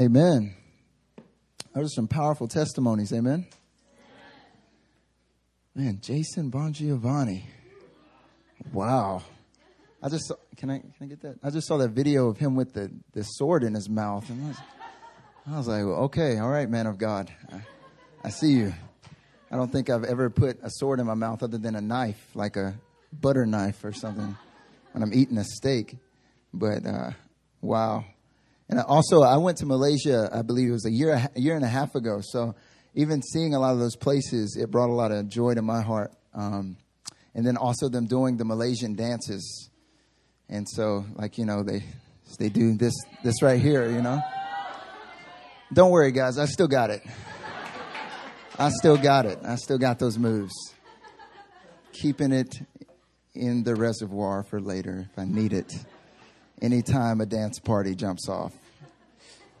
Amen. 0.00 0.56
Those 1.72 1.86
are 1.86 1.94
some 1.94 2.08
powerful 2.08 2.48
testimonies. 2.48 3.12
Amen. 3.12 3.46
Man, 5.74 6.00
Jason 6.00 6.50
Bongiovanni. 6.50 7.44
Wow. 8.72 9.22
I 10.02 10.08
just 10.08 10.26
saw, 10.26 10.34
can 10.56 10.70
I 10.70 10.78
can 10.78 10.92
I 11.02 11.06
get 11.06 11.22
that? 11.22 11.36
I 11.42 11.50
just 11.50 11.66
saw 11.66 11.76
that 11.78 11.90
video 11.90 12.28
of 12.28 12.38
him 12.38 12.56
with 12.56 12.72
the, 12.72 12.90
the 13.12 13.22
sword 13.22 13.62
in 13.62 13.74
his 13.74 13.88
mouth, 13.88 14.28
and 14.30 14.44
I 14.44 14.48
was, 14.48 14.58
I 15.46 15.56
was 15.58 15.68
like, 15.68 15.84
well, 15.84 16.04
okay, 16.04 16.38
all 16.38 16.50
right, 16.50 16.68
man 16.68 16.86
of 16.86 16.98
God, 16.98 17.32
I, 17.52 17.60
I 18.24 18.30
see 18.30 18.52
you. 18.52 18.74
I 19.50 19.56
don't 19.56 19.70
think 19.70 19.90
I've 19.90 20.04
ever 20.04 20.28
put 20.28 20.58
a 20.62 20.70
sword 20.70 21.00
in 21.00 21.06
my 21.06 21.14
mouth 21.14 21.42
other 21.42 21.58
than 21.58 21.76
a 21.76 21.80
knife, 21.80 22.30
like 22.34 22.56
a 22.56 22.74
butter 23.12 23.46
knife 23.46 23.84
or 23.84 23.92
something, 23.92 24.36
when 24.92 25.02
I'm 25.02 25.14
eating 25.14 25.38
a 25.38 25.44
steak. 25.44 25.96
But 26.52 26.84
uh, 26.84 27.10
wow. 27.60 28.04
And 28.68 28.80
also, 28.80 29.22
I 29.22 29.36
went 29.36 29.58
to 29.58 29.66
Malaysia. 29.66 30.30
I 30.32 30.42
believe 30.42 30.68
it 30.68 30.72
was 30.72 30.86
a 30.86 30.90
year, 30.90 31.12
a 31.14 31.40
year 31.40 31.54
and 31.54 31.64
a 31.64 31.68
half 31.68 31.94
ago. 31.94 32.20
So 32.22 32.54
even 32.94 33.22
seeing 33.22 33.54
a 33.54 33.58
lot 33.58 33.72
of 33.72 33.78
those 33.78 33.96
places, 33.96 34.56
it 34.60 34.70
brought 34.70 34.88
a 34.88 34.94
lot 34.94 35.12
of 35.12 35.28
joy 35.28 35.54
to 35.54 35.62
my 35.62 35.82
heart. 35.82 36.12
Um, 36.32 36.76
and 37.34 37.46
then 37.46 37.56
also 37.56 37.88
them 37.88 38.06
doing 38.06 38.36
the 38.36 38.44
Malaysian 38.44 38.94
dances. 38.94 39.70
And 40.48 40.68
so, 40.68 41.04
like 41.16 41.36
you 41.36 41.44
know, 41.44 41.62
they 41.62 41.84
they 42.38 42.48
do 42.48 42.76
this 42.76 42.94
this 43.22 43.42
right 43.42 43.60
here. 43.60 43.90
You 43.90 44.02
know. 44.02 44.20
Don't 45.72 45.90
worry, 45.90 46.12
guys. 46.12 46.38
I 46.38 46.46
still 46.46 46.68
got 46.68 46.90
it. 46.90 47.02
I 48.58 48.68
still 48.70 48.96
got 48.96 49.26
it. 49.26 49.38
I 49.44 49.56
still 49.56 49.78
got 49.78 49.98
those 49.98 50.16
moves. 50.16 50.54
Keeping 51.92 52.32
it 52.32 52.54
in 53.34 53.64
the 53.64 53.74
reservoir 53.74 54.44
for 54.44 54.60
later 54.60 55.08
if 55.10 55.18
I 55.18 55.24
need 55.24 55.52
it. 55.52 55.72
Anytime 56.62 57.20
a 57.20 57.26
dance 57.26 57.58
party 57.58 57.94
jumps 57.94 58.28
off. 58.28 58.52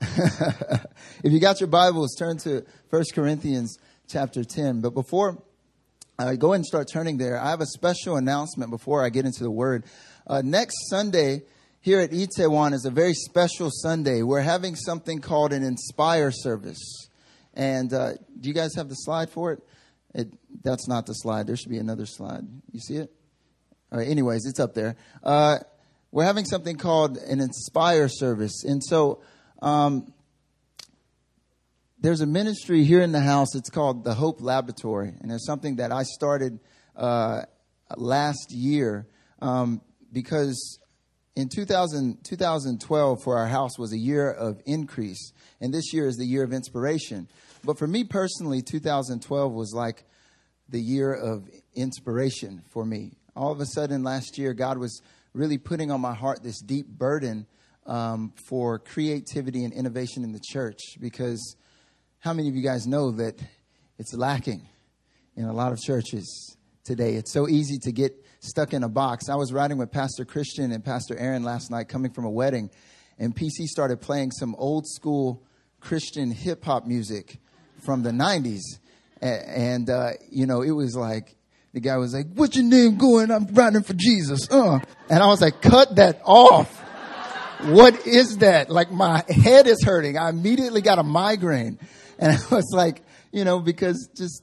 if 0.00 1.32
you 1.32 1.40
got 1.40 1.60
your 1.60 1.66
Bibles, 1.66 2.14
turn 2.14 2.38
to 2.38 2.64
1 2.90 3.04
Corinthians 3.14 3.78
chapter 4.08 4.44
10. 4.44 4.80
But 4.80 4.90
before 4.90 5.42
I 6.18 6.36
go 6.36 6.52
and 6.52 6.64
start 6.64 6.88
turning 6.92 7.18
there, 7.18 7.38
I 7.38 7.50
have 7.50 7.60
a 7.60 7.66
special 7.66 8.16
announcement 8.16 8.70
before 8.70 9.04
I 9.04 9.08
get 9.08 9.24
into 9.24 9.42
the 9.42 9.50
word. 9.50 9.84
Uh, 10.26 10.42
next 10.44 10.88
Sunday 10.88 11.42
here 11.80 12.00
at 12.00 12.10
Itaewon 12.10 12.72
is 12.72 12.84
a 12.84 12.90
very 12.90 13.12
special 13.12 13.70
Sunday. 13.70 14.22
We're 14.22 14.40
having 14.40 14.76
something 14.76 15.20
called 15.20 15.52
an 15.52 15.62
Inspire 15.62 16.30
service. 16.30 17.08
And 17.52 17.92
uh, 17.92 18.12
do 18.40 18.48
you 18.48 18.54
guys 18.54 18.74
have 18.76 18.88
the 18.88 18.94
slide 18.94 19.30
for 19.30 19.52
it? 19.52 19.62
it? 20.14 20.28
That's 20.62 20.88
not 20.88 21.06
the 21.06 21.12
slide. 21.12 21.46
There 21.46 21.56
should 21.56 21.70
be 21.70 21.78
another 21.78 22.06
slide. 22.06 22.44
You 22.72 22.80
see 22.80 22.96
it? 22.96 23.12
All 23.92 23.98
right, 23.98 24.08
anyways, 24.08 24.46
it's 24.46 24.60
up 24.60 24.74
there. 24.74 24.96
Uh, 25.22 25.58
we're 26.14 26.24
having 26.24 26.44
something 26.44 26.76
called 26.76 27.16
an 27.16 27.40
Inspire 27.40 28.06
service. 28.08 28.62
And 28.62 28.80
so 28.84 29.20
um, 29.60 30.14
there's 31.98 32.20
a 32.20 32.26
ministry 32.26 32.84
here 32.84 33.00
in 33.00 33.10
the 33.10 33.18
house. 33.18 33.56
It's 33.56 33.68
called 33.68 34.04
the 34.04 34.14
Hope 34.14 34.40
Laboratory, 34.40 35.12
and 35.20 35.32
it's 35.32 35.44
something 35.44 35.76
that 35.76 35.90
I 35.90 36.04
started 36.04 36.60
uh, 36.94 37.42
last 37.96 38.52
year 38.52 39.08
um, 39.42 39.80
because 40.12 40.78
in 41.34 41.48
2000, 41.48 42.22
2012 42.22 43.20
for 43.20 43.36
our 43.36 43.48
house 43.48 43.76
was 43.76 43.92
a 43.92 43.98
year 43.98 44.30
of 44.30 44.60
increase, 44.66 45.32
and 45.60 45.74
this 45.74 45.92
year 45.92 46.06
is 46.06 46.14
the 46.14 46.26
year 46.26 46.44
of 46.44 46.52
inspiration. 46.52 47.26
But 47.64 47.76
for 47.76 47.88
me 47.88 48.04
personally, 48.04 48.62
2012 48.62 49.52
was 49.52 49.74
like 49.74 50.04
the 50.68 50.80
year 50.80 51.12
of 51.12 51.50
inspiration 51.74 52.62
for 52.70 52.84
me. 52.84 53.16
All 53.34 53.50
of 53.50 53.58
a 53.58 53.66
sudden, 53.66 54.04
last 54.04 54.38
year, 54.38 54.54
God 54.54 54.78
was 54.78 55.02
really 55.34 55.58
putting 55.58 55.90
on 55.90 56.00
my 56.00 56.14
heart 56.14 56.42
this 56.42 56.60
deep 56.60 56.86
burden 56.86 57.46
um, 57.86 58.32
for 58.48 58.78
creativity 58.78 59.64
and 59.64 59.72
innovation 59.72 60.22
in 60.22 60.32
the 60.32 60.40
church 60.40 60.96
because 61.00 61.56
how 62.20 62.32
many 62.32 62.48
of 62.48 62.54
you 62.54 62.62
guys 62.62 62.86
know 62.86 63.10
that 63.10 63.42
it's 63.98 64.14
lacking 64.14 64.68
in 65.36 65.44
a 65.44 65.52
lot 65.52 65.72
of 65.72 65.80
churches 65.80 66.56
today? 66.84 67.16
It's 67.16 67.32
so 67.32 67.48
easy 67.48 67.78
to 67.82 67.92
get 67.92 68.12
stuck 68.38 68.72
in 68.72 68.84
a 68.84 68.88
box. 68.88 69.28
I 69.28 69.34
was 69.34 69.52
riding 69.52 69.76
with 69.76 69.90
Pastor 69.90 70.24
Christian 70.24 70.70
and 70.70 70.84
Pastor 70.84 71.18
Aaron 71.18 71.42
last 71.42 71.70
night 71.70 71.88
coming 71.88 72.12
from 72.12 72.24
a 72.24 72.30
wedding, 72.30 72.70
and 73.18 73.34
PC 73.34 73.66
started 73.66 74.00
playing 74.00 74.30
some 74.30 74.54
old 74.56 74.86
school 74.86 75.44
Christian 75.80 76.30
hip 76.30 76.64
hop 76.64 76.86
music 76.86 77.38
from 77.84 78.02
the 78.02 78.10
90s. 78.10 78.62
And, 79.20 79.90
uh, 79.90 80.10
you 80.30 80.46
know, 80.46 80.62
it 80.62 80.72
was 80.72 80.94
like, 80.94 81.36
the 81.74 81.80
guy 81.80 81.98
was 81.98 82.14
like, 82.14 82.28
what's 82.34 82.56
your 82.56 82.64
name 82.64 82.96
going? 82.96 83.30
I'm 83.30 83.46
riding 83.48 83.82
for 83.82 83.92
Jesus. 83.92 84.50
Uh. 84.50 84.78
And 85.10 85.22
I 85.22 85.26
was 85.26 85.42
like, 85.42 85.60
cut 85.60 85.96
that 85.96 86.22
off 86.24 86.80
what 87.66 88.06
is 88.06 88.38
that? 88.38 88.70
Like 88.70 88.90
my 88.90 89.24
head 89.28 89.66
is 89.66 89.82
hurting. 89.84 90.18
I 90.18 90.28
immediately 90.28 90.80
got 90.80 90.98
a 90.98 91.02
migraine. 91.02 91.78
And 92.18 92.32
I 92.32 92.54
was 92.54 92.70
like, 92.72 93.02
you 93.32 93.44
know, 93.44 93.58
because 93.58 94.08
just 94.16 94.42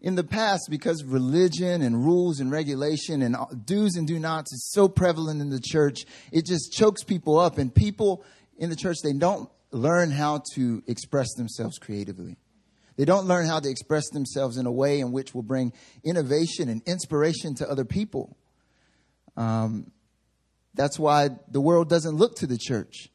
in 0.00 0.14
the 0.14 0.24
past, 0.24 0.68
because 0.70 1.04
religion 1.04 1.82
and 1.82 2.04
rules 2.04 2.40
and 2.40 2.50
regulation 2.50 3.22
and 3.22 3.36
do's 3.64 3.96
and 3.96 4.06
do 4.06 4.18
nots 4.18 4.52
is 4.52 4.70
so 4.72 4.88
prevalent 4.88 5.40
in 5.40 5.50
the 5.50 5.60
church, 5.60 6.04
it 6.32 6.46
just 6.46 6.72
chokes 6.72 7.04
people 7.04 7.38
up. 7.38 7.58
And 7.58 7.74
people 7.74 8.24
in 8.56 8.70
the 8.70 8.76
church, 8.76 8.98
they 9.02 9.12
don't 9.12 9.50
learn 9.70 10.10
how 10.10 10.42
to 10.54 10.82
express 10.86 11.34
themselves 11.34 11.78
creatively. 11.78 12.36
They 12.96 13.04
don't 13.04 13.26
learn 13.26 13.46
how 13.46 13.60
to 13.60 13.68
express 13.68 14.08
themselves 14.10 14.56
in 14.56 14.66
a 14.66 14.72
way 14.72 15.00
in 15.00 15.12
which 15.12 15.34
will 15.34 15.42
bring 15.42 15.72
innovation 16.04 16.68
and 16.68 16.82
inspiration 16.86 17.54
to 17.56 17.68
other 17.68 17.84
people. 17.84 18.36
Um, 19.36 19.90
that's 20.74 20.98
why 20.98 21.30
the 21.50 21.60
world 21.60 21.88
doesn't 21.88 22.16
look 22.16 22.36
to 22.36 22.46
the 22.46 22.58
church, 22.58 23.08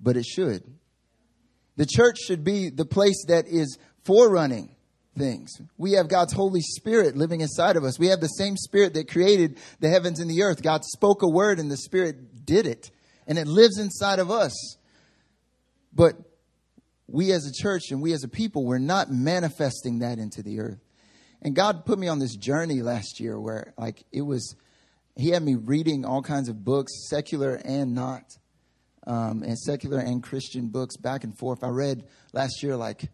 but 0.00 0.16
it 0.16 0.24
should. 0.24 0.62
The 1.76 1.86
church 1.86 2.18
should 2.18 2.42
be 2.42 2.70
the 2.70 2.84
place 2.84 3.24
that 3.28 3.46
is 3.46 3.78
forerunning 4.04 4.74
things. 5.16 5.50
We 5.76 5.92
have 5.92 6.08
God's 6.08 6.32
Holy 6.32 6.60
Spirit 6.60 7.16
living 7.16 7.40
inside 7.40 7.76
of 7.76 7.84
us. 7.84 7.98
We 7.98 8.08
have 8.08 8.20
the 8.20 8.28
same 8.28 8.56
Spirit 8.56 8.94
that 8.94 9.10
created 9.10 9.58
the 9.80 9.88
heavens 9.88 10.20
and 10.20 10.30
the 10.30 10.42
earth. 10.42 10.62
God 10.62 10.84
spoke 10.84 11.22
a 11.22 11.28
word 11.28 11.58
and 11.58 11.70
the 11.70 11.76
Spirit 11.76 12.44
did 12.44 12.66
it, 12.66 12.90
and 13.26 13.38
it 13.38 13.46
lives 13.46 13.78
inside 13.78 14.18
of 14.18 14.30
us. 14.30 14.76
But 15.92 16.16
we 17.08 17.32
as 17.32 17.46
a 17.46 17.52
church 17.52 17.90
and 17.90 18.02
we 18.02 18.12
as 18.12 18.24
a 18.24 18.28
people, 18.28 18.64
we're 18.64 18.78
not 18.78 19.10
manifesting 19.10 20.00
that 20.00 20.18
into 20.18 20.42
the 20.42 20.60
earth. 20.60 20.80
And 21.42 21.54
God 21.54 21.84
put 21.84 21.98
me 21.98 22.08
on 22.08 22.18
this 22.18 22.34
journey 22.34 22.82
last 22.82 23.20
year 23.20 23.38
where, 23.38 23.72
like, 23.78 24.04
it 24.12 24.22
was 24.22 24.56
he 25.16 25.30
had 25.30 25.42
me 25.42 25.54
reading 25.54 26.04
all 26.04 26.22
kinds 26.22 26.48
of 26.48 26.62
books, 26.62 27.08
secular 27.08 27.54
and 27.64 27.94
not, 27.94 28.22
um, 29.06 29.42
and 29.42 29.58
secular 29.58 29.98
and 29.98 30.22
Christian 30.22 30.68
books 30.68 30.96
back 30.96 31.24
and 31.24 31.36
forth. 31.36 31.64
I 31.64 31.68
read 31.68 32.04
last 32.34 32.62
year 32.62 32.76
like 32.76 33.08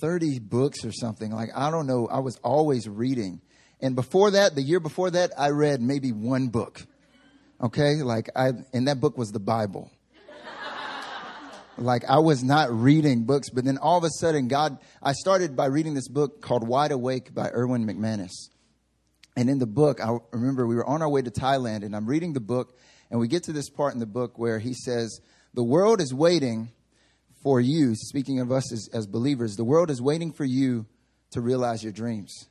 30 0.00 0.38
books 0.38 0.84
or 0.84 0.92
something. 0.92 1.32
Like, 1.32 1.48
I 1.54 1.70
don't 1.70 1.86
know. 1.86 2.06
I 2.08 2.20
was 2.20 2.36
always 2.44 2.88
reading. 2.88 3.40
And 3.80 3.96
before 3.96 4.32
that, 4.32 4.54
the 4.54 4.62
year 4.62 4.80
before 4.80 5.10
that, 5.12 5.32
I 5.38 5.48
read 5.50 5.80
maybe 5.80 6.12
one 6.12 6.48
book. 6.48 6.82
Okay. 7.62 8.02
Like, 8.02 8.28
I, 8.36 8.50
and 8.74 8.88
that 8.88 9.00
book 9.00 9.16
was 9.16 9.30
the 9.30 9.40
Bible. 9.40 9.90
Like, 11.78 12.04
I 12.08 12.18
was 12.18 12.42
not 12.42 12.70
reading 12.70 13.24
books, 13.24 13.50
but 13.50 13.64
then 13.64 13.78
all 13.78 13.98
of 13.98 14.04
a 14.04 14.10
sudden, 14.10 14.48
God, 14.48 14.78
I 15.02 15.12
started 15.12 15.56
by 15.56 15.66
reading 15.66 15.94
this 15.94 16.08
book 16.08 16.42
called 16.42 16.66
Wide 16.66 16.92
Awake 16.92 17.34
by 17.34 17.50
Erwin 17.50 17.86
McManus. 17.86 18.32
And 19.36 19.48
in 19.48 19.58
the 19.58 19.66
book, 19.66 20.00
I 20.00 20.18
remember 20.32 20.66
we 20.66 20.74
were 20.74 20.86
on 20.86 21.02
our 21.02 21.08
way 21.08 21.22
to 21.22 21.30
Thailand, 21.30 21.84
and 21.84 21.94
I'm 21.94 22.06
reading 22.06 22.32
the 22.32 22.40
book, 22.40 22.76
and 23.10 23.20
we 23.20 23.28
get 23.28 23.44
to 23.44 23.52
this 23.52 23.70
part 23.70 23.94
in 23.94 24.00
the 24.00 24.06
book 24.06 24.38
where 24.38 24.58
he 24.58 24.74
says, 24.74 25.20
The 25.54 25.64
world 25.64 26.00
is 26.00 26.12
waiting 26.12 26.70
for 27.42 27.60
you, 27.60 27.94
speaking 27.94 28.40
of 28.40 28.52
us 28.52 28.72
as, 28.72 28.88
as 28.92 29.06
believers, 29.06 29.56
the 29.56 29.64
world 29.64 29.90
is 29.90 30.02
waiting 30.02 30.32
for 30.32 30.44
you 30.44 30.86
to 31.30 31.40
realize 31.40 31.82
your 31.82 31.92
dreams. 31.92 32.48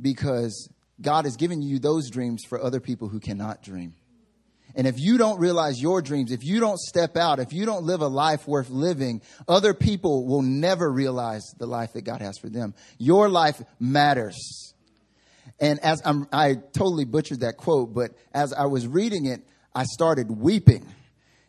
Because 0.00 0.68
God 1.00 1.24
has 1.24 1.36
given 1.36 1.62
you 1.62 1.78
those 1.78 2.10
dreams 2.10 2.44
for 2.44 2.62
other 2.62 2.80
people 2.80 3.08
who 3.08 3.20
cannot 3.20 3.62
dream. 3.62 3.94
And 4.74 4.86
if 4.86 4.98
you 4.98 5.18
don't 5.18 5.40
realize 5.40 5.80
your 5.80 6.02
dreams, 6.02 6.30
if 6.30 6.44
you 6.44 6.60
don't 6.60 6.78
step 6.78 7.16
out, 7.16 7.40
if 7.40 7.52
you 7.52 7.66
don't 7.66 7.84
live 7.84 8.00
a 8.00 8.06
life 8.06 8.46
worth 8.46 8.70
living, 8.70 9.22
other 9.48 9.74
people 9.74 10.26
will 10.26 10.42
never 10.42 10.90
realize 10.90 11.42
the 11.58 11.66
life 11.66 11.94
that 11.94 12.02
God 12.02 12.20
has 12.20 12.38
for 12.38 12.48
them. 12.48 12.74
Your 12.98 13.28
life 13.28 13.60
matters. 13.80 14.74
And 15.58 15.80
as 15.80 16.02
I'm, 16.04 16.28
I 16.32 16.54
totally 16.54 17.04
butchered 17.04 17.40
that 17.40 17.56
quote, 17.56 17.92
but 17.92 18.12
as 18.32 18.52
I 18.52 18.66
was 18.66 18.86
reading 18.86 19.26
it, 19.26 19.42
I 19.74 19.84
started 19.84 20.30
weeping. 20.30 20.86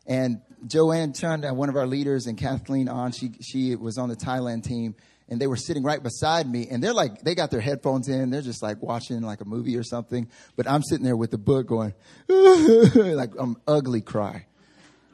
And 0.07 0.42
Joanne 0.66 1.13
Chund, 1.13 1.50
one 1.56 1.69
of 1.69 1.75
our 1.75 1.88
leaders, 1.88 2.25
and 2.25 2.38
Kathleen 2.38 2.89
On, 2.89 3.12
she, 3.12 3.31
she 3.42 3.75
was 3.75 3.98
on 3.98 4.10
the 4.10 4.16
Thailand 4.16 4.63
team, 4.63 4.95
and 5.30 5.40
they 5.40 5.48
were 5.48 5.56
sitting 5.56 5.84
right 5.84 6.02
beside 6.02 6.50
me, 6.50 6.68
and 6.70 6.84
they're 6.84 6.94
like, 6.94 7.22
they 7.22 7.36
got 7.36 7.52
their 7.52 7.62
headphones 7.62 8.10
in, 8.10 8.30
they're 8.30 8.42
just 8.42 8.64
like 8.64 8.81
watching 8.81 9.22
like 9.22 9.42
a 9.42 9.46
movie 9.46 9.78
or 9.78 9.84
something, 9.84 10.28
but 10.56 10.68
I'm 10.68 10.84
sitting 10.84 11.06
there 11.06 11.18
with 11.18 11.31
the 11.31 11.38
book 11.38 11.68
going, 11.68 11.94
like, 12.28 13.31
I'm 13.38 13.58
ugly 13.68 14.02
cry. 14.02 14.46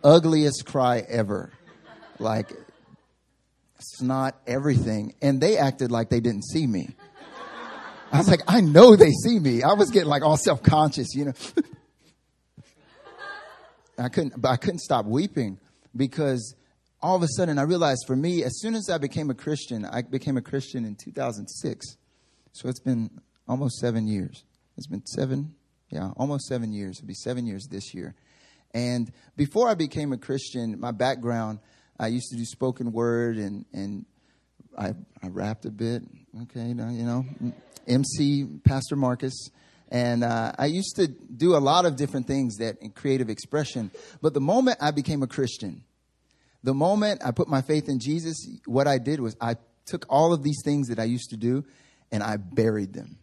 Ugliest 0.04 0.66
cry 0.66 1.04
ever. 1.08 1.52
Like, 2.20 2.52
it's 3.78 4.02
not 4.02 4.36
everything. 4.48 5.14
And 5.22 5.42
they 5.42 5.58
acted 5.58 5.92
like 5.92 6.10
they 6.10 6.20
didn't 6.20 6.44
see 6.44 6.66
me. 6.66 6.96
I 8.12 8.18
was 8.20 8.30
like, 8.30 8.42
I 8.48 8.62
know 8.62 8.96
they 8.96 9.12
see 9.12 9.40
me. 9.40 9.64
I 9.64 9.74
was 9.74 9.90
getting 9.92 10.10
like 10.10 10.24
all 10.24 10.38
self 10.38 10.64
conscious, 10.64 11.14
you 11.14 11.26
know. 11.26 11.34
I 13.98 14.10
couldn't, 14.10 14.40
but 14.40 14.50
I 14.50 14.58
couldn't 14.58 14.80
stop 14.80 15.06
weeping 15.06 15.58
because 15.96 16.56
all 17.06 17.16
of 17.16 17.22
a 17.22 17.28
sudden 17.28 17.60
I 17.60 17.62
realized 17.62 18.06
for 18.08 18.16
me, 18.16 18.44
as 18.44 18.60
soon 18.60 18.74
as 18.74 18.90
I 18.90 18.98
became 18.98 19.30
a 19.30 19.36
Christian, 19.36 19.86
I 19.86 20.02
became 20.02 20.38
a 20.38 20.42
Christian 20.42 20.86
in 20.86 20.96
2006. 20.96 21.98
So 22.52 22.68
it's 22.68 22.80
been 22.80 23.22
almost 23.48 23.78
seven 23.78 24.08
years. 24.08 24.44
It's 24.76 24.88
been 24.88 25.06
seven, 25.06 25.54
yeah, 25.92 26.10
almost 26.18 26.48
seven 26.48 26.74
years. 26.74 26.98
It'll 26.98 27.08
be 27.08 27.14
seven 27.14 27.46
years 27.46 27.68
this 27.70 27.94
year. 27.94 28.16
And 28.74 29.12
before 29.38 29.70
I 29.70 29.76
became 29.76 30.14
a 30.14 30.18
Christian, 30.18 30.80
my 30.80 30.90
background, 30.90 31.60
I 32.00 32.08
used 32.08 32.32
to 32.32 32.38
do 32.38 32.44
spoken 32.44 32.92
word 32.92 33.38
and, 33.38 33.66
and 33.72 34.08
I, 34.76 34.96
I 35.22 35.28
rapped 35.28 35.66
a 35.66 35.72
bit. 35.72 36.02
Okay, 36.42 36.70
you 36.70 36.74
know, 36.74 37.24
MC, 37.88 38.46
Pastor 38.64 38.96
Marcus. 38.96 39.50
And 39.92 40.24
uh, 40.24 40.54
I 40.58 40.66
used 40.66 40.96
to 40.96 41.08
do 41.08 41.56
a 41.56 41.62
lot 41.62 41.86
of 41.86 41.98
different 41.98 42.26
things 42.26 42.58
that 42.58 42.82
in 42.82 42.90
creative 42.90 43.30
expression. 43.30 43.92
But 44.24 44.34
the 44.34 44.42
moment 44.42 44.80
I 44.82 44.90
became 44.90 45.22
a 45.22 45.28
Christian, 45.28 45.84
the 46.66 46.74
moment 46.74 47.22
I 47.24 47.30
put 47.30 47.48
my 47.48 47.62
faith 47.62 47.88
in 47.88 48.00
Jesus, 48.00 48.36
what 48.66 48.88
I 48.88 48.98
did 48.98 49.20
was 49.20 49.38
I 49.40 49.56
took 49.86 50.08
all 50.10 50.34
of 50.34 50.42
these 50.42 50.62
things 50.66 50.88
that 50.88 50.98
I 51.00 51.04
used 51.04 51.30
to 51.30 51.38
do 51.38 51.64
and 52.12 52.24
I 52.24 52.38
buried 52.38 52.92
them. 52.92 53.20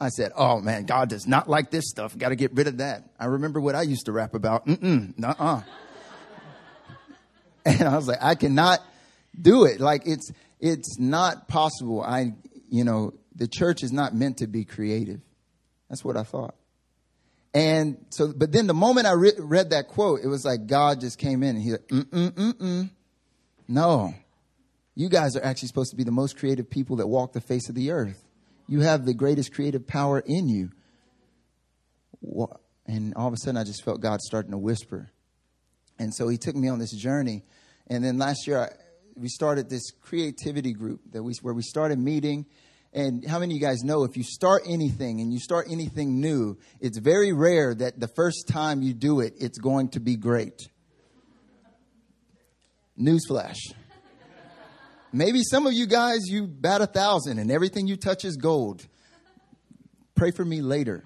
I 0.00 0.08
said, 0.08 0.32
"Oh 0.34 0.60
man, 0.60 0.86
God 0.86 1.10
does 1.10 1.26
not 1.26 1.48
like 1.48 1.70
this 1.70 1.88
stuff. 1.88 2.16
Got 2.16 2.30
to 2.30 2.36
get 2.36 2.54
rid 2.54 2.66
of 2.66 2.78
that." 2.78 3.10
I 3.20 3.26
remember 3.26 3.60
what 3.60 3.74
I 3.74 3.82
used 3.82 4.06
to 4.06 4.12
rap 4.12 4.34
about. 4.34 4.66
Mm-mm, 4.66 5.18
nuh-uh. 5.18 5.62
and 7.66 7.82
I 7.82 7.96
was 7.96 8.08
like, 8.08 8.22
"I 8.22 8.34
cannot 8.34 8.80
do 9.38 9.64
it. 9.64 9.78
Like 9.78 10.06
it's 10.06 10.32
it's 10.58 10.98
not 10.98 11.48
possible. 11.48 12.02
I, 12.02 12.32
you 12.70 12.84
know, 12.84 13.12
the 13.34 13.46
church 13.46 13.82
is 13.82 13.92
not 13.92 14.14
meant 14.14 14.38
to 14.38 14.46
be 14.46 14.64
creative. 14.64 15.20
That's 15.90 16.04
what 16.04 16.16
I 16.16 16.22
thought. 16.22 16.54
And 17.56 17.96
so, 18.10 18.34
but 18.36 18.52
then 18.52 18.66
the 18.66 18.74
moment 18.74 19.06
I 19.06 19.12
re- 19.12 19.32
read 19.38 19.70
that 19.70 19.88
quote, 19.88 20.20
it 20.22 20.26
was 20.26 20.44
like 20.44 20.66
God 20.66 21.00
just 21.00 21.18
came 21.18 21.42
in 21.42 21.56
and 21.56 21.62
he's 21.62 21.72
like, 21.72 21.86
mm-mm, 21.86 22.30
mm-mm. 22.32 22.90
No. 23.66 24.12
You 24.94 25.08
guys 25.08 25.36
are 25.36 25.42
actually 25.42 25.68
supposed 25.68 25.88
to 25.88 25.96
be 25.96 26.04
the 26.04 26.10
most 26.10 26.36
creative 26.36 26.68
people 26.68 26.96
that 26.96 27.06
walk 27.06 27.32
the 27.32 27.40
face 27.40 27.70
of 27.70 27.74
the 27.74 27.92
earth. 27.92 28.22
You 28.68 28.80
have 28.80 29.06
the 29.06 29.14
greatest 29.14 29.54
creative 29.54 29.86
power 29.86 30.22
in 30.26 30.50
you. 30.50 30.70
And 32.86 33.14
all 33.14 33.28
of 33.28 33.32
a 33.32 33.38
sudden, 33.38 33.56
I 33.56 33.64
just 33.64 33.82
felt 33.82 34.02
God 34.02 34.20
starting 34.20 34.50
to 34.50 34.58
whisper. 34.58 35.10
And 35.98 36.14
so 36.14 36.28
he 36.28 36.36
took 36.36 36.56
me 36.56 36.68
on 36.68 36.78
this 36.78 36.92
journey. 36.92 37.42
And 37.86 38.04
then 38.04 38.18
last 38.18 38.46
year, 38.46 38.64
I, 38.64 38.68
we 39.14 39.28
started 39.28 39.70
this 39.70 39.92
creativity 40.02 40.74
group 40.74 41.00
that 41.12 41.22
we, 41.22 41.32
where 41.40 41.54
we 41.54 41.62
started 41.62 41.98
meeting 41.98 42.44
and 42.96 43.28
how 43.28 43.38
many 43.38 43.54
of 43.54 43.60
you 43.60 43.66
guys 43.66 43.84
know 43.84 44.04
if 44.04 44.16
you 44.16 44.22
start 44.22 44.62
anything 44.66 45.20
and 45.20 45.30
you 45.30 45.38
start 45.38 45.66
anything 45.70 46.18
new, 46.18 46.56
it's 46.80 46.96
very 46.96 47.30
rare 47.30 47.74
that 47.74 48.00
the 48.00 48.08
first 48.08 48.48
time 48.48 48.80
you 48.80 48.94
do 48.94 49.20
it, 49.20 49.34
it's 49.38 49.58
going 49.58 49.90
to 49.90 50.00
be 50.00 50.16
great. 50.16 50.70
Newsflash. 52.98 53.58
Maybe 55.12 55.42
some 55.42 55.66
of 55.66 55.74
you 55.74 55.86
guys, 55.86 56.20
you 56.26 56.46
bat 56.46 56.80
a 56.80 56.86
thousand 56.86 57.38
and 57.38 57.50
everything 57.50 57.86
you 57.86 57.96
touch 57.96 58.24
is 58.24 58.38
gold. 58.38 58.86
Pray 60.14 60.30
for 60.30 60.44
me 60.44 60.62
later. 60.62 61.04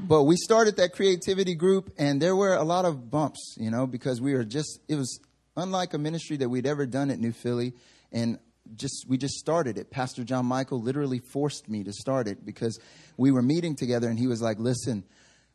But 0.00 0.22
we 0.22 0.36
started 0.36 0.78
that 0.78 0.94
creativity 0.94 1.56
group 1.56 1.92
and 1.98 2.22
there 2.22 2.34
were 2.34 2.54
a 2.54 2.64
lot 2.64 2.86
of 2.86 3.10
bumps, 3.10 3.54
you 3.58 3.70
know, 3.70 3.86
because 3.86 4.18
we 4.18 4.32
were 4.32 4.44
just, 4.44 4.80
it 4.88 4.94
was 4.94 5.20
unlike 5.58 5.92
a 5.92 5.98
ministry 5.98 6.38
that 6.38 6.48
we'd 6.48 6.66
ever 6.66 6.86
done 6.86 7.10
at 7.10 7.18
New 7.18 7.32
Philly. 7.32 7.74
And 8.12 8.38
just 8.76 9.06
we 9.08 9.18
just 9.18 9.34
started 9.34 9.78
it. 9.78 9.90
Pastor 9.90 10.24
John 10.24 10.46
Michael 10.46 10.80
literally 10.80 11.18
forced 11.18 11.68
me 11.68 11.84
to 11.84 11.92
start 11.92 12.28
it 12.28 12.44
because 12.44 12.78
we 13.16 13.30
were 13.30 13.42
meeting 13.42 13.74
together 13.76 14.08
and 14.08 14.18
he 14.18 14.26
was 14.26 14.40
like, 14.40 14.58
"Listen, 14.58 15.04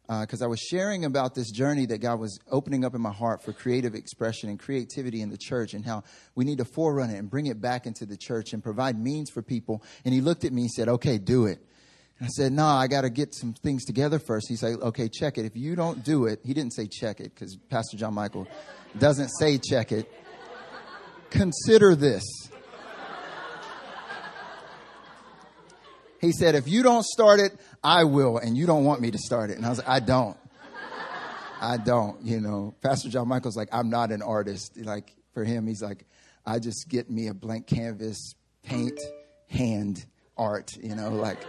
because 0.07 0.41
uh, 0.41 0.45
I 0.45 0.47
was 0.47 0.59
sharing 0.59 1.05
about 1.05 1.33
this 1.33 1.49
journey 1.51 1.85
that 1.87 1.99
God 1.99 2.19
was 2.19 2.39
opening 2.51 2.83
up 2.83 2.93
in 2.93 3.01
my 3.01 3.11
heart 3.11 3.43
for 3.43 3.53
creative 3.53 3.95
expression 3.95 4.49
and 4.49 4.59
creativity 4.59 5.21
in 5.21 5.29
the 5.29 5.37
church, 5.37 5.73
and 5.73 5.85
how 5.85 6.03
we 6.35 6.45
need 6.45 6.57
to 6.57 6.65
forerun 6.65 7.13
it 7.13 7.17
and 7.17 7.29
bring 7.29 7.47
it 7.47 7.61
back 7.61 7.85
into 7.85 8.05
the 8.05 8.17
church 8.17 8.53
and 8.53 8.63
provide 8.63 8.99
means 8.99 9.29
for 9.29 9.41
people." 9.41 9.83
And 10.05 10.13
he 10.13 10.21
looked 10.21 10.43
at 10.43 10.51
me 10.51 10.63
and 10.63 10.71
said, 10.71 10.89
"Okay, 10.89 11.17
do 11.17 11.45
it." 11.45 11.65
And 12.19 12.27
I 12.27 12.29
said, 12.29 12.51
"No, 12.51 12.65
I 12.65 12.87
got 12.87 13.01
to 13.01 13.09
get 13.09 13.33
some 13.33 13.53
things 13.53 13.85
together 13.85 14.19
first. 14.19 14.47
He 14.49 14.55
said, 14.55 14.79
"Okay, 14.81 15.09
check 15.09 15.37
it. 15.37 15.45
If 15.45 15.55
you 15.55 15.75
don't 15.75 16.03
do 16.03 16.25
it, 16.25 16.41
he 16.43 16.53
didn't 16.53 16.73
say 16.73 16.87
check 16.87 17.19
it 17.19 17.33
because 17.33 17.55
Pastor 17.69 17.97
John 17.97 18.13
Michael 18.13 18.47
doesn't 18.97 19.29
say 19.39 19.57
check 19.57 19.91
it. 19.91 20.11
Consider 21.29 21.95
this." 21.95 22.23
He 26.23 26.31
said, 26.31 26.55
if 26.55 26.69
you 26.69 26.83
don't 26.83 27.03
start 27.03 27.41
it, 27.41 27.51
I 27.83 28.05
will, 28.05 28.37
and 28.37 28.55
you 28.55 28.65
don't 28.65 28.85
want 28.85 29.01
me 29.01 29.11
to 29.11 29.17
start 29.17 29.49
it. 29.49 29.57
And 29.57 29.65
I 29.65 29.69
was 29.69 29.79
like, 29.79 29.89
I 29.89 29.99
don't. 29.99 30.37
I 31.59 31.75
don't, 31.75 32.23
you 32.23 32.39
know. 32.39 32.73
Pastor 32.81 33.09
John 33.09 33.27
Michael's 33.27 33.57
like, 33.57 33.67
I'm 33.73 33.89
not 33.89 34.09
an 34.09 34.21
artist. 34.21 34.77
Like, 34.77 35.13
for 35.33 35.43
him, 35.43 35.67
he's 35.67 35.81
like, 35.81 36.05
I 36.45 36.59
just 36.59 36.87
get 36.87 37.09
me 37.09 37.27
a 37.27 37.33
blank 37.33 37.67
canvas, 37.67 38.35
paint, 38.63 38.97
hand 39.49 40.05
art, 40.37 40.71
you 40.81 40.95
know, 40.95 41.09
like. 41.09 41.39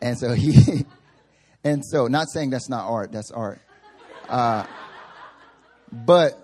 And 0.00 0.18
so 0.18 0.32
he, 0.32 0.86
and 1.62 1.84
so, 1.84 2.06
not 2.06 2.30
saying 2.30 2.48
that's 2.48 2.70
not 2.70 2.88
art, 2.88 3.12
that's 3.12 3.30
art. 3.30 3.60
Uh, 4.30 4.64
but 5.92 6.40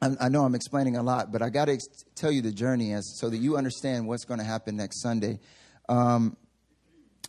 I, 0.00 0.12
I 0.18 0.28
know 0.30 0.46
I'm 0.46 0.54
explaining 0.54 0.96
a 0.96 1.02
lot, 1.02 1.32
but 1.32 1.42
I 1.42 1.50
got 1.50 1.66
to 1.66 1.72
ex- 1.72 1.84
tell 2.14 2.32
you 2.32 2.40
the 2.40 2.50
journey 2.50 2.94
as 2.94 3.18
so 3.18 3.28
that 3.28 3.36
you 3.36 3.58
understand 3.58 4.08
what's 4.08 4.24
going 4.24 4.40
to 4.40 4.46
happen 4.46 4.76
next 4.76 5.02
Sunday. 5.02 5.38
Um, 5.90 6.38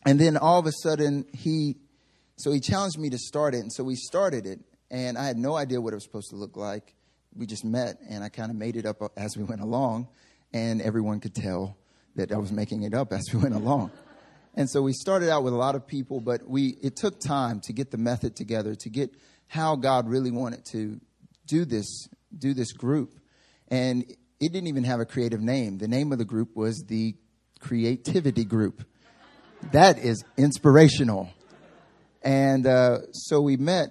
and 0.06 0.20
then 0.20 0.38
all 0.38 0.60
of 0.60 0.66
a 0.66 0.72
sudden, 0.72 1.26
he, 1.34 1.78
so 2.38 2.52
he 2.52 2.60
challenged 2.60 3.00
me 3.00 3.10
to 3.10 3.18
start 3.18 3.56
it. 3.56 3.60
And 3.60 3.72
so 3.72 3.84
we 3.84 3.96
started 3.96 4.46
it. 4.46 4.60
And 4.92 5.18
I 5.18 5.26
had 5.26 5.38
no 5.38 5.56
idea 5.56 5.82
what 5.82 5.94
it 5.94 5.96
was 5.96 6.04
supposed 6.04 6.30
to 6.30 6.36
look 6.36 6.56
like. 6.56 6.94
We 7.36 7.46
just 7.48 7.66
met, 7.66 7.98
and 8.10 8.24
I 8.24 8.30
kind 8.30 8.52
of 8.52 8.58
made 8.58 8.76
it 8.76 8.86
up 8.86 8.98
as 9.18 9.36
we 9.36 9.44
went 9.44 9.62
along. 9.62 10.08
And 10.54 10.82
everyone 10.82 11.20
could 11.20 11.34
tell 11.34 11.78
that 12.16 12.32
I 12.32 12.38
was 12.38 12.52
making 12.52 12.84
it 12.84 12.94
up 12.94 13.12
as 13.12 13.24
we 13.34 13.40
went 13.40 13.56
along. 13.56 13.92
And 14.56 14.70
so 14.70 14.84
we 14.84 14.94
started 14.94 15.30
out 15.30 15.44
with 15.44 15.54
a 15.54 15.58
lot 15.58 15.74
of 15.74 15.88
people, 15.88 16.20
but 16.20 16.48
we, 16.48 16.78
it 16.84 16.96
took 16.96 17.20
time 17.20 17.60
to 17.62 17.74
get 17.74 17.90
the 17.90 17.98
method 17.98 18.36
together, 18.36 18.76
to 18.76 18.90
get 18.90 19.16
how 19.48 19.76
God 19.76 20.08
really 20.08 20.30
wanted 20.30 20.64
to 20.66 21.00
do 21.48 21.66
this, 21.66 22.08
do 22.38 22.54
this 22.54 22.72
group. 22.72 23.20
And 23.70 24.04
it 24.40 24.52
didn't 24.52 24.68
even 24.68 24.84
have 24.84 25.00
a 25.00 25.06
creative 25.06 25.42
name. 25.42 25.80
The 25.80 25.88
name 25.88 26.12
of 26.12 26.20
the 26.20 26.26
group 26.26 26.56
was 26.56 26.84
the 26.88 27.16
Creativity 27.60 28.46
Group. 28.46 28.84
That 29.72 29.98
is 30.00 30.24
inspirational. 30.38 31.30
And 32.22 32.68
uh, 32.68 33.00
so 33.12 33.42
we 33.42 33.58
met, 33.58 33.90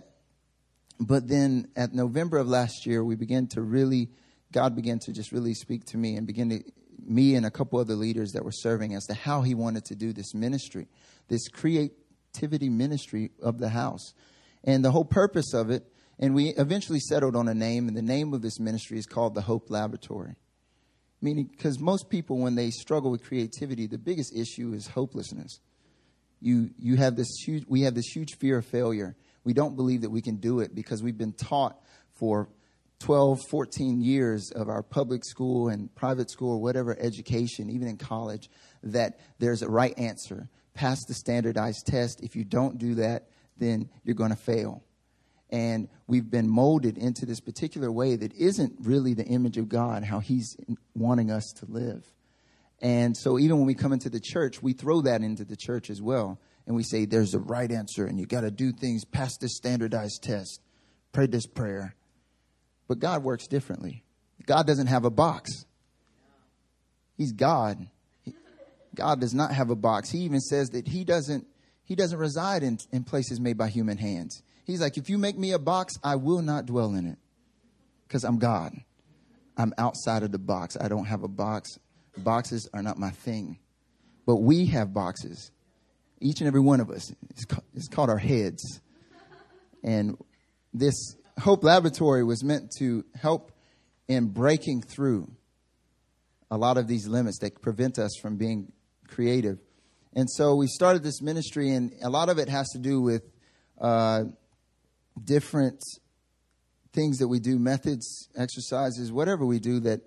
but 1.01 1.29
then 1.29 1.69
at 1.77 1.93
November 1.93 2.39
of 2.39 2.47
last 2.47 2.87
year, 2.87 3.05
we 3.05 3.17
began 3.17 3.47
to 3.49 3.63
really, 3.63 4.11
God 4.53 4.77
began 4.77 4.99
to 5.01 5.13
just 5.13 5.33
really 5.33 5.55
speak 5.55 5.85
to 5.87 5.97
me 5.97 6.17
and 6.17 6.27
begin 6.27 6.51
to, 6.51 6.63
me 7.05 7.35
and 7.35 7.45
a 7.45 7.51
couple 7.51 7.79
other 7.79 7.95
leaders 7.95 8.33
that 8.33 8.45
were 8.45 8.53
serving 8.53 8.95
as 8.95 9.07
to 9.07 9.15
how 9.15 9.43
He 9.43 9.55
wanted 9.55 9.85
to 9.87 9.97
do 9.97 10.13
this 10.13 10.35
ministry, 10.35 10.89
this 11.29 11.49
creativity 11.49 12.69
ministry 12.69 13.33
of 13.43 13.59
the 13.59 13.71
house. 13.71 14.15
And 14.65 14.85
the 14.85 14.93
whole 14.93 15.05
purpose 15.05 15.53
of 15.53 15.71
it, 15.71 15.85
and 16.19 16.35
we 16.35 16.51
eventually 16.51 17.01
settled 17.01 17.35
on 17.35 17.49
a 17.49 17.55
name, 17.55 17.89
and 17.89 17.97
the 17.97 18.03
name 18.03 18.33
of 18.33 18.43
this 18.43 18.61
ministry 18.61 18.99
is 18.99 19.07
called 19.07 19.35
the 19.35 19.43
Hope 19.43 19.71
Laboratory. 19.71 20.37
Meaning, 21.23 21.45
because 21.45 21.79
most 21.79 22.11
people, 22.11 22.39
when 22.39 22.57
they 22.57 22.71
struggle 22.71 23.13
with 23.13 23.23
creativity, 23.23 23.87
the 23.87 23.97
biggest 23.97 24.37
issue 24.37 24.75
is 24.75 24.89
hopelessness. 24.89 25.61
You, 26.41 26.71
you 26.79 26.97
have 26.97 27.15
this 27.15 27.29
huge, 27.47 27.65
we 27.69 27.83
have 27.83 27.95
this 27.95 28.09
huge 28.09 28.37
fear 28.39 28.59
of 28.59 28.67
failure. 28.67 29.15
We 29.45 29.53
don't 29.53 29.77
believe 29.77 30.01
that 30.01 30.11
we 30.11 30.21
can 30.21 30.37
do 30.37 30.59
it 30.59 30.75
because 30.75 31.01
we've 31.01 31.17
been 31.17 31.33
taught 31.33 31.81
for 32.15 32.49
12, 32.99 33.41
14 33.49 34.01
years 34.01 34.51
of 34.55 34.69
our 34.69 34.83
public 34.83 35.25
school 35.25 35.69
and 35.69 35.95
private 35.95 36.29
school 36.31 36.55
or 36.55 36.61
whatever 36.61 36.97
education, 36.99 37.71
even 37.71 37.87
in 37.87 37.97
college, 37.97 38.51
that 38.83 39.21
there's 39.39 39.63
a 39.63 39.71
right 39.71 39.97
answer. 39.97 40.49
Pass 40.75 41.05
the 41.07 41.15
standardized 41.15 41.87
test. 41.87 42.21
If 42.23 42.35
you 42.35 42.45
don't 42.45 42.79
do 42.79 42.97
that, 42.97 43.29
then 43.59 43.89
you're 44.03 44.17
going 44.17 44.31
to 44.31 44.37
fail 44.37 44.83
and 45.53 45.89
we've 46.07 46.31
been 46.31 46.49
molded 46.49 46.97
into 46.97 47.27
this 47.27 47.39
particular 47.39 47.93
way 47.93 48.17
that 48.17 48.33
isn't 48.33 48.73
really 48.81 49.13
the 49.13 49.27
image 49.27 49.59
of 49.59 49.69
God, 49.69 50.03
how 50.03 50.19
He's 50.19 50.57
wanting 50.95 51.31
us 51.31 51.53
to 51.59 51.67
live. 51.67 52.11
And 52.81 53.17
so, 53.17 53.39
even 53.39 53.59
when 53.59 53.67
we 53.67 53.75
come 53.75 53.93
into 53.93 54.09
the 54.09 54.19
church, 54.19 54.63
we 54.63 54.73
throw 54.73 55.03
that 55.03 55.21
into 55.21 55.45
the 55.45 55.55
church 55.55 55.91
as 55.91 56.01
well. 56.01 56.41
And 56.67 56.75
we 56.75 56.85
say, 56.85 57.05
there's 57.05 57.35
a 57.35 57.41
right 57.41 57.71
answer, 57.71 58.07
and 58.07 58.19
you 58.19 58.27
got 58.27 58.43
to 58.43 58.51
do 58.51 58.73
things 58.73 59.05
past 59.05 59.41
this 59.41 59.57
standardized 59.57 60.23
test. 60.23 60.61
Pray 61.13 61.27
this 61.27 61.47
prayer. 61.47 61.97
But 62.89 63.01
God 63.01 63.23
works 63.23 63.47
differently. 63.47 64.05
God 64.47 64.67
doesn't 64.67 64.87
have 64.87 65.05
a 65.05 65.11
box, 65.11 65.67
He's 67.17 67.33
God. 67.33 67.89
God 68.95 69.21
does 69.21 69.33
not 69.33 69.53
have 69.53 69.71
a 69.71 69.77
box. 69.77 70.11
He 70.11 70.19
even 70.19 70.41
says 70.41 70.71
that 70.71 70.87
He 70.87 71.05
doesn't, 71.05 71.47
he 71.85 71.95
doesn't 71.95 72.19
reside 72.19 72.63
in, 72.63 72.79
in 72.91 73.05
places 73.05 73.41
made 73.41 73.57
by 73.59 73.69
human 73.69 73.99
hands. 73.99 74.43
He's 74.65 74.81
like, 74.81 74.97
if 74.97 75.11
you 75.11 75.19
make 75.19 75.37
me 75.37 75.53
a 75.53 75.59
box, 75.59 75.95
I 76.03 76.17
will 76.17 76.43
not 76.43 76.67
dwell 76.67 76.95
in 76.95 77.07
it 77.07 77.19
because 78.07 78.25
I'm 78.25 78.39
God. 78.39 78.73
I'm 79.57 79.75
outside 79.77 80.23
of 80.23 80.33
the 80.33 80.39
box. 80.39 80.77
I 80.81 80.89
don't 80.89 81.05
have 81.07 81.23
a 81.23 81.29
box. 81.29 81.79
Boxes 82.17 82.69
are 82.73 82.83
not 82.83 82.99
my 82.99 83.11
thing. 83.11 83.59
But 84.27 84.37
we 84.37 84.67
have 84.67 84.95
boxes. 84.95 85.51
Each 86.21 86.41
and 86.41 86.47
every 86.47 86.61
one 86.61 86.81
of 86.81 86.91
us. 86.91 87.13
It's 87.75 87.89
called 87.89 88.09
our 88.09 88.19
heads. 88.19 88.81
And 89.83 90.17
this 90.73 91.17
Hope 91.41 91.65
Laboratory 91.65 92.23
was 92.23 92.45
meant 92.45 92.71
to 92.79 93.05
help 93.15 93.53
in 94.09 94.29
breaking 94.29 94.83
through 94.83 95.31
a 96.51 96.57
lot 96.57 96.77
of 96.77 96.87
these 96.87 97.09
limits 97.09 97.39
that 97.39 97.61
prevent 97.61 97.99
us 97.99 98.13
from 98.21 98.37
being 98.37 98.73
creative. 99.09 99.59
And 100.15 100.31
so 100.31 100.55
we 100.55 100.67
started 100.67 101.03
this 101.03 101.23
ministry, 101.23 101.71
and 101.71 101.95
a 102.03 102.11
lot 102.11 102.29
of 102.29 102.39
it 102.39 102.49
has 102.49 102.69
to 102.71 102.79
do 102.79 103.01
with 103.01 103.23
uh, 103.81 104.25
different 105.23 105.83
things 106.93 107.19
that 107.19 107.29
we 107.29 107.41
do, 107.41 107.59
methods, 107.59 108.29
exercises, 108.37 109.11
whatever 109.11 109.47
we 109.47 109.59
do 109.59 109.81
that 109.81 110.01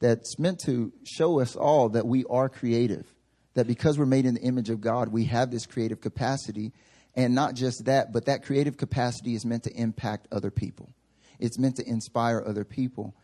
that's 0.00 0.38
meant 0.38 0.58
to 0.66 0.92
show 1.04 1.40
us 1.40 1.54
all 1.54 1.90
that 1.90 2.06
we 2.06 2.24
are 2.28 2.48
creative. 2.48 3.06
That 3.54 3.66
because 3.66 3.98
we're 3.98 4.06
made 4.06 4.26
in 4.26 4.34
the 4.34 4.40
image 4.40 4.70
of 4.70 4.80
God, 4.80 5.08
we 5.08 5.26
have 5.26 5.50
this 5.50 5.66
creative 5.66 6.00
capacity. 6.00 6.72
And 7.14 7.34
not 7.34 7.54
just 7.54 7.84
that, 7.84 8.12
but 8.12 8.24
that 8.24 8.42
creative 8.42 8.76
capacity 8.76 9.34
is 9.34 9.44
meant 9.44 9.64
to 9.64 9.72
impact 9.74 10.26
other 10.32 10.50
people. 10.50 10.92
It's 11.38 11.58
meant 11.58 11.76
to 11.76 11.88
inspire 11.88 12.42
other 12.44 12.64
people. 12.64 13.14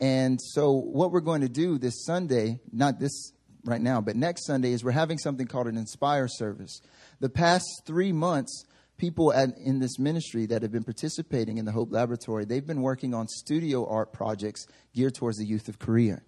And 0.00 0.40
so, 0.40 0.72
what 0.72 1.10
we're 1.10 1.20
going 1.20 1.40
to 1.42 1.48
do 1.48 1.78
this 1.78 2.04
Sunday, 2.04 2.60
not 2.72 2.98
this 2.98 3.32
right 3.64 3.80
now, 3.80 4.00
but 4.00 4.16
next 4.16 4.46
Sunday, 4.46 4.72
is 4.72 4.84
we're 4.84 4.92
having 4.92 5.18
something 5.18 5.46
called 5.46 5.66
an 5.66 5.76
Inspire 5.76 6.28
service. 6.28 6.80
The 7.20 7.28
past 7.28 7.66
three 7.86 8.12
months, 8.12 8.64
people 8.96 9.32
at, 9.32 9.50
in 9.58 9.78
this 9.78 9.98
ministry 9.98 10.46
that 10.46 10.62
have 10.62 10.72
been 10.72 10.84
participating 10.84 11.58
in 11.58 11.64
the 11.64 11.72
Hope 11.72 11.92
Laboratory, 11.92 12.44
they've 12.44 12.66
been 12.66 12.82
working 12.82 13.14
on 13.14 13.28
studio 13.28 13.86
art 13.86 14.12
projects 14.12 14.66
geared 14.94 15.14
towards 15.14 15.38
the 15.38 15.44
youth 15.44 15.68
of 15.68 15.78
Korea 15.78 16.22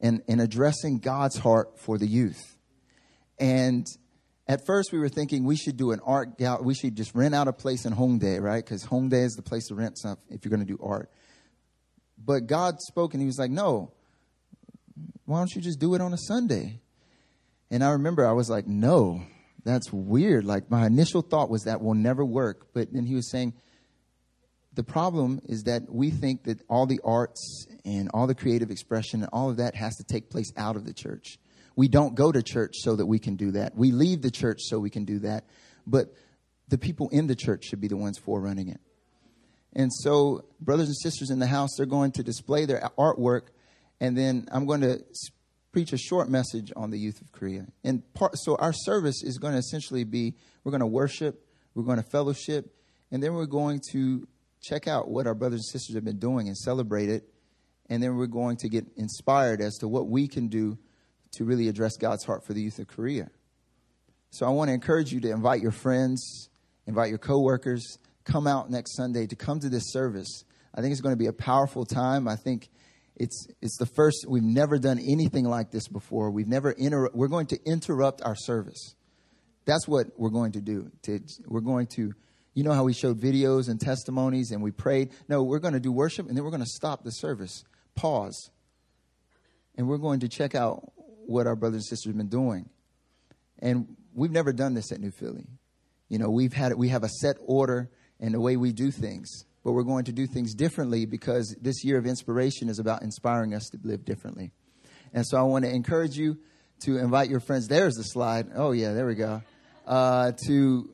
and, 0.00 0.22
and 0.28 0.40
addressing 0.40 0.98
God's 0.98 1.38
heart 1.38 1.78
for 1.78 1.98
the 1.98 2.06
youth. 2.06 2.56
And 3.38 3.86
at 4.48 4.64
first, 4.66 4.92
we 4.92 4.98
were 4.98 5.08
thinking 5.08 5.44
we 5.44 5.56
should 5.56 5.76
do 5.76 5.90
an 5.90 6.00
art 6.04 6.38
gallery. 6.38 6.64
We 6.64 6.74
should 6.74 6.96
just 6.96 7.14
rent 7.14 7.34
out 7.34 7.48
a 7.48 7.52
place 7.52 7.84
in 7.84 7.92
Hongdae, 7.92 8.40
right? 8.40 8.64
Because 8.64 8.84
Hongdae 8.84 9.24
is 9.24 9.34
the 9.34 9.42
place 9.42 9.66
to 9.68 9.74
rent 9.74 9.98
stuff 9.98 10.18
if 10.30 10.44
you're 10.44 10.50
going 10.50 10.66
to 10.66 10.72
do 10.72 10.78
art. 10.82 11.10
But 12.22 12.46
God 12.46 12.80
spoke 12.80 13.14
and 13.14 13.20
He 13.20 13.26
was 13.26 13.38
like, 13.38 13.50
no, 13.50 13.92
why 15.24 15.38
don't 15.38 15.54
you 15.54 15.60
just 15.60 15.78
do 15.78 15.94
it 15.94 16.00
on 16.00 16.12
a 16.12 16.18
Sunday? 16.18 16.80
And 17.70 17.82
I 17.82 17.90
remember 17.90 18.26
I 18.26 18.32
was 18.32 18.48
like, 18.48 18.66
no, 18.66 19.22
that's 19.66 19.92
weird. 19.92 20.44
Like 20.44 20.70
my 20.70 20.86
initial 20.86 21.22
thought 21.22 21.50
was 21.50 21.64
that 21.64 21.82
will 21.82 21.94
never 21.94 22.24
work. 22.24 22.68
But 22.72 22.92
then 22.92 23.04
he 23.04 23.14
was 23.14 23.30
saying, 23.30 23.54
the 24.74 24.84
problem 24.84 25.40
is 25.46 25.64
that 25.64 25.82
we 25.92 26.10
think 26.10 26.44
that 26.44 26.60
all 26.68 26.86
the 26.86 27.00
arts 27.02 27.66
and 27.84 28.10
all 28.14 28.26
the 28.26 28.34
creative 28.34 28.70
expression 28.70 29.22
and 29.22 29.30
all 29.32 29.50
of 29.50 29.56
that 29.56 29.74
has 29.74 29.96
to 29.96 30.04
take 30.04 30.30
place 30.30 30.52
out 30.56 30.76
of 30.76 30.84
the 30.84 30.92
church. 30.92 31.38
We 31.74 31.88
don't 31.88 32.14
go 32.14 32.30
to 32.30 32.42
church 32.42 32.76
so 32.76 32.94
that 32.96 33.06
we 33.06 33.18
can 33.18 33.36
do 33.36 33.52
that. 33.52 33.76
We 33.76 33.90
leave 33.90 34.22
the 34.22 34.30
church 34.30 34.60
so 34.62 34.78
we 34.78 34.90
can 34.90 35.04
do 35.04 35.18
that. 35.20 35.44
But 35.86 36.14
the 36.68 36.78
people 36.78 37.08
in 37.10 37.26
the 37.26 37.34
church 37.34 37.64
should 37.64 37.80
be 37.80 37.88
the 37.88 37.96
ones 37.96 38.18
forerunning 38.18 38.68
it. 38.68 38.80
And 39.74 39.92
so, 39.92 40.46
brothers 40.60 40.88
and 40.88 40.96
sisters 40.96 41.30
in 41.30 41.38
the 41.38 41.46
house, 41.46 41.70
they're 41.76 41.86
going 41.86 42.12
to 42.12 42.22
display 42.22 42.64
their 42.64 42.88
artwork, 42.98 43.48
and 44.00 44.16
then 44.16 44.48
I'm 44.50 44.64
going 44.64 44.80
to 44.80 45.04
preach 45.76 45.92
a 45.92 45.98
short 45.98 46.30
message 46.30 46.72
on 46.74 46.88
the 46.88 46.98
youth 46.98 47.20
of 47.20 47.30
Korea. 47.32 47.66
And 47.84 48.02
part, 48.14 48.32
so 48.38 48.56
our 48.56 48.72
service 48.72 49.22
is 49.22 49.36
going 49.36 49.52
to 49.52 49.58
essentially 49.58 50.04
be 50.04 50.34
we're 50.64 50.70
going 50.70 50.80
to 50.80 50.86
worship, 50.86 51.46
we're 51.74 51.82
going 51.82 51.98
to 51.98 52.02
fellowship, 52.02 52.74
and 53.10 53.22
then 53.22 53.34
we're 53.34 53.44
going 53.44 53.82
to 53.92 54.26
check 54.62 54.88
out 54.88 55.10
what 55.10 55.26
our 55.26 55.34
brothers 55.34 55.58
and 55.58 55.66
sisters 55.66 55.94
have 55.94 56.02
been 56.02 56.18
doing 56.18 56.48
and 56.48 56.56
celebrate 56.56 57.10
it. 57.10 57.28
And 57.90 58.02
then 58.02 58.16
we're 58.16 58.26
going 58.26 58.56
to 58.60 58.70
get 58.70 58.86
inspired 58.96 59.60
as 59.60 59.76
to 59.80 59.86
what 59.86 60.08
we 60.08 60.28
can 60.28 60.48
do 60.48 60.78
to 61.32 61.44
really 61.44 61.68
address 61.68 61.98
God's 61.98 62.24
heart 62.24 62.46
for 62.46 62.54
the 62.54 62.62
youth 62.62 62.78
of 62.78 62.86
Korea. 62.86 63.28
So 64.30 64.46
I 64.46 64.48
want 64.48 64.70
to 64.70 64.72
encourage 64.72 65.12
you 65.12 65.20
to 65.20 65.30
invite 65.30 65.60
your 65.60 65.72
friends, 65.72 66.48
invite 66.86 67.10
your 67.10 67.18
coworkers, 67.18 67.98
come 68.24 68.46
out 68.46 68.70
next 68.70 68.96
Sunday 68.96 69.26
to 69.26 69.36
come 69.36 69.60
to 69.60 69.68
this 69.68 69.92
service. 69.92 70.42
I 70.74 70.80
think 70.80 70.92
it's 70.92 71.02
going 71.02 71.12
to 71.12 71.18
be 71.18 71.26
a 71.26 71.34
powerful 71.34 71.84
time. 71.84 72.28
I 72.28 72.36
think 72.36 72.70
it's 73.16 73.46
it's 73.62 73.78
the 73.78 73.86
first 73.86 74.26
we've 74.28 74.42
never 74.42 74.78
done 74.78 74.98
anything 74.98 75.44
like 75.44 75.70
this 75.70 75.88
before. 75.88 76.30
We've 76.30 76.46
never 76.46 76.70
inter- 76.70 77.10
we're 77.14 77.28
going 77.28 77.46
to 77.46 77.58
interrupt 77.64 78.22
our 78.22 78.36
service. 78.36 78.94
That's 79.64 79.88
what 79.88 80.08
we're 80.16 80.30
going 80.30 80.52
to 80.52 80.60
do. 80.60 80.90
To, 81.04 81.20
we're 81.46 81.60
going 81.60 81.86
to 81.96 82.12
you 82.54 82.62
know 82.62 82.72
how 82.72 82.84
we 82.84 82.92
showed 82.92 83.18
videos 83.18 83.68
and 83.68 83.80
testimonies 83.80 84.50
and 84.50 84.62
we 84.62 84.70
prayed? 84.70 85.10
No, 85.28 85.42
we're 85.42 85.58
going 85.58 85.74
to 85.74 85.80
do 85.80 85.92
worship 85.92 86.28
and 86.28 86.36
then 86.36 86.44
we're 86.44 86.50
going 86.50 86.62
to 86.62 86.66
stop 86.66 87.04
the 87.04 87.10
service. 87.10 87.64
Pause. 87.94 88.50
And 89.78 89.88
we're 89.88 89.98
going 89.98 90.20
to 90.20 90.28
check 90.28 90.54
out 90.54 90.92
what 91.26 91.46
our 91.46 91.56
brothers 91.56 91.82
and 91.82 91.84
sisters 91.84 92.10
have 92.10 92.16
been 92.16 92.28
doing. 92.28 92.68
And 93.58 93.96
we've 94.14 94.30
never 94.30 94.52
done 94.52 94.74
this 94.74 94.92
at 94.92 95.00
New 95.00 95.10
Philly. 95.10 95.46
You 96.08 96.18
know, 96.18 96.30
we've 96.30 96.52
had 96.52 96.74
we 96.74 96.88
have 96.88 97.02
a 97.02 97.08
set 97.08 97.36
order 97.40 97.90
and 98.20 98.34
the 98.34 98.40
way 98.40 98.56
we 98.56 98.72
do 98.72 98.90
things 98.90 99.44
but 99.66 99.72
we're 99.72 99.82
going 99.82 100.04
to 100.04 100.12
do 100.12 100.28
things 100.28 100.54
differently 100.54 101.06
because 101.06 101.56
this 101.60 101.84
year 101.84 101.98
of 101.98 102.06
inspiration 102.06 102.68
is 102.68 102.78
about 102.78 103.02
inspiring 103.02 103.52
us 103.52 103.68
to 103.68 103.78
live 103.82 104.04
differently. 104.04 104.52
And 105.12 105.26
so 105.26 105.36
I 105.36 105.42
want 105.42 105.64
to 105.64 105.70
encourage 105.72 106.16
you 106.16 106.38
to 106.84 106.98
invite 106.98 107.28
your 107.28 107.40
friends. 107.40 107.66
There's 107.66 107.96
the 107.96 108.04
slide. 108.04 108.46
Oh, 108.54 108.70
yeah, 108.70 108.92
there 108.92 109.06
we 109.06 109.16
go. 109.16 109.42
Uh, 109.84 110.30
to 110.46 110.88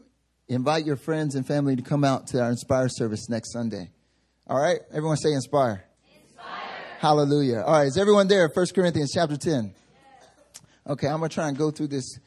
invite 0.48 0.86
your 0.86 0.96
friends 0.96 1.34
and 1.34 1.46
family 1.46 1.76
to 1.76 1.82
come 1.82 2.02
out 2.02 2.28
to 2.28 2.40
our 2.40 2.48
Inspire 2.48 2.88
service 2.88 3.28
next 3.28 3.52
Sunday. 3.52 3.90
All 4.46 4.58
right? 4.58 4.80
Everyone 4.90 5.18
say 5.18 5.32
Inspire. 5.32 5.84
Inspire. 6.22 6.46
Hallelujah. 6.98 7.60
All 7.66 7.74
right, 7.74 7.88
is 7.88 7.98
everyone 7.98 8.26
there? 8.26 8.48
1 8.48 8.66
Corinthians 8.74 9.12
chapter 9.12 9.36
10. 9.36 9.74
Okay, 10.86 11.08
I'm 11.08 11.18
going 11.18 11.28
to 11.28 11.34
try 11.34 11.48
and 11.48 11.58
go 11.58 11.70
through 11.70 11.88
this, 11.88 12.18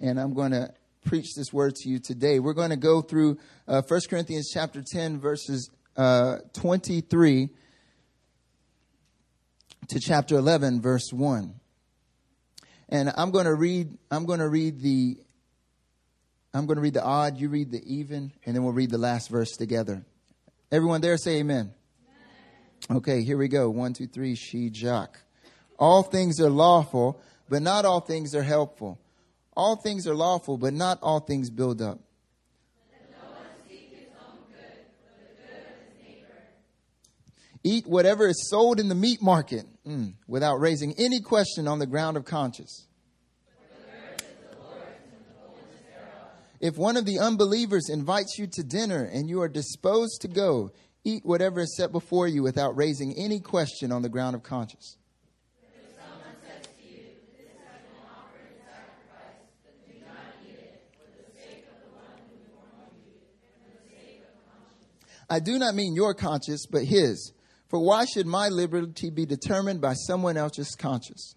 and 0.00 0.18
I'm 0.18 0.34
going 0.34 0.50
to 0.50 0.74
preach 1.04 1.36
this 1.36 1.52
word 1.52 1.76
to 1.76 1.88
you 1.88 2.00
today. 2.00 2.40
We're 2.40 2.54
going 2.54 2.70
to 2.70 2.76
go 2.76 3.02
through 3.02 3.38
uh, 3.68 3.82
1 3.86 4.00
Corinthians 4.10 4.50
chapter 4.52 4.82
10, 4.82 5.20
verses 5.20 5.70
uh, 5.96 6.38
23 6.54 7.50
to 9.88 10.00
chapter 10.00 10.36
11, 10.36 10.80
verse 10.80 11.12
1. 11.12 11.54
And 12.88 13.12
I'm 13.16 13.30
going 13.30 13.46
to 13.46 13.54
read, 13.54 13.96
I'm 14.10 14.26
going 14.26 14.40
to 14.40 14.48
read 14.48 14.80
the, 14.80 15.18
I'm 16.52 16.66
going 16.66 16.76
to 16.76 16.82
read 16.82 16.94
the 16.94 17.02
odd, 17.02 17.38
you 17.38 17.48
read 17.48 17.70
the 17.70 17.82
even, 17.86 18.32
and 18.44 18.54
then 18.54 18.62
we'll 18.62 18.72
read 18.72 18.90
the 18.90 18.98
last 18.98 19.30
verse 19.30 19.52
together. 19.52 20.04
Everyone 20.70 21.00
there 21.00 21.16
say 21.16 21.38
amen. 21.38 21.72
amen. 22.90 22.96
Okay, 22.98 23.22
here 23.22 23.38
we 23.38 23.48
go. 23.48 23.70
One, 23.70 23.92
two, 23.92 24.06
three, 24.06 24.34
she 24.34 24.70
jock. 24.70 25.18
All 25.78 26.02
things 26.02 26.40
are 26.40 26.50
lawful, 26.50 27.20
but 27.48 27.62
not 27.62 27.84
all 27.84 28.00
things 28.00 28.34
are 28.34 28.42
helpful. 28.42 28.98
All 29.56 29.76
things 29.76 30.06
are 30.06 30.14
lawful, 30.14 30.56
but 30.56 30.72
not 30.72 30.98
all 31.02 31.20
things 31.20 31.50
build 31.50 31.82
up. 31.82 31.98
Eat 37.64 37.86
whatever 37.86 38.26
is 38.26 38.48
sold 38.48 38.80
in 38.80 38.88
the 38.88 38.94
meat 38.94 39.22
market 39.22 39.66
mm, 39.86 40.14
without 40.26 40.56
raising 40.56 40.94
any 40.98 41.20
question 41.20 41.68
on 41.68 41.78
the 41.78 41.86
ground 41.86 42.16
of 42.16 42.24
conscience. 42.24 42.86
If 46.60 46.76
one 46.76 46.96
of 46.96 47.04
the 47.04 47.18
unbelievers 47.18 47.88
invites 47.90 48.38
you 48.38 48.46
to 48.46 48.62
dinner 48.62 49.02
and 49.02 49.28
you 49.28 49.42
are 49.42 49.48
disposed 49.48 50.20
to 50.22 50.28
go, 50.28 50.70
eat 51.04 51.24
whatever 51.24 51.60
is 51.60 51.76
set 51.76 51.90
before 51.90 52.28
you 52.28 52.44
without 52.44 52.76
raising 52.76 53.14
any 53.18 53.40
question 53.40 53.90
on 53.90 54.02
the 54.02 54.08
ground 54.08 54.36
of 54.36 54.44
conscience. 54.44 54.96
I 65.28 65.40
do 65.40 65.58
not 65.58 65.74
mean 65.74 65.94
your 65.94 66.14
conscience, 66.14 66.66
but 66.66 66.84
his. 66.84 67.32
For 67.72 67.78
why 67.78 68.04
should 68.04 68.26
my 68.26 68.50
liberty 68.50 69.08
be 69.08 69.24
determined 69.24 69.80
by 69.80 69.94
someone 69.94 70.36
else's 70.36 70.74
conscience? 70.74 71.34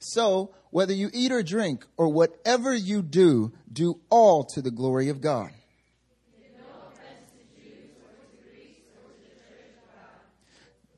So, 0.00 0.52
whether 0.70 0.92
you 0.92 1.10
eat 1.12 1.30
or 1.30 1.44
drink, 1.44 1.86
or 1.96 2.08
whatever 2.08 2.74
you 2.74 3.02
do, 3.02 3.52
do 3.72 4.00
all 4.10 4.42
to 4.52 4.60
the 4.60 4.72
glory 4.72 5.10
of 5.10 5.20
God. 5.20 5.52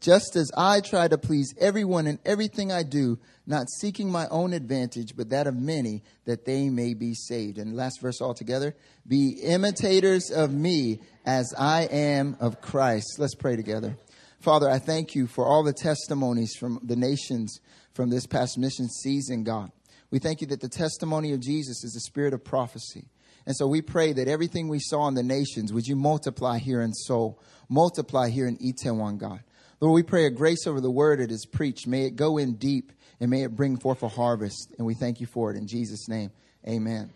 Just 0.01 0.37
as 0.37 0.51
I 0.57 0.81
try 0.81 1.07
to 1.09 1.19
please 1.19 1.55
everyone 1.61 2.07
in 2.07 2.19
everything 2.25 2.73
I 2.73 2.83
do, 2.83 3.19
not 3.47 3.69
seeking 3.69 4.11
my 4.11 4.29
own 4.29 4.53
advantage, 4.53 5.17
but 5.17 5.31
that 5.31 5.47
of 5.47 5.57
many, 5.57 6.03
that 6.25 6.45
they 6.45 6.69
may 6.69 6.95
be 6.95 7.15
saved. 7.15 7.59
And 7.59 7.75
last 7.75 8.01
verse 8.01 8.21
all 8.21 8.35
together 8.35 8.75
be 9.07 9.41
imitators 9.43 10.31
of 10.31 10.53
me 10.53 11.01
as 11.27 11.53
I 11.59 11.83
am 11.85 12.37
of 12.41 12.61
Christ. 12.61 13.19
Let's 13.19 13.35
pray 13.35 13.57
together. 13.57 13.97
Father, 14.41 14.69
I 14.69 14.79
thank 14.79 15.15
you 15.15 15.27
for 15.27 15.47
all 15.47 15.63
the 15.63 15.73
testimonies 15.73 16.55
from 16.55 16.81
the 16.83 16.97
nations 16.97 17.61
from 17.95 18.11
this 18.11 18.27
past 18.27 18.59
mission 18.59 18.89
season, 18.89 19.45
God. 19.45 19.71
We 20.11 20.19
thank 20.19 20.41
you 20.41 20.47
that 20.49 20.61
the 20.61 20.69
testimony 20.69 21.33
of 21.33 21.41
Jesus 21.41 21.85
is 21.85 21.93
the 21.93 22.01
spirit 22.01 22.35
of 22.35 22.45
prophecy. 22.45 23.07
And 23.47 23.57
so 23.57 23.67
we 23.67 23.83
pray 23.83 24.13
that 24.13 24.29
everything 24.29 24.69
we 24.69 24.79
saw 24.79 25.09
in 25.09 25.15
the 25.15 25.23
nations, 25.23 25.73
would 25.73 25.87
you 25.87 25.97
multiply 25.97 26.59
here 26.59 26.81
in 26.81 26.93
Seoul, 26.93 27.41
multiply 27.69 28.29
here 28.29 28.47
in 28.47 28.57
Itaewon, 28.59 29.19
God. 29.19 29.41
Lord, 29.81 29.95
we 29.95 30.03
pray 30.05 30.27
a 30.27 30.31
grace 30.31 30.67
over 30.67 30.81
the 30.81 30.91
word 30.91 31.19
that 31.19 31.33
is 31.33 31.45
preached. 31.45 31.89
May 31.89 32.05
it 32.05 32.15
go 32.15 32.39
in 32.39 32.55
deep 32.55 32.93
and 33.23 33.31
may 33.31 33.45
it 33.45 33.55
bring 33.55 33.77
forth 33.77 34.03
a 34.03 34.09
harvest. 34.09 34.75
And 34.77 34.87
we 34.87 34.95
thank 34.95 35.21
you 35.21 35.29
for 35.29 35.53
it 35.53 35.57
in 35.57 35.69
Jesus' 35.69 36.09
name. 36.09 36.33
Amen. 36.69 37.13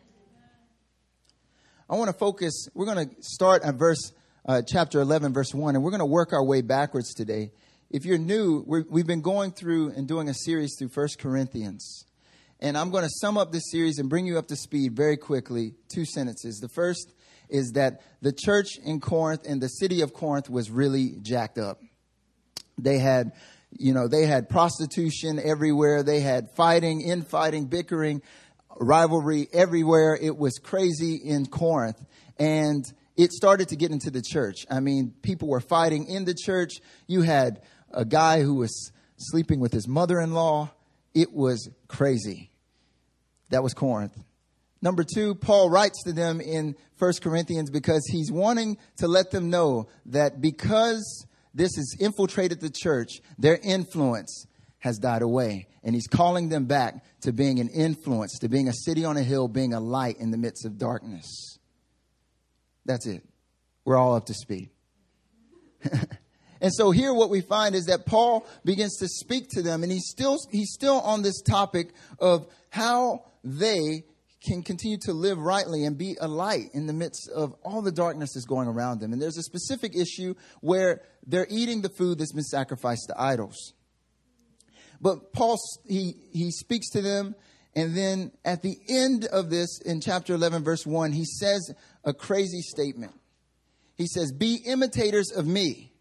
I 1.91 1.97
want 1.97 2.09
to 2.11 2.17
focus, 2.17 2.69
we're 2.75 2.87
going 2.87 3.09
to 3.09 3.15
start 3.23 3.65
at 3.65 3.75
verse, 3.75 4.13
uh, 4.45 4.63
chapter 4.65 5.01
11, 5.01 5.33
verse 5.33 5.53
1, 5.53 5.75
and 5.75 5.83
we're 5.83 5.91
going 5.91 5.99
to 5.99 6.07
work 6.07 6.33
our 6.33 6.45
way 6.45 6.63
backwards 6.63 7.13
today. 7.13 7.51
If 7.91 8.05
you're 8.05 8.19
new, 8.19 8.65
we 8.89 9.01
have 9.01 9.07
been 9.09 9.21
going 9.21 9.51
through 9.51 9.95
and 9.97 10.07
doing 10.07 10.29
a 10.29 10.35
series 10.35 10.77
through 10.79 10.91
First 10.91 11.19
Corinthians. 11.19 12.05
And 12.61 12.79
I'm 12.79 12.93
going 12.93 13.03
to 13.03 13.11
sum 13.21 13.37
up 13.37 13.51
this 13.51 13.69
series 13.73 13.99
and 13.99 14.09
bring 14.09 14.27
you 14.27 14.39
up 14.39 14.47
to 14.47 14.57
speed 14.57 14.95
very 14.95 15.17
quickly. 15.17 15.75
Two 15.93 16.05
sentences. 16.05 16.61
The 16.61 16.69
first 16.69 17.15
is 17.49 17.73
that 17.73 18.01
the 18.23 18.33
church 18.33 18.79
in 18.85 19.01
Corinth 19.01 19.45
and 19.45 19.61
the 19.61 19.69
city 19.69 20.03
of 20.03 20.13
Corinth 20.13 20.49
was 20.49 20.71
really 20.71 21.17
jacked 21.21 21.59
up. 21.59 21.81
They 22.79 22.99
had, 22.99 23.33
you 23.71 23.93
know, 23.93 24.09
they 24.09 24.27
had 24.27 24.49
prostitution 24.49 25.41
everywhere. 25.43 26.03
They 26.03 26.21
had 26.21 26.51
fighting, 26.57 27.01
infighting, 27.01 27.67
bickering 27.67 28.23
rivalry 28.79 29.49
everywhere. 29.53 30.19
It 30.21 30.37
was 30.37 30.59
crazy 30.59 31.17
in 31.17 31.47
Corinth. 31.47 32.03
And 32.39 32.85
it 33.17 33.33
started 33.33 33.69
to 33.69 33.77
get 33.77 33.91
into 33.91 34.11
the 34.11 34.23
church. 34.23 34.67
I 34.71 34.81
mean, 34.81 35.15
people 35.23 35.49
were 35.49 35.61
fighting 35.61 36.07
in 36.07 36.25
the 36.25 36.35
church. 36.35 36.75
You 37.07 37.23
had 37.23 37.63
a 37.91 38.05
guy 38.05 38.43
who 38.43 38.57
was 38.57 38.93
sleeping 39.17 39.61
with 39.61 39.73
his 39.73 39.89
mother 39.89 40.21
in 40.21 40.33
law. 40.33 40.71
It 41.15 41.33
was 41.33 41.69
crazy. 41.89 42.51
That 43.51 43.63
was 43.63 43.73
Corinth. 43.73 44.17
Number 44.83 45.05
two, 45.05 45.35
Paul 45.35 45.71
writes 45.71 46.03
to 46.05 46.13
them 46.13 46.41
in 46.41 46.77
1 46.99 47.13
Corinthians 47.23 47.71
because 47.71 48.07
he's 48.11 48.31
wanting 48.31 48.77
to 48.99 49.09
let 49.09 49.31
them 49.31 49.49
know 49.49 49.89
that 50.07 50.41
because 50.41 51.27
this 51.57 51.75
has 51.77 51.97
infiltrated 51.99 52.61
the 52.61 52.71
church, 52.71 53.21
their 53.39 53.59
influence 53.63 54.47
has 54.79 54.99
died 54.99 55.23
away. 55.23 55.67
And 55.83 55.95
he's 55.95 56.07
calling 56.07 56.51
them 56.51 56.67
back 56.67 57.03
to 57.23 57.33
being 57.33 57.61
an 57.61 57.69
influence, 57.71 58.39
to 58.41 58.49
being 58.49 58.69
a 58.69 58.75
city 58.75 59.05
on 59.05 59.17
a 59.17 59.23
hill, 59.23 59.49
being 59.49 59.73
a 59.73 59.81
light 59.81 60.19
in 60.19 60.31
the 60.31 60.37
midst 60.37 60.67
of 60.67 60.77
darkness. 60.77 61.59
That's 62.85 63.07
it. 63.07 63.25
We're 63.87 63.97
all 63.97 64.15
up 64.15 64.27
to 64.27 64.35
speed. 64.35 64.69
and 66.61 66.73
so 66.73 66.91
here 66.91 67.15
what 67.15 67.31
we 67.31 67.41
find 67.41 67.75
is 67.75 67.87
that 67.87 68.05
Paul 68.05 68.47
begins 68.65 68.99
to 68.99 69.09
speak 69.09 69.49
to 69.51 69.63
them 69.63 69.83
and 69.83 69.91
he's 69.91 70.09
still 70.09 70.37
he's 70.51 70.73
still 70.73 71.01
on 71.01 71.23
this 71.23 71.41
topic 71.41 71.93
of 72.19 72.47
how 72.69 73.25
they 73.45 74.05
can 74.47 74.63
continue 74.63 74.99
to 75.03 75.13
live 75.13 75.39
rightly 75.39 75.85
and 75.85 75.99
be 75.99 76.17
a 76.21 76.29
light 76.29 76.71
in 76.73 76.87
the 76.87 76.93
midst 76.93 77.29
of 77.35 77.55
all 77.63 77.83
the 77.83 77.93
darkness 77.93 78.33
that's 78.35 78.47
going 78.47 78.69
around 78.69 79.01
them. 79.01 79.13
And 79.13 79.21
there's 79.21 79.37
a 79.37 79.43
specific 79.43 79.97
issue 79.97 80.35
where 80.61 81.03
they're 81.27 81.47
eating 81.51 81.83
the 81.83 81.89
food 81.89 82.19
that's 82.19 82.33
been 82.33 82.45
sacrificed 82.45 83.09
to 83.09 83.21
idols. 83.21 83.75
But 85.01 85.33
Paul, 85.33 85.59
he, 85.87 86.15
he 86.33 86.51
speaks 86.51 86.91
to 86.91 87.03
them. 87.03 87.35
And 87.75 87.95
then 87.95 88.33
at 88.45 88.63
the 88.63 88.77
end 88.89 89.27
of 89.27 89.51
this, 89.51 89.81
in 89.85 90.01
chapter 90.01 90.35
11, 90.35 90.65
verse 90.65 90.87
1, 90.87 91.13
he 91.13 91.25
says 91.25 91.75
a 92.05 92.15
crazy 92.15 92.63
statement. 92.63 93.13
He 93.97 94.07
says, 94.07 94.33
Be 94.33 94.61
imitators 94.65 95.31
of 95.33 95.47
me 95.47 95.93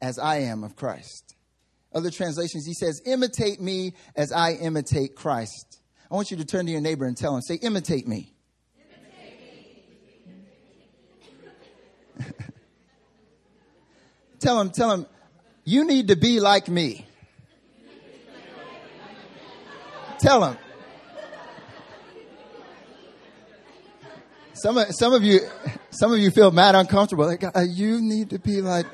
as 0.00 0.18
I 0.18 0.38
am 0.40 0.64
of 0.64 0.76
Christ. 0.76 1.34
Other 1.92 2.10
translations, 2.10 2.66
he 2.66 2.74
says, 2.74 3.02
Imitate 3.04 3.60
me 3.60 3.94
as 4.14 4.32
I 4.32 4.52
imitate 4.52 5.14
Christ. 5.14 5.80
I 6.10 6.14
want 6.14 6.30
you 6.30 6.36
to 6.36 6.44
turn 6.44 6.66
to 6.66 6.72
your 6.72 6.80
neighbor 6.80 7.04
and 7.04 7.16
tell 7.16 7.34
him, 7.34 7.42
say, 7.42 7.56
Imitate 7.56 8.06
me. 8.06 8.32
tell 14.38 14.60
him, 14.60 14.70
tell 14.70 14.92
him, 14.92 15.06
you 15.64 15.84
need 15.84 16.08
to 16.08 16.16
be 16.16 16.40
like 16.40 16.68
me. 16.68 17.06
Tell 20.18 20.44
him. 20.44 20.56
Some 24.54 24.78
of, 24.78 24.86
some 24.94 25.12
of 25.12 25.22
you, 25.22 25.40
some 25.90 26.12
of 26.12 26.18
you 26.18 26.30
feel 26.30 26.50
mad 26.50 26.74
uncomfortable. 26.74 27.26
Like, 27.26 27.44
uh, 27.44 27.60
you 27.68 28.00
need 28.00 28.30
to 28.30 28.38
be 28.38 28.62
like 28.62 28.86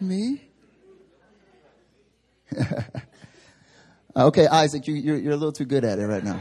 me. 0.00 0.48
okay, 4.26 4.46
Isaac, 4.46 4.86
you, 4.86 4.94
you're, 4.94 5.16
you're 5.16 5.32
a 5.32 5.36
little 5.36 5.52
too 5.52 5.64
good 5.64 5.84
at 5.84 5.98
it 5.98 6.06
right 6.06 6.24
now. 6.24 6.40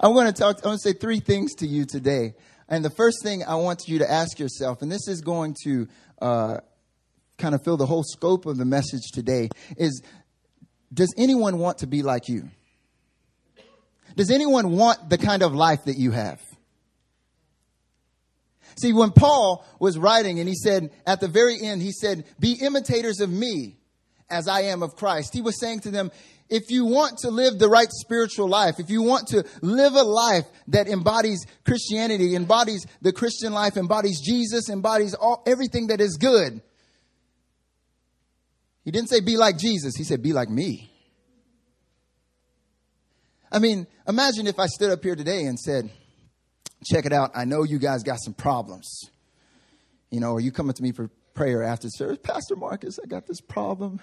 I'm 0.00 0.12
going 0.12 0.26
to 0.26 0.32
talk, 0.32 0.58
I 0.64 0.68
want 0.68 0.80
to 0.80 0.88
say 0.88 0.92
three 0.92 1.20
things 1.20 1.54
to 1.56 1.66
you 1.66 1.84
today. 1.84 2.34
And 2.68 2.84
the 2.84 2.90
first 2.90 3.22
thing 3.22 3.44
I 3.44 3.54
want 3.54 3.88
you 3.88 4.00
to 4.00 4.10
ask 4.10 4.38
yourself, 4.38 4.82
and 4.82 4.90
this 4.90 5.08
is 5.08 5.20
going 5.20 5.54
to, 5.64 5.88
uh, 6.20 6.58
kind 7.38 7.54
of 7.54 7.62
fill 7.64 7.76
the 7.76 7.86
whole 7.86 8.04
scope 8.04 8.46
of 8.46 8.56
the 8.56 8.64
message 8.64 9.10
today 9.12 9.48
is 9.76 10.02
does 10.92 11.12
anyone 11.18 11.58
want 11.58 11.78
to 11.78 11.86
be 11.86 12.02
like 12.02 12.28
you? 12.28 12.48
Does 14.16 14.30
anyone 14.30 14.76
want 14.76 15.10
the 15.10 15.18
kind 15.18 15.42
of 15.42 15.52
life 15.52 15.84
that 15.86 15.98
you 15.98 16.12
have? 16.12 16.40
See, 18.76 18.92
when 18.92 19.12
Paul 19.12 19.64
was 19.78 19.98
writing 19.98 20.40
and 20.40 20.48
he 20.48 20.54
said 20.54 20.90
at 21.06 21.20
the 21.20 21.28
very 21.28 21.60
end, 21.60 21.82
he 21.82 21.92
said, 21.92 22.24
Be 22.38 22.58
imitators 22.60 23.20
of 23.20 23.30
me 23.30 23.76
as 24.28 24.48
I 24.48 24.62
am 24.62 24.82
of 24.82 24.96
Christ. 24.96 25.32
He 25.32 25.40
was 25.40 25.60
saying 25.60 25.80
to 25.80 25.90
them, 25.90 26.10
if 26.50 26.70
you 26.70 26.84
want 26.84 27.18
to 27.18 27.30
live 27.30 27.58
the 27.58 27.68
right 27.68 27.90
spiritual 27.90 28.48
life, 28.48 28.78
if 28.78 28.90
you 28.90 29.02
want 29.02 29.28
to 29.28 29.44
live 29.62 29.94
a 29.94 30.02
life 30.02 30.44
that 30.68 30.88
embodies 30.88 31.46
Christianity, 31.64 32.34
embodies 32.34 32.86
the 33.00 33.12
Christian 33.12 33.52
life, 33.52 33.76
embodies 33.76 34.20
Jesus, 34.20 34.68
embodies 34.68 35.14
all, 35.14 35.42
everything 35.46 35.86
that 35.86 36.00
is 36.00 36.16
good, 36.16 36.60
he 38.84 38.90
didn't 38.90 39.08
say 39.08 39.20
be 39.20 39.36
like 39.36 39.56
Jesus, 39.56 39.96
he 39.96 40.04
said 40.04 40.22
be 40.22 40.34
like 40.34 40.50
me. 40.50 40.90
I 43.50 43.58
mean, 43.58 43.86
imagine 44.06 44.46
if 44.46 44.58
I 44.58 44.66
stood 44.66 44.90
up 44.90 45.02
here 45.02 45.16
today 45.16 45.44
and 45.44 45.58
said, 45.58 45.90
check 46.84 47.06
it 47.06 47.12
out, 47.12 47.32
I 47.34 47.44
know 47.44 47.62
you 47.62 47.78
guys 47.78 48.02
got 48.02 48.18
some 48.20 48.34
problems. 48.34 49.10
You 50.10 50.20
know, 50.20 50.34
are 50.34 50.40
you 50.40 50.52
coming 50.52 50.74
to 50.74 50.82
me 50.82 50.92
for 50.92 51.10
prayer 51.34 51.62
after 51.62 51.88
service? 51.88 52.18
Pastor 52.22 52.56
Marcus, 52.56 52.98
I 53.02 53.06
got 53.06 53.26
this 53.26 53.40
problem 53.40 54.00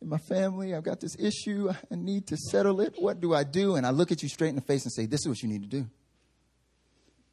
in 0.00 0.08
my 0.08 0.18
family. 0.18 0.74
I've 0.74 0.82
got 0.82 1.00
this 1.00 1.16
issue. 1.18 1.70
I 1.70 1.94
need 1.94 2.26
to 2.28 2.36
settle 2.36 2.80
it. 2.80 2.94
What 2.98 3.20
do 3.20 3.34
I 3.34 3.44
do? 3.44 3.76
And 3.76 3.86
I 3.86 3.90
look 3.90 4.10
at 4.10 4.22
you 4.22 4.28
straight 4.28 4.48
in 4.48 4.56
the 4.56 4.60
face 4.60 4.84
and 4.84 4.92
say, 4.92 5.06
This 5.06 5.20
is 5.20 5.28
what 5.28 5.42
you 5.42 5.48
need 5.48 5.62
to 5.62 5.68
do. 5.68 5.86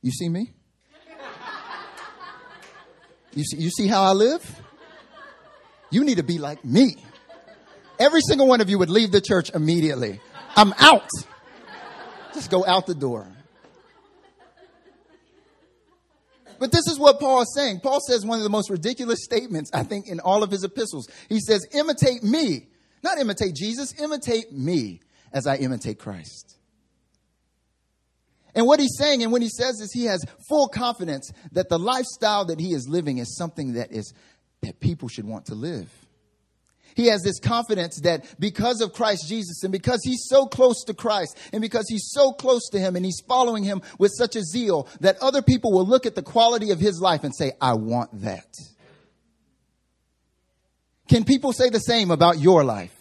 You 0.02 0.12
see 0.12 0.30
me? 0.30 0.52
You 3.34 3.44
see, 3.46 3.58
you 3.58 3.70
see 3.70 3.88
how 3.88 4.04
I 4.04 4.12
live? 4.12 4.62
You 5.90 6.04
need 6.04 6.18
to 6.18 6.24
be 6.24 6.38
like 6.38 6.66
me. 6.66 6.96
Every 7.98 8.22
single 8.22 8.48
one 8.48 8.62
of 8.62 8.70
you 8.70 8.78
would 8.80 8.90
leave 8.90 9.12
the 9.12 9.22
church 9.22 9.52
immediately. 9.54 10.20
I'm 10.56 10.74
out. 10.80 11.08
Just 12.34 12.50
go 12.50 12.66
out 12.66 12.88
the 12.88 12.96
door. 12.96 13.28
But 16.62 16.72
this 16.72 16.86
is 16.86 17.00
what 17.00 17.20
Paul 17.20 17.42
is 17.42 17.56
saying. 17.56 17.80
Paul 17.80 18.00
says 18.08 18.24
one 18.24 18.38
of 18.38 18.44
the 18.44 18.50
most 18.50 18.70
ridiculous 18.70 19.24
statements, 19.24 19.72
I 19.74 19.82
think, 19.82 20.08
in 20.08 20.20
all 20.20 20.44
of 20.44 20.52
his 20.52 20.64
epistles. 20.64 21.10
He 21.28 21.40
says, 21.40 21.66
imitate 21.74 22.22
me. 22.22 22.68
Not 23.02 23.18
imitate 23.18 23.56
Jesus, 23.56 24.00
imitate 24.00 24.52
me 24.52 25.02
as 25.34 25.48
I 25.48 25.56
imitate 25.56 25.98
Christ. 25.98 26.60
And 28.54 28.68
what 28.68 28.80
he's 28.80 28.96
saying, 28.96 29.24
and 29.24 29.32
when 29.32 29.42
he 29.42 29.50
says 29.50 29.80
this, 29.80 29.92
he 29.92 30.06
has 30.06 30.24
full 30.48 30.68
confidence 30.68 31.32
that 31.52 31.68
the 31.68 31.80
lifestyle 31.80 32.46
that 32.46 32.60
he 32.60 32.74
is 32.74 32.88
living 32.88 33.18
is 33.18 33.36
something 33.36 33.74
that 33.74 33.92
is 33.92 34.14
that 34.62 34.80
people 34.80 35.08
should 35.08 35.26
want 35.26 35.48
to 35.48 35.56
live. 35.56 35.90
He 36.96 37.08
has 37.08 37.22
this 37.22 37.40
confidence 37.40 38.02
that 38.02 38.26
because 38.40 38.82
of 38.82 38.94
Christ 38.94 39.28
Jesus 39.28 39.64
and 39.64 39.72
because 39.72 40.02
he's 40.04 40.26
so 40.28 40.46
close 40.46 40.84
to 40.86 40.94
Christ 40.94 41.38
and 41.54 41.62
because 41.62 41.88
he's 41.90 42.10
so 42.12 42.32
close 42.32 42.70
to 42.70 42.80
him 42.80 42.96
and 42.96 43.06
he's 43.06 43.22
following 43.28 43.64
him 43.64 43.82
with 43.98 44.12
such 44.16 44.36
a 44.36 44.44
zeal 44.44 44.88
that 45.00 45.18
other 45.22 45.42
people 45.42 45.72
will 45.72 45.86
look 45.86 46.06
at 46.06 46.16
the 46.16 46.24
quality 46.24 46.72
of 46.72 46.80
his 46.80 47.00
life 47.02 47.24
and 47.24 47.36
say, 47.36 47.54
I 47.62 47.74
want 47.74 48.22
that. 48.22 48.56
Can 51.08 51.26
people 51.26 51.52
say 51.52 51.70
the 51.70 51.80
same 51.80 52.10
about 52.10 52.40
your 52.40 52.64
life? 52.64 52.96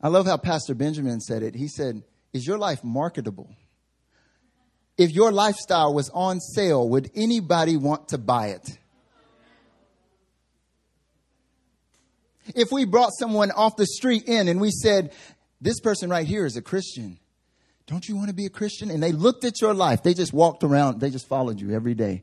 I 0.00 0.08
love 0.08 0.26
how 0.26 0.36
Pastor 0.36 0.74
Benjamin 0.74 1.20
said 1.20 1.42
it. 1.42 1.54
He 1.54 1.66
said, 1.66 2.02
Is 2.32 2.46
your 2.46 2.58
life 2.58 2.84
marketable? 2.84 3.50
If 4.96 5.10
your 5.10 5.32
lifestyle 5.32 5.92
was 5.92 6.10
on 6.10 6.40
sale, 6.40 6.88
would 6.88 7.10
anybody 7.14 7.76
want 7.76 8.08
to 8.08 8.18
buy 8.18 8.48
it? 8.48 8.78
If 12.54 12.70
we 12.70 12.84
brought 12.84 13.10
someone 13.18 13.50
off 13.50 13.76
the 13.76 13.86
street 13.86 14.24
in 14.26 14.48
and 14.48 14.60
we 14.60 14.70
said, 14.70 15.12
this 15.60 15.80
person 15.80 16.10
right 16.10 16.26
here 16.26 16.46
is 16.46 16.56
a 16.56 16.62
Christian. 16.62 17.18
Don't 17.86 18.08
you 18.08 18.16
want 18.16 18.28
to 18.28 18.34
be 18.34 18.46
a 18.46 18.50
Christian? 18.50 18.90
And 18.90 19.02
they 19.02 19.12
looked 19.12 19.44
at 19.44 19.60
your 19.60 19.74
life. 19.74 20.02
They 20.02 20.14
just 20.14 20.32
walked 20.32 20.64
around. 20.64 21.00
They 21.00 21.10
just 21.10 21.28
followed 21.28 21.60
you 21.60 21.72
every 21.72 21.94
day. 21.94 22.22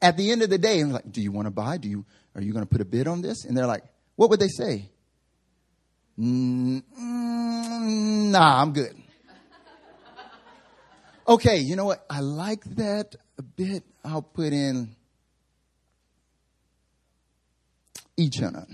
At 0.00 0.16
the 0.16 0.30
end 0.30 0.42
of 0.42 0.50
the 0.50 0.58
day, 0.58 0.80
I'm 0.80 0.92
like, 0.92 1.10
do 1.10 1.20
you 1.20 1.32
want 1.32 1.46
to 1.46 1.50
buy? 1.50 1.78
Do 1.78 1.88
you, 1.88 2.04
are 2.34 2.42
you 2.42 2.52
going 2.52 2.64
to 2.64 2.68
put 2.68 2.80
a 2.80 2.84
bid 2.84 3.06
on 3.06 3.22
this? 3.22 3.44
And 3.44 3.56
they're 3.56 3.66
like, 3.66 3.84
what 4.16 4.30
would 4.30 4.40
they 4.40 4.48
say? 4.48 4.90
Mm, 6.18 6.82
nah, 8.30 8.62
I'm 8.62 8.72
good. 8.72 8.94
Okay, 11.28 11.58
you 11.58 11.76
know 11.76 11.84
what? 11.84 12.04
I 12.08 12.20
like 12.20 12.64
that 12.76 13.16
a 13.36 13.42
bit. 13.42 13.84
I'll 14.04 14.22
put 14.22 14.52
in 14.52 14.94
each 18.16 18.42
other. 18.42 18.66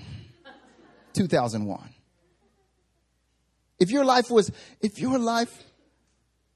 2001. 1.14 1.90
If 3.78 3.90
your 3.90 4.04
life 4.04 4.30
was, 4.30 4.50
if 4.80 4.98
your 4.98 5.18
life 5.18 5.52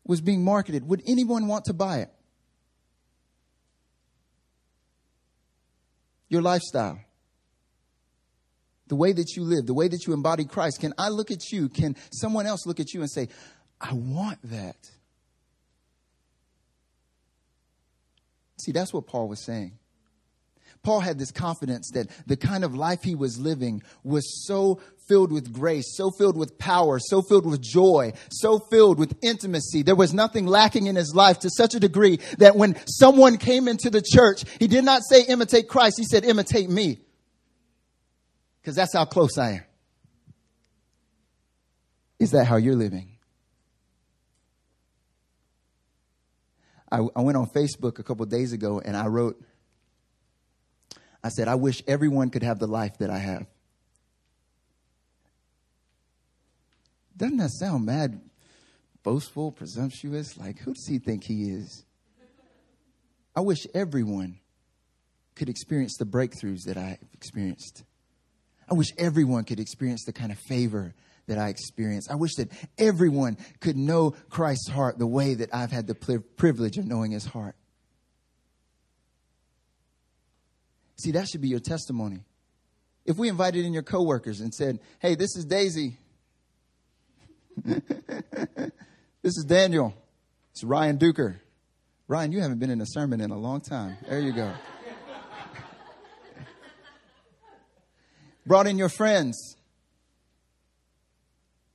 was 0.05 0.21
being 0.21 0.45
marketed, 0.45 0.87
would 0.89 1.03
anyone 1.07 1.49
want 1.49 1.65
to 1.65 1.73
buy 1.73 1.99
it? 1.99 2.11
Your 6.29 6.43
lifestyle, 6.43 7.01
the 8.89 8.97
way 8.97 9.13
that 9.13 9.37
you 9.37 9.43
live, 9.43 9.67
the 9.67 9.75
way 9.75 9.89
that 9.89 10.07
you 10.07 10.13
embody 10.13 10.45
Christ. 10.45 10.81
Can 10.81 10.93
I 10.99 11.09
look 11.09 11.31
at 11.31 11.51
you? 11.51 11.69
Can 11.69 11.97
someone 12.13 12.47
else 12.47 12.67
look 12.67 12.81
at 12.81 12.95
you 12.95 13.01
and 13.01 13.11
say, 13.11 13.29
I 13.81 13.93
want 13.93 14.39
that? 14.45 14.77
See, 18.59 18.73
that's 18.73 18.93
what 18.93 19.07
Paul 19.07 19.29
was 19.29 19.45
saying. 19.45 19.79
Paul 20.87 21.01
had 21.01 21.19
this 21.19 21.33
confidence 21.33 21.91
that 21.95 22.09
the 22.29 22.37
kind 22.37 22.63
of 22.63 22.77
life 22.77 23.03
he 23.03 23.17
was 23.17 23.41
living 23.41 23.83
was 24.05 24.47
so 24.47 24.81
filled 25.09 25.33
with 25.33 25.53
grace, 25.53 25.97
so 25.97 26.13
filled 26.13 26.37
with 26.37 26.59
power, 26.59 27.01
so 27.01 27.23
filled 27.23 27.45
with 27.45 27.61
joy, 27.61 28.13
so 28.31 28.61
filled 28.61 28.97
with 28.97 29.19
intimacy. 29.21 29.83
There 29.83 29.97
was 29.97 30.15
nothing 30.15 30.47
lacking 30.47 30.87
in 30.87 30.95
his 30.95 31.13
life 31.13 31.41
to 31.41 31.51
such 31.51 31.75
a 31.75 31.81
degree 31.81 32.21
that 32.39 32.55
when 32.55 32.77
someone 32.87 33.37
came 33.37 33.67
into 33.67 33.91
the 33.91 34.01
church, 34.01 34.45
he 34.61 34.69
did 34.69 34.85
not 34.85 35.03
say 35.03 35.23
imitate 35.23 35.67
Christ, 35.67 35.97
he 35.99 36.05
said 36.05 36.25
imitate 36.25 36.71
me. 36.71 37.01
Because 38.61 38.77
that's 38.77 38.95
how 38.95 39.07
close 39.07 39.39
I 39.39 39.51
am. 39.51 39.65
Is 42.21 42.31
that 42.31 42.45
how 42.45 42.59
you're 42.59 42.77
living? 42.77 43.11
I, 46.93 46.99
I 46.99 47.23
went 47.23 47.37
on 47.37 47.49
Facebook 47.49 47.99
a 47.99 48.05
couple 48.05 48.25
days 48.27 48.53
ago 48.53 48.81
and 48.85 48.97
I 48.97 49.09
wrote, 49.09 49.45
I 51.27 51.29
said, 51.29 51.49
I 51.49 51.57
wish 51.57 51.83
everyone 51.89 52.31
could 52.31 52.45
have 52.45 52.61
the 52.61 52.69
life 52.69 52.99
that 52.99 53.11
I 53.11 53.19
have. 53.19 53.47
Doesn't 57.17 57.39
that 57.39 57.51
sound 57.51 57.85
mad, 57.85 58.21
boastful, 59.03 59.51
presumptuous? 59.51 60.39
Like, 60.39 60.61
who 60.61 60.73
does 60.73 60.87
he 60.87 60.99
think 60.99 61.25
he 61.25 61.51
is? 61.51 61.85
I 63.35 63.41
wish 63.41 63.67
everyone 63.75 64.39
could 65.35 65.49
experience 65.49 65.97
the 65.99 66.05
breakthroughs 66.05 66.63
that 66.67 66.77
I've 66.77 66.99
experienced. 67.13 67.83
I 68.71 68.75
wish 68.75 68.89
everyone 68.97 69.45
could 69.45 69.59
experience 69.59 70.05
the 70.05 70.13
kind 70.13 70.31
of 70.31 70.39
favor 70.39 70.95
that 71.27 71.39
I 71.39 71.49
experienced. 71.49 72.09
I 72.11 72.15
wish 72.15 72.37
that 72.37 72.51
everyone 72.79 73.37
could 73.61 73.77
know 73.77 74.13
Christ's 74.31 74.69
heart 74.69 74.99
the 74.99 75.07
way 75.09 75.35
that 75.35 75.53
I've 75.53 75.73
had 75.73 75.89
the 75.89 75.95
privilege 76.37 76.77
of 76.77 76.87
knowing 76.87 77.11
his 77.11 77.27
heart. 77.27 77.57
See, 80.97 81.13
that 81.13 81.29
should 81.29 81.41
be 81.41 81.49
your 81.49 81.61
testimony. 81.61 82.21
If 83.05 83.19
we 83.19 83.29
invited 83.29 83.65
in 83.65 83.73
your 83.73 83.83
coworkers 83.83 84.41
and 84.41 84.53
said, 84.53 84.81
"Hey, 84.99 85.15
this 85.15 85.37
is 85.37 85.45
Daisy. 85.45 85.99
this 87.65 88.73
is 89.23 89.45
Daniel. 89.47 89.95
It's 90.53 90.65
Ryan 90.65 90.99
Duker. 90.99 91.37
Ryan, 92.09 92.33
you 92.33 92.41
haven't 92.41 92.59
been 92.59 92.71
in 92.71 92.81
a 92.81 92.87
sermon 92.87 93.21
in 93.21 93.31
a 93.31 93.39
long 93.39 93.61
time. 93.61 93.97
There 94.09 94.21
you 94.21 94.33
go. 94.33 94.53
Brought 98.47 98.67
in 98.67 98.79
your 98.79 98.89
friends. 98.89 99.57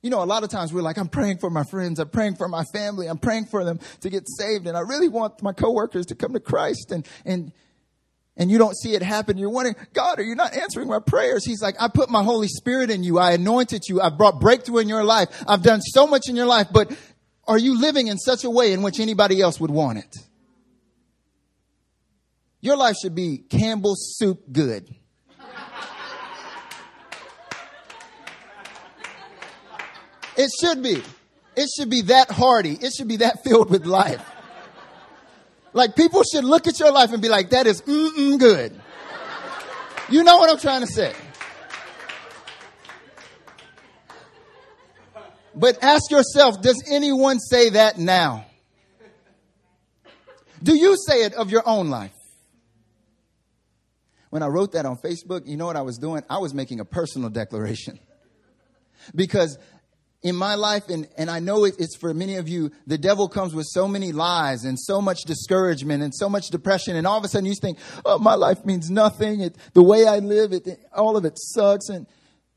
You 0.02 0.10
know, 0.10 0.22
a 0.22 0.24
lot 0.24 0.42
of 0.42 0.50
times 0.50 0.72
we're 0.72 0.82
like, 0.82 0.98
I'm 0.98 1.08
praying 1.08 1.38
for 1.38 1.50
my 1.50 1.64
friends. 1.64 2.00
I'm 2.00 2.08
praying 2.08 2.36
for 2.36 2.48
my 2.48 2.64
family. 2.72 3.06
I'm 3.08 3.18
praying 3.18 3.46
for 3.46 3.64
them 3.64 3.78
to 4.00 4.10
get 4.10 4.24
saved. 4.26 4.66
And 4.66 4.76
I 4.76 4.80
really 4.80 5.08
want 5.08 5.42
my 5.42 5.52
coworkers 5.52 6.06
to 6.06 6.14
come 6.14 6.32
to 6.32 6.40
Christ. 6.40 6.90
And, 6.90 7.06
and 7.24 7.52
and 8.36 8.50
you 8.50 8.58
don't 8.58 8.76
see 8.76 8.94
it 8.94 9.02
happen, 9.02 9.36
you're 9.36 9.50
wondering, 9.50 9.76
God, 9.92 10.18
are 10.18 10.22
you 10.22 10.34
not 10.34 10.54
answering 10.54 10.88
my 10.88 11.00
prayers? 11.00 11.44
He's 11.44 11.62
like, 11.62 11.76
I 11.80 11.88
put 11.88 12.08
my 12.10 12.22
Holy 12.22 12.48
Spirit 12.48 12.90
in 12.90 13.04
you. 13.04 13.18
I 13.18 13.32
anointed 13.32 13.82
you. 13.88 14.00
I've 14.00 14.16
brought 14.16 14.40
breakthrough 14.40 14.78
in 14.78 14.88
your 14.88 15.04
life. 15.04 15.28
I've 15.46 15.62
done 15.62 15.80
so 15.82 16.06
much 16.06 16.28
in 16.28 16.36
your 16.36 16.46
life, 16.46 16.68
but 16.72 16.96
are 17.46 17.58
you 17.58 17.78
living 17.78 18.06
in 18.06 18.18
such 18.18 18.44
a 18.44 18.50
way 18.50 18.72
in 18.72 18.82
which 18.82 19.00
anybody 19.00 19.40
else 19.40 19.60
would 19.60 19.70
want 19.70 19.98
it? 19.98 20.16
Your 22.60 22.76
life 22.76 22.96
should 23.02 23.14
be 23.14 23.38
Campbell's 23.38 24.16
soup 24.16 24.40
good. 24.50 24.88
It 30.36 30.50
should 30.60 30.82
be. 30.82 31.02
It 31.54 31.68
should 31.76 31.90
be 31.90 32.02
that 32.02 32.30
hearty. 32.30 32.78
It 32.80 32.94
should 32.94 33.08
be 33.08 33.16
that 33.16 33.44
filled 33.44 33.68
with 33.68 33.84
life. 33.84 34.24
Like 35.72 35.96
people 35.96 36.22
should 36.22 36.44
look 36.44 36.66
at 36.66 36.78
your 36.78 36.92
life 36.92 37.12
and 37.12 37.22
be 37.22 37.28
like, 37.28 37.50
that 37.50 37.66
is 37.66 37.82
mm-mm 37.82 38.38
good. 38.38 38.78
You 40.10 40.22
know 40.24 40.36
what 40.36 40.50
I'm 40.50 40.58
trying 40.58 40.82
to 40.82 40.86
say. 40.86 41.14
But 45.54 45.82
ask 45.82 46.10
yourself, 46.10 46.60
does 46.60 46.82
anyone 46.90 47.38
say 47.38 47.70
that 47.70 47.98
now? 47.98 48.46
Do 50.62 50.76
you 50.76 50.96
say 50.96 51.24
it 51.24 51.34
of 51.34 51.50
your 51.50 51.62
own 51.66 51.90
life? 51.90 52.12
When 54.30 54.42
I 54.42 54.46
wrote 54.46 54.72
that 54.72 54.86
on 54.86 54.96
Facebook, 54.96 55.46
you 55.46 55.56
know 55.56 55.66
what 55.66 55.76
I 55.76 55.82
was 55.82 55.98
doing? 55.98 56.22
I 56.30 56.38
was 56.38 56.54
making 56.54 56.80
a 56.80 56.84
personal 56.84 57.28
declaration. 57.28 57.98
Because 59.14 59.58
in 60.22 60.36
my 60.36 60.54
life, 60.54 60.88
and, 60.88 61.08
and 61.16 61.30
I 61.30 61.40
know 61.40 61.64
it, 61.64 61.74
it's 61.78 61.96
for 61.96 62.14
many 62.14 62.36
of 62.36 62.48
you, 62.48 62.70
the 62.86 62.98
devil 62.98 63.28
comes 63.28 63.54
with 63.54 63.66
so 63.68 63.88
many 63.88 64.12
lies 64.12 64.64
and 64.64 64.78
so 64.78 65.02
much 65.02 65.22
discouragement 65.22 66.02
and 66.02 66.14
so 66.14 66.28
much 66.28 66.48
depression. 66.48 66.96
And 66.96 67.06
all 67.06 67.18
of 67.18 67.24
a 67.24 67.28
sudden 67.28 67.46
you 67.46 67.54
think, 67.54 67.78
oh, 68.04 68.18
my 68.18 68.34
life 68.34 68.64
means 68.64 68.90
nothing. 68.90 69.40
It, 69.40 69.56
the 69.74 69.82
way 69.82 70.06
I 70.06 70.18
live, 70.18 70.52
it, 70.52 70.68
all 70.94 71.16
of 71.16 71.24
it 71.24 71.36
sucks. 71.36 71.88
And, 71.88 72.06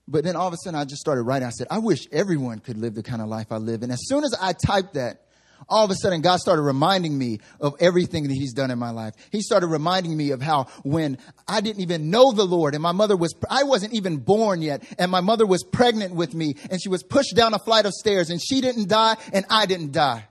but 0.08 0.24
then 0.24 0.36
all 0.36 0.48
of 0.48 0.54
a 0.54 0.58
sudden 0.58 0.80
I 0.80 0.86
just 0.86 1.02
started 1.02 1.24
writing. 1.24 1.48
I 1.48 1.52
said, 1.52 1.68
I 1.72 1.80
wish 1.80 2.08
everyone 2.12 2.60
could 2.60 2.78
live 2.78 2.94
the 2.94 3.04
kind 3.04 3.22
of 3.22 3.28
life 3.28 3.52
I 3.52 3.58
live. 3.58 3.82
And 3.82 3.92
as 3.92 4.02
soon 4.08 4.24
as 4.24 4.36
I 4.40 4.54
typed 4.54 4.94
that, 4.94 5.25
all 5.68 5.86
of 5.86 5.92
a 5.92 5.96
sudden 5.96 6.22
God 6.22 6.38
started 6.38 6.62
reminding 6.62 7.18
me 7.18 7.40
of 7.60 7.76
everything 7.80 8.28
that 8.28 8.34
he's 8.34 8.54
done 8.54 8.72
in 8.72 8.80
my 8.80 8.92
life. 8.92 9.14
He 9.32 9.42
started 9.42 9.68
reminding 9.68 10.16
me 10.16 10.32
of 10.32 10.42
how 10.42 10.66
when 10.84 11.18
I 11.48 11.62
didn't 11.62 11.82
even 11.82 12.10
know 12.10 12.32
the 12.32 12.46
Lord 12.46 12.74
and 12.74 12.84
my 12.84 12.92
mother 12.92 13.16
was, 13.16 13.34
I 13.50 13.64
wasn't 13.64 13.94
even 13.94 14.18
born 14.18 14.62
yet 14.62 14.84
and 15.00 15.12
my 15.12 15.22
mother 15.22 15.46
was 15.46 15.64
pregnant 15.64 16.14
with 16.14 16.34
me 16.34 16.56
and 16.70 16.82
she 16.82 16.90
was 16.90 17.04
pushed 17.04 17.36
down 17.36 17.54
a 17.54 17.60
flight 17.60 17.86
of 17.86 17.94
stairs 17.94 18.30
and 18.30 18.42
she 18.42 18.62
didn't 18.62 18.90
die 18.90 19.16
and 19.34 19.46
I 19.50 19.66
didn't 19.66 19.92
die. 19.92 20.28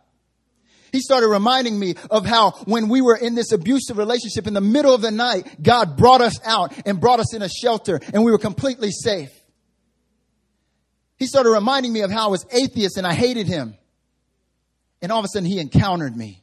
He 0.92 1.00
started 1.00 1.28
reminding 1.28 1.76
me 1.76 1.96
of 2.08 2.24
how 2.24 2.52
when 2.66 2.88
we 2.88 3.00
were 3.00 3.16
in 3.16 3.34
this 3.34 3.50
abusive 3.50 3.98
relationship 3.98 4.46
in 4.46 4.54
the 4.54 4.60
middle 4.60 4.94
of 4.94 5.02
the 5.02 5.10
night, 5.10 5.60
God 5.60 5.96
brought 5.96 6.20
us 6.20 6.38
out 6.44 6.72
and 6.86 7.00
brought 7.00 7.18
us 7.18 7.34
in 7.34 7.42
a 7.42 7.48
shelter 7.48 8.00
and 8.12 8.24
we 8.24 8.30
were 8.30 8.38
completely 8.38 8.92
safe. 8.92 9.32
He 11.16 11.26
started 11.26 11.50
reminding 11.50 11.92
me 11.92 12.02
of 12.02 12.12
how 12.12 12.26
I 12.26 12.30
was 12.30 12.46
atheist 12.52 12.96
and 12.96 13.06
I 13.06 13.14
hated 13.14 13.48
him. 13.48 13.76
And 15.04 15.12
all 15.12 15.18
of 15.18 15.26
a 15.26 15.28
sudden 15.28 15.46
he 15.46 15.58
encountered 15.60 16.16
me. 16.16 16.42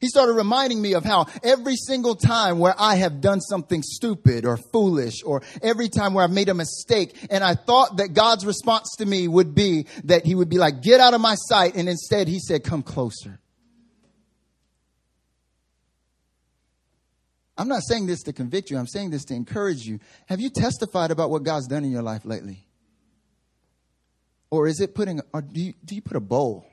He 0.00 0.06
started 0.06 0.34
reminding 0.34 0.80
me 0.80 0.94
of 0.94 1.04
how 1.04 1.26
every 1.42 1.74
single 1.74 2.14
time 2.14 2.60
where 2.60 2.74
I 2.78 2.94
have 2.94 3.20
done 3.20 3.40
something 3.40 3.82
stupid 3.82 4.44
or 4.44 4.56
foolish 4.56 5.24
or 5.24 5.42
every 5.60 5.88
time 5.88 6.14
where 6.14 6.22
I've 6.22 6.30
made 6.30 6.48
a 6.48 6.54
mistake 6.54 7.16
and 7.28 7.42
I 7.42 7.56
thought 7.56 7.96
that 7.96 8.14
God's 8.14 8.46
response 8.46 8.94
to 8.98 9.06
me 9.06 9.26
would 9.26 9.56
be 9.56 9.88
that 10.04 10.24
he 10.24 10.36
would 10.36 10.48
be 10.48 10.58
like, 10.58 10.82
get 10.82 11.00
out 11.00 11.14
of 11.14 11.20
my 11.20 11.34
sight. 11.34 11.74
And 11.74 11.88
instead 11.88 12.28
he 12.28 12.38
said, 12.38 12.62
come 12.62 12.84
closer. 12.84 13.40
I'm 17.58 17.66
not 17.66 17.82
saying 17.82 18.06
this 18.06 18.22
to 18.22 18.32
convict 18.32 18.70
you. 18.70 18.78
I'm 18.78 18.86
saying 18.86 19.10
this 19.10 19.24
to 19.24 19.34
encourage 19.34 19.84
you. 19.84 19.98
Have 20.26 20.40
you 20.40 20.48
testified 20.48 21.10
about 21.10 21.30
what 21.30 21.42
God's 21.42 21.66
done 21.66 21.84
in 21.84 21.90
your 21.90 22.02
life 22.02 22.24
lately? 22.24 22.68
Or 24.48 24.68
is 24.68 24.78
it 24.78 24.94
putting, 24.94 25.22
or 25.32 25.42
do 25.42 25.60
you, 25.60 25.74
do 25.84 25.96
you 25.96 26.02
put 26.02 26.16
a 26.16 26.20
bowl 26.20 26.68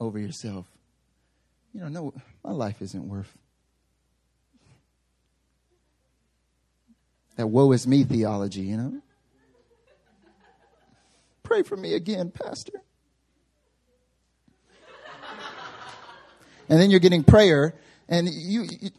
over 0.00 0.18
yourself. 0.18 0.66
You 1.72 1.80
know, 1.80 1.88
no, 1.88 2.14
my 2.44 2.52
life 2.52 2.80
isn't 2.80 3.08
worth 3.08 3.36
that 7.36 7.48
woe 7.48 7.72
is 7.72 7.86
me 7.86 8.04
theology, 8.04 8.62
you 8.62 8.76
know? 8.76 9.02
Pray 11.42 11.62
for 11.62 11.76
me 11.76 11.94
again, 11.94 12.30
Pastor. 12.30 12.80
And 16.68 16.80
then 16.80 16.90
you're 16.90 17.00
getting 17.00 17.24
prayer, 17.24 17.74
and 18.08 18.26
you, 18.28 18.62
you 18.62 18.90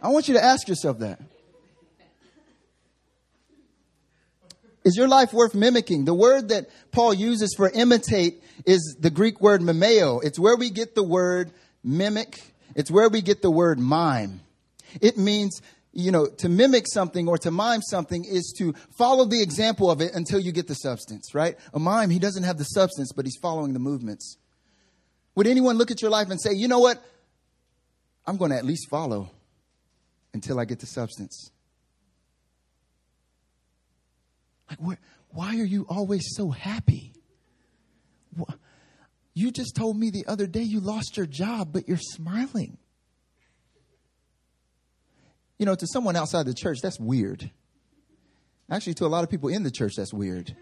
I 0.00 0.08
want 0.08 0.28
you 0.28 0.34
to 0.34 0.44
ask 0.44 0.68
yourself 0.68 0.98
that. 1.00 1.20
Is 4.84 4.96
your 4.96 5.08
life 5.08 5.32
worth 5.32 5.54
mimicking? 5.54 6.04
The 6.04 6.14
word 6.14 6.50
that 6.50 6.68
Paul 6.92 7.14
uses 7.14 7.54
for 7.56 7.70
imitate 7.70 8.42
is 8.66 8.96
the 9.00 9.10
Greek 9.10 9.40
word 9.40 9.62
mimeo. 9.62 10.22
It's 10.22 10.38
where 10.38 10.56
we 10.56 10.70
get 10.70 10.94
the 10.94 11.02
word 11.02 11.52
mimic. 11.82 12.40
It's 12.74 12.90
where 12.90 13.08
we 13.08 13.22
get 13.22 13.40
the 13.40 13.50
word 13.50 13.78
mime. 13.78 14.40
It 15.00 15.16
means, 15.16 15.62
you 15.92 16.12
know, 16.12 16.26
to 16.26 16.48
mimic 16.50 16.86
something 16.86 17.28
or 17.28 17.38
to 17.38 17.50
mime 17.50 17.80
something 17.80 18.24
is 18.24 18.54
to 18.58 18.74
follow 18.98 19.24
the 19.24 19.42
example 19.42 19.90
of 19.90 20.02
it 20.02 20.14
until 20.14 20.38
you 20.38 20.52
get 20.52 20.68
the 20.68 20.74
substance, 20.74 21.34
right? 21.34 21.56
A 21.72 21.78
mime, 21.78 22.10
he 22.10 22.18
doesn't 22.18 22.42
have 22.42 22.58
the 22.58 22.64
substance, 22.64 23.10
but 23.10 23.24
he's 23.24 23.38
following 23.40 23.72
the 23.72 23.78
movements. 23.78 24.36
Would 25.34 25.46
anyone 25.46 25.78
look 25.78 25.90
at 25.90 26.02
your 26.02 26.10
life 26.10 26.28
and 26.30 26.40
say, 26.40 26.52
you 26.52 26.68
know 26.68 26.80
what? 26.80 27.02
I'm 28.26 28.36
going 28.36 28.50
to 28.50 28.56
at 28.56 28.64
least 28.64 28.88
follow 28.90 29.30
until 30.32 30.60
I 30.60 30.64
get 30.64 30.80
the 30.80 30.86
substance. 30.86 31.50
Like, 34.68 34.80
what, 34.80 34.98
why 35.30 35.58
are 35.58 35.64
you 35.64 35.86
always 35.88 36.34
so 36.34 36.50
happy? 36.50 37.12
You 39.34 39.50
just 39.50 39.74
told 39.74 39.98
me 39.98 40.10
the 40.10 40.26
other 40.26 40.46
day 40.46 40.62
you 40.62 40.80
lost 40.80 41.16
your 41.16 41.26
job, 41.26 41.72
but 41.72 41.88
you're 41.88 41.98
smiling. 41.98 42.78
You 45.58 45.66
know, 45.66 45.74
to 45.74 45.86
someone 45.86 46.16
outside 46.16 46.46
the 46.46 46.54
church, 46.54 46.78
that's 46.82 47.00
weird. 47.00 47.50
Actually, 48.70 48.94
to 48.94 49.06
a 49.06 49.08
lot 49.08 49.24
of 49.24 49.30
people 49.30 49.48
in 49.48 49.62
the 49.62 49.70
church, 49.70 49.94
that's 49.96 50.12
weird. 50.12 50.56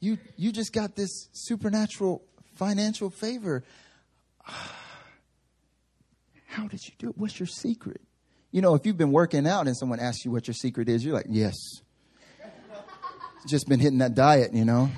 You, 0.00 0.18
you 0.36 0.52
just 0.52 0.72
got 0.72 0.96
this 0.96 1.28
supernatural 1.32 2.22
financial 2.56 3.08
favor. 3.10 3.64
How 6.46 6.68
did 6.68 6.80
you 6.84 6.92
do 6.98 7.08
it? 7.10 7.18
What's 7.18 7.40
your 7.40 7.46
secret? 7.46 8.00
You 8.54 8.62
know, 8.62 8.76
if 8.76 8.86
you've 8.86 8.96
been 8.96 9.10
working 9.10 9.48
out 9.48 9.66
and 9.66 9.76
someone 9.76 9.98
asks 9.98 10.24
you 10.24 10.30
what 10.30 10.46
your 10.46 10.54
secret 10.54 10.88
is, 10.88 11.04
you're 11.04 11.12
like, 11.12 11.26
yes. 11.28 11.56
Just 13.48 13.68
been 13.68 13.80
hitting 13.80 13.98
that 13.98 14.14
diet, 14.14 14.54
you 14.54 14.64
know. 14.64 14.92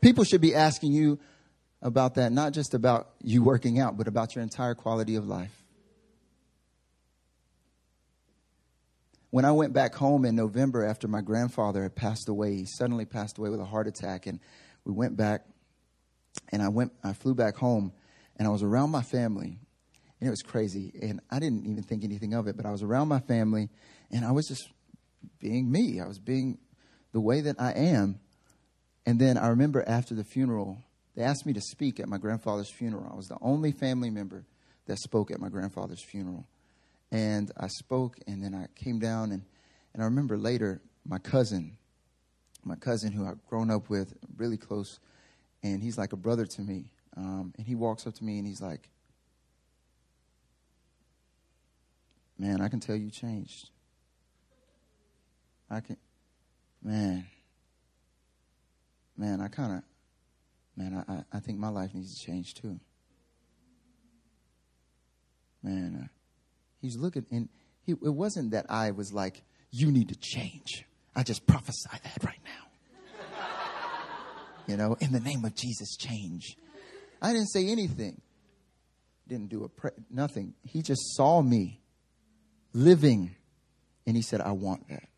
People 0.00 0.22
should 0.22 0.40
be 0.40 0.54
asking 0.54 0.92
you 0.92 1.18
about 1.82 2.14
that, 2.14 2.30
not 2.30 2.52
just 2.52 2.72
about 2.72 3.10
you 3.20 3.42
working 3.42 3.80
out, 3.80 3.96
but 3.96 4.06
about 4.06 4.36
your 4.36 4.44
entire 4.44 4.76
quality 4.76 5.16
of 5.16 5.26
life. 5.26 5.64
When 9.30 9.44
I 9.44 9.50
went 9.50 9.72
back 9.72 9.92
home 9.96 10.24
in 10.24 10.36
November 10.36 10.84
after 10.84 11.08
my 11.08 11.20
grandfather 11.20 11.82
had 11.82 11.96
passed 11.96 12.28
away, 12.28 12.54
he 12.54 12.64
suddenly 12.64 13.06
passed 13.06 13.38
away 13.38 13.50
with 13.50 13.58
a 13.58 13.64
heart 13.64 13.88
attack, 13.88 14.28
and 14.28 14.38
we 14.84 14.92
went 14.92 15.16
back, 15.16 15.44
and 16.50 16.62
I 16.62 16.68
went, 16.68 16.92
I 17.02 17.12
flew 17.12 17.34
back 17.34 17.56
home, 17.56 17.92
and 18.36 18.48
I 18.48 18.50
was 18.50 18.62
around 18.62 18.90
my 18.90 19.02
family, 19.02 19.58
and 20.20 20.26
it 20.26 20.30
was 20.30 20.42
crazy, 20.42 20.92
and 21.02 21.20
I 21.30 21.38
didn't 21.38 21.66
even 21.66 21.82
think 21.82 22.04
anything 22.04 22.34
of 22.34 22.46
it, 22.46 22.56
but 22.56 22.66
I 22.66 22.70
was 22.70 22.82
around 22.82 23.08
my 23.08 23.20
family, 23.20 23.68
and 24.10 24.24
I 24.24 24.32
was 24.32 24.46
just 24.46 24.68
being 25.40 25.70
me. 25.70 26.00
I 26.00 26.06
was 26.06 26.18
being 26.18 26.58
the 27.12 27.20
way 27.20 27.40
that 27.42 27.56
I 27.60 27.72
am, 27.72 28.20
and 29.06 29.20
then 29.20 29.36
I 29.36 29.48
remember 29.48 29.84
after 29.86 30.14
the 30.14 30.24
funeral, 30.24 30.78
they 31.14 31.22
asked 31.22 31.46
me 31.46 31.52
to 31.52 31.60
speak 31.60 32.00
at 32.00 32.08
my 32.08 32.18
grandfather's 32.18 32.70
funeral. 32.70 33.08
I 33.12 33.16
was 33.16 33.28
the 33.28 33.38
only 33.40 33.72
family 33.72 34.10
member 34.10 34.44
that 34.86 34.98
spoke 34.98 35.30
at 35.30 35.40
my 35.40 35.48
grandfather's 35.48 36.02
funeral. 36.02 36.46
And 37.10 37.52
I 37.56 37.68
spoke, 37.68 38.18
and 38.26 38.42
then 38.42 38.54
I 38.54 38.66
came 38.74 38.98
down, 38.98 39.30
and, 39.30 39.42
and 39.92 40.02
I 40.02 40.06
remember 40.06 40.36
later 40.36 40.80
my 41.06 41.18
cousin, 41.18 41.76
my 42.64 42.74
cousin 42.76 43.12
who 43.12 43.26
I've 43.26 43.44
grown 43.46 43.70
up 43.70 43.88
with, 43.88 44.14
really 44.36 44.56
close, 44.56 44.98
and 45.62 45.82
he's 45.82 45.96
like 45.96 46.12
a 46.12 46.16
brother 46.16 46.46
to 46.46 46.62
me. 46.62 46.86
Um, 47.16 47.52
and 47.56 47.66
he 47.66 47.74
walks 47.74 48.06
up 48.06 48.14
to 48.14 48.24
me 48.24 48.38
and 48.38 48.46
he's 48.46 48.60
like, 48.60 48.88
Man, 52.38 52.60
I 52.60 52.68
can 52.68 52.80
tell 52.80 52.96
you 52.96 53.10
changed. 53.10 53.70
I 55.70 55.80
can, 55.80 55.96
man, 56.82 57.26
man, 59.16 59.40
I 59.40 59.48
kind 59.48 59.72
of, 59.74 59.82
man, 60.76 61.04
I, 61.08 61.36
I 61.36 61.40
think 61.40 61.58
my 61.58 61.68
life 61.68 61.94
needs 61.94 62.18
to 62.18 62.26
change 62.26 62.54
too. 62.54 62.78
Man, 65.62 66.00
uh, 66.02 66.06
he's 66.82 66.96
looking, 66.96 67.24
and 67.30 67.48
he, 67.82 67.92
it 67.92 68.14
wasn't 68.14 68.50
that 68.50 68.66
I 68.68 68.90
was 68.90 69.12
like, 69.12 69.42
you 69.70 69.90
need 69.90 70.08
to 70.10 70.16
change. 70.16 70.84
I 71.16 71.22
just 71.22 71.46
prophesy 71.46 71.88
that 71.90 72.24
right 72.24 72.40
now. 72.44 73.36
you 74.66 74.76
know, 74.76 74.96
in 75.00 75.12
the 75.12 75.20
name 75.20 75.44
of 75.44 75.54
Jesus, 75.54 75.96
change. 75.96 76.56
I 77.24 77.32
didn't 77.32 77.48
say 77.48 77.68
anything. 77.68 78.20
Didn't 79.26 79.48
do 79.48 79.64
a 79.64 79.68
pre- 79.68 79.90
nothing. 80.10 80.54
He 80.62 80.82
just 80.82 81.16
saw 81.16 81.40
me 81.40 81.80
living, 82.74 83.34
and 84.06 84.14
he 84.14 84.22
said, 84.22 84.40
"I 84.40 84.52
want 84.52 84.88
that." 84.88 85.08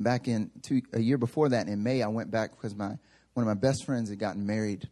back 0.00 0.26
in 0.26 0.50
two, 0.62 0.80
a 0.92 1.00
year 1.00 1.18
before 1.18 1.50
that 1.50 1.68
in 1.68 1.82
May, 1.82 2.02
I 2.02 2.08
went 2.08 2.30
back 2.30 2.52
because 2.52 2.74
my 2.74 2.96
one 3.34 3.46
of 3.46 3.46
my 3.46 3.54
best 3.54 3.84
friends 3.84 4.10
had 4.10 4.18
gotten 4.18 4.46
married, 4.46 4.88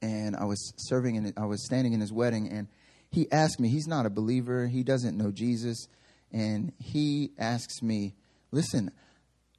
and 0.00 0.34
I 0.36 0.44
was 0.44 0.72
serving 0.76 1.16
and 1.16 1.32
I 1.36 1.44
was 1.44 1.64
standing 1.66 1.92
in 1.92 2.00
his 2.00 2.12
wedding, 2.12 2.48
and 2.50 2.68
he 3.10 3.30
asked 3.30 3.60
me. 3.60 3.68
He's 3.68 3.86
not 3.86 4.06
a 4.06 4.10
believer. 4.10 4.66
He 4.66 4.82
doesn't 4.82 5.16
know 5.16 5.30
Jesus, 5.30 5.88
and 6.32 6.72
he 6.78 7.32
asks 7.38 7.82
me, 7.82 8.14
"Listen, 8.52 8.90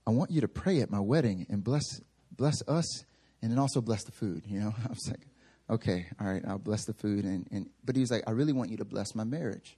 I 0.07 0.11
want 0.11 0.31
you 0.31 0.41
to 0.41 0.47
pray 0.47 0.81
at 0.81 0.89
my 0.89 0.99
wedding 0.99 1.45
and 1.49 1.63
bless 1.63 2.01
bless 2.35 2.61
us, 2.67 3.03
and 3.41 3.51
then 3.51 3.59
also 3.59 3.81
bless 3.81 4.03
the 4.03 4.11
food." 4.11 4.43
You 4.47 4.59
know, 4.59 4.73
I 4.85 4.89
was 4.89 5.07
like, 5.09 5.27
"Okay, 5.69 6.07
all 6.19 6.27
right, 6.27 6.43
I'll 6.47 6.57
bless 6.57 6.85
the 6.85 6.93
food," 6.93 7.25
and 7.25 7.47
and 7.51 7.69
but 7.83 7.95
he 7.95 8.01
was 8.01 8.11
like, 8.11 8.23
"I 8.27 8.31
really 8.31 8.53
want 8.53 8.71
you 8.71 8.77
to 8.77 8.85
bless 8.85 9.15
my 9.15 9.23
marriage," 9.23 9.77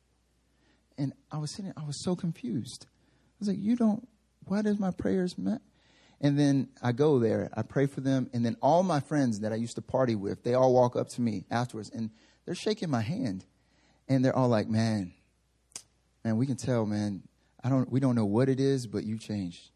and 0.98 1.13
I 1.32 1.38
was 1.38 1.54
sitting, 1.54 1.74
I 1.78 1.86
was 1.86 2.04
so 2.04 2.15
confused. 2.15 2.86
I 2.88 3.36
was 3.39 3.48
like, 3.48 3.60
"You 3.60 3.76
don't." 3.76 4.08
why 4.50 4.62
does 4.62 4.80
my 4.80 4.91
prayers 4.91 5.38
met? 5.38 5.62
And 6.22 6.38
then 6.38 6.69
I 6.82 6.91
go 6.91 7.19
there, 7.19 7.50
I 7.54 7.62
pray 7.62 7.86
for 7.86 8.02
them, 8.02 8.30
and 8.34 8.45
then 8.45 8.58
all 8.62 8.84
my 8.84 9.00
friends 9.00 9.39
that 9.39 9.54
I 9.54 9.56
used 9.56 9.76
to 9.76 9.82
party 9.82 10.15
with, 10.15 10.43
they 10.43 10.54
all 10.54 10.74
walk 10.74 10.98
up 10.98 11.08
to 11.10 11.22
me 11.22 11.45
afterwards 11.50 11.89
and 11.91 12.10
they're 12.45 12.56
shaking 12.56 12.89
my 12.89 13.02
hand. 13.02 13.45
And 14.10 14.26
they're 14.26 14.36
all 14.36 14.50
like, 14.50 14.67
Man, 14.67 15.13
man, 16.26 16.36
we 16.38 16.45
can 16.45 16.58
tell, 16.58 16.86
man, 16.86 17.24
I 17.63 17.69
don't 17.69 17.89
we 17.89 18.00
don't 18.00 18.15
know 18.15 18.26
what 18.26 18.50
it 18.50 18.60
is, 18.60 18.88
but 18.88 19.06
you 19.06 19.17
changed. 19.17 19.69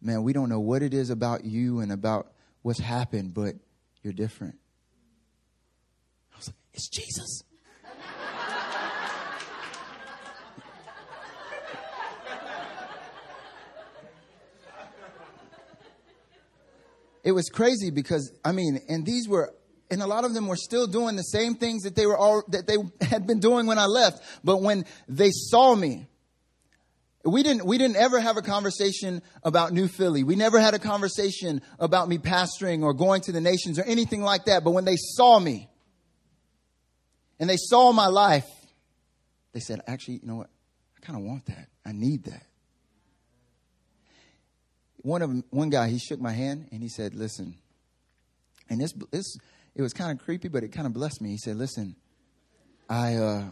Man, 0.00 0.22
we 0.22 0.32
don't 0.32 0.48
know 0.48 0.60
what 0.60 0.82
it 0.82 0.94
is 0.94 1.10
about 1.10 1.44
you 1.44 1.80
and 1.80 1.92
about 1.92 2.31
what's 2.62 2.80
happened, 2.80 3.34
but 3.34 3.54
you're 4.02 4.12
different. 4.12 4.56
I 6.32 6.38
was 6.38 6.48
like, 6.48 6.56
It's 6.74 6.88
Jesus. 6.88 7.42
it 17.24 17.32
was 17.32 17.48
crazy 17.48 17.90
because 17.90 18.32
I 18.44 18.52
mean, 18.52 18.80
and 18.88 19.06
these 19.06 19.28
were 19.28 19.54
and 19.90 20.02
a 20.02 20.06
lot 20.06 20.24
of 20.24 20.32
them 20.32 20.46
were 20.46 20.56
still 20.56 20.86
doing 20.86 21.16
the 21.16 21.22
same 21.22 21.54
things 21.54 21.82
that 21.82 21.94
they 21.94 22.06
were 22.06 22.16
all 22.16 22.42
that 22.48 22.66
they 22.66 22.76
had 23.06 23.26
been 23.26 23.40
doing 23.40 23.66
when 23.66 23.78
I 23.78 23.86
left. 23.86 24.22
But 24.42 24.62
when 24.62 24.84
they 25.06 25.30
saw 25.30 25.74
me, 25.74 26.08
we 27.24 27.42
didn't 27.42 27.64
we 27.64 27.78
didn't 27.78 27.96
ever 27.96 28.18
have 28.20 28.36
a 28.36 28.42
conversation 28.42 29.22
about 29.42 29.72
New 29.72 29.88
Philly. 29.88 30.24
We 30.24 30.36
never 30.36 30.58
had 30.60 30.74
a 30.74 30.78
conversation 30.78 31.62
about 31.78 32.08
me 32.08 32.18
pastoring 32.18 32.82
or 32.82 32.94
going 32.94 33.22
to 33.22 33.32
the 33.32 33.40
nations 33.40 33.78
or 33.78 33.84
anything 33.84 34.22
like 34.22 34.46
that. 34.46 34.64
But 34.64 34.72
when 34.72 34.84
they 34.84 34.96
saw 34.96 35.38
me 35.38 35.68
and 37.38 37.48
they 37.48 37.56
saw 37.56 37.92
my 37.92 38.08
life, 38.08 38.48
they 39.52 39.60
said, 39.60 39.80
actually, 39.86 40.14
you 40.14 40.26
know 40.26 40.36
what? 40.36 40.50
I 40.96 41.06
kind 41.06 41.18
of 41.18 41.24
want 41.24 41.46
that. 41.46 41.68
I 41.84 41.92
need 41.92 42.24
that 42.24 42.42
one 45.02 45.20
of 45.20 45.28
them, 45.28 45.44
one 45.50 45.70
guy, 45.70 45.88
he 45.88 45.98
shook 45.98 46.20
my 46.20 46.32
hand 46.32 46.68
and 46.72 46.82
he 46.82 46.88
said, 46.88 47.14
"Listen." 47.14 47.56
And 48.70 48.80
this, 48.80 48.94
this, 49.10 49.36
it 49.74 49.82
was 49.82 49.92
kind 49.92 50.18
of 50.18 50.24
creepy, 50.24 50.48
but 50.48 50.62
it 50.64 50.68
kind 50.68 50.86
of 50.86 50.94
blessed 50.94 51.20
me. 51.20 51.30
He 51.30 51.36
said, 51.36 51.56
"Listen, 51.56 51.96
I, 52.88 53.16
uh, 53.16 53.44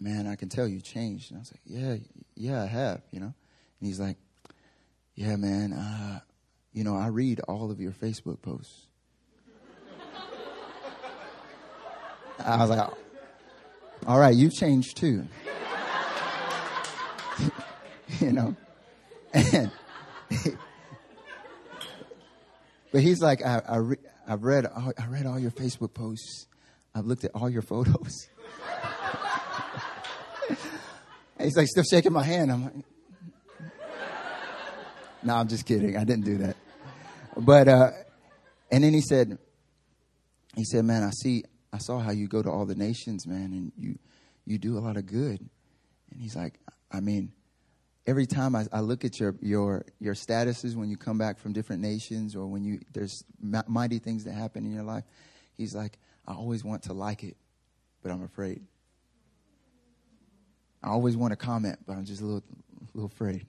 man, 0.00 0.26
I 0.26 0.36
can 0.36 0.48
tell 0.48 0.66
you 0.66 0.80
changed." 0.80 1.30
And 1.30 1.38
I 1.38 1.40
was 1.40 1.52
like, 1.52 1.62
"Yeah, 1.64 1.96
yeah, 2.34 2.62
I 2.62 2.66
have," 2.66 3.02
you 3.10 3.20
know. 3.20 3.34
And 3.80 3.86
he's 3.88 4.00
like, 4.00 4.16
"Yeah, 5.14 5.36
man, 5.36 5.72
uh, 5.72 6.20
you 6.72 6.84
know, 6.84 6.96
I 6.96 7.08
read 7.08 7.40
all 7.40 7.70
of 7.70 7.80
your 7.80 7.92
Facebook 7.92 8.42
posts." 8.42 8.86
I 12.38 12.56
was 12.58 12.70
like, 12.70 12.88
"All 14.06 14.18
right, 14.18 14.34
you've 14.34 14.54
changed 14.54 14.96
too." 14.96 15.26
you 18.20 18.32
know. 18.32 18.56
And 19.32 19.70
but 22.92 23.02
he's 23.02 23.20
like, 23.20 23.44
I, 23.44 23.62
I 23.68 23.76
re, 23.76 23.96
I've 24.26 24.44
read, 24.44 24.66
all, 24.66 24.92
I 24.98 25.06
read 25.06 25.26
all 25.26 25.38
your 25.38 25.50
Facebook 25.50 25.92
posts. 25.94 26.46
I've 26.94 27.06
looked 27.06 27.24
at 27.24 27.32
all 27.34 27.50
your 27.50 27.62
photos. 27.62 28.28
He's 31.44 31.56
like, 31.56 31.68
still 31.68 31.84
shaking 31.84 32.12
my 32.12 32.24
hand. 32.24 32.50
I'm 32.50 32.64
like, 32.64 32.74
no, 35.22 35.36
I'm 35.36 35.48
just 35.48 35.66
kidding. 35.66 35.96
I 35.96 36.04
didn't 36.04 36.24
do 36.24 36.38
that. 36.38 36.56
But, 37.36 37.68
uh, 37.68 37.90
and 38.70 38.84
then 38.84 38.92
he 38.92 39.00
said, 39.00 39.38
he 40.56 40.64
said, 40.64 40.84
man, 40.84 41.02
I 41.02 41.10
see, 41.10 41.44
I 41.72 41.78
saw 41.78 41.98
how 41.98 42.12
you 42.12 42.28
go 42.28 42.42
to 42.42 42.50
all 42.50 42.66
the 42.66 42.74
nations, 42.74 43.26
man, 43.26 43.52
and 43.52 43.72
you, 43.76 43.98
you 44.46 44.58
do 44.58 44.78
a 44.78 44.80
lot 44.80 44.96
of 44.96 45.06
good. 45.06 45.40
And 46.10 46.20
he's 46.20 46.36
like, 46.36 46.54
I 46.92 47.00
mean, 47.00 47.32
every 48.06 48.26
time 48.26 48.54
I, 48.54 48.66
I, 48.72 48.80
look 48.80 49.04
at 49.04 49.18
your, 49.18 49.34
your, 49.40 49.84
your 49.98 50.14
statuses 50.14 50.76
when 50.76 50.88
you 50.88 50.96
come 50.96 51.18
back 51.18 51.38
from 51.38 51.52
different 51.52 51.82
nations 51.82 52.36
or 52.36 52.46
when 52.46 52.64
you, 52.64 52.80
there's 52.92 53.24
mighty 53.66 53.98
things 53.98 54.24
that 54.24 54.32
happen 54.32 54.64
in 54.64 54.72
your 54.72 54.84
life, 54.84 55.04
he's 55.56 55.74
like, 55.74 55.98
I 56.26 56.34
always 56.34 56.64
want 56.64 56.84
to 56.84 56.92
like 56.92 57.24
it, 57.24 57.36
but 58.02 58.12
I'm 58.12 58.22
afraid. 58.22 58.62
I 60.84 60.90
always 60.90 61.16
want 61.16 61.32
to 61.32 61.36
comment, 61.36 61.78
but 61.86 61.96
I'm 61.96 62.04
just 62.04 62.20
a 62.20 62.24
little, 62.24 62.44
a 62.78 62.96
little 62.96 63.10
afraid. 63.10 63.46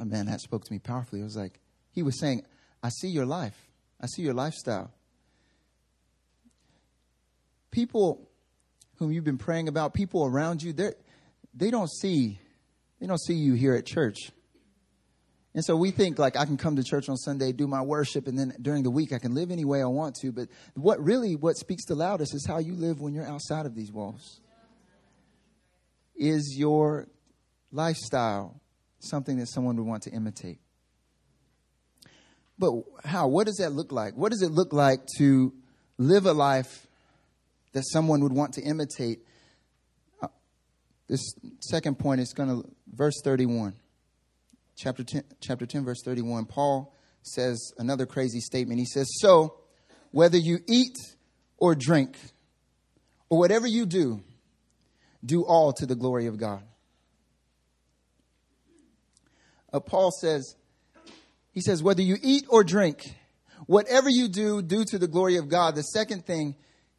oh 0.00 0.04
man, 0.04 0.24
that 0.26 0.40
spoke 0.40 0.64
to 0.64 0.72
me 0.72 0.78
powerfully. 0.78 1.20
It 1.20 1.24
was 1.24 1.36
like, 1.36 1.60
he 1.92 2.02
was 2.02 2.18
saying, 2.18 2.44
I 2.82 2.88
see 2.88 3.08
your 3.08 3.26
life. 3.26 3.68
I 4.00 4.06
see 4.06 4.22
your 4.22 4.32
lifestyle. 4.32 4.90
People 7.70 8.26
whom 8.96 9.12
you've 9.12 9.24
been 9.24 9.38
praying 9.38 9.68
about, 9.68 9.92
people 9.92 10.24
around 10.24 10.62
you, 10.62 10.72
they 10.72 10.92
they 11.54 11.70
don't 11.70 11.90
see 11.90 12.40
they 12.98 13.06
don't 13.06 13.20
see 13.20 13.34
you 13.34 13.52
here 13.52 13.74
at 13.74 13.84
church. 13.84 14.30
And 15.54 15.64
so 15.64 15.76
we 15.76 15.90
think 15.90 16.18
like 16.18 16.36
I 16.36 16.46
can 16.46 16.56
come 16.56 16.76
to 16.76 16.82
church 16.82 17.08
on 17.08 17.16
Sunday, 17.16 17.52
do 17.52 17.66
my 17.66 17.82
worship, 17.82 18.28
and 18.28 18.38
then 18.38 18.54
during 18.62 18.82
the 18.82 18.90
week 18.90 19.12
I 19.12 19.18
can 19.18 19.34
live 19.34 19.50
any 19.50 19.66
way 19.66 19.82
I 19.82 19.86
want 19.86 20.14
to. 20.22 20.32
But 20.32 20.48
what 20.74 21.02
really 21.04 21.36
what 21.36 21.56
speaks 21.56 21.84
the 21.84 21.94
loudest 21.94 22.34
is 22.34 22.46
how 22.46 22.58
you 22.58 22.74
live 22.74 23.00
when 23.00 23.12
you're 23.12 23.26
outside 23.26 23.66
of 23.66 23.74
these 23.74 23.92
walls. 23.92 24.40
Is 26.18 26.56
your 26.58 27.08
lifestyle 27.70 28.60
something 28.98 29.38
that 29.38 29.46
someone 29.46 29.76
would 29.76 29.86
want 29.86 30.02
to 30.04 30.10
imitate? 30.10 30.58
But 32.58 32.72
how? 33.04 33.28
What 33.28 33.46
does 33.46 33.56
that 33.56 33.70
look 33.70 33.92
like? 33.92 34.14
What 34.14 34.32
does 34.32 34.42
it 34.42 34.50
look 34.50 34.72
like 34.72 35.00
to 35.18 35.52
live 35.96 36.26
a 36.26 36.32
life 36.32 36.86
that 37.72 37.84
someone 37.92 38.20
would 38.22 38.32
want 38.32 38.54
to 38.54 38.62
imitate? 38.62 39.20
Uh, 40.20 40.26
this 41.08 41.34
second 41.60 41.98
point 41.98 42.20
is 42.20 42.32
going 42.32 42.48
to, 42.48 42.68
verse 42.92 43.20
31. 43.22 43.74
Chapter 44.76 45.04
10, 45.04 45.24
chapter 45.40 45.66
10, 45.66 45.84
verse 45.84 46.02
31. 46.04 46.46
Paul 46.46 46.96
says 47.22 47.72
another 47.78 48.06
crazy 48.06 48.40
statement. 48.40 48.80
He 48.80 48.86
says, 48.86 49.08
So, 49.20 49.54
whether 50.10 50.38
you 50.38 50.58
eat 50.66 50.96
or 51.58 51.74
drink, 51.74 52.16
or 53.28 53.38
whatever 53.38 53.66
you 53.66 53.86
do, 53.86 54.22
do 55.24 55.44
all 55.44 55.72
to 55.74 55.86
the 55.86 55.94
glory 55.94 56.26
of 56.26 56.38
God. 56.38 56.62
Uh, 59.72 59.80
Paul 59.80 60.10
says, 60.10 60.56
he 61.52 61.60
says, 61.60 61.82
whether 61.82 62.02
you 62.02 62.16
eat 62.22 62.44
or 62.48 62.64
drink, 62.64 63.02
whatever 63.66 64.08
you 64.08 64.28
do, 64.28 64.62
do 64.62 64.84
to 64.84 64.98
the 64.98 65.08
glory 65.08 65.36
of 65.36 65.48
God. 65.48 65.74
The 65.74 65.82
second 65.82 66.24
thing 66.24 66.56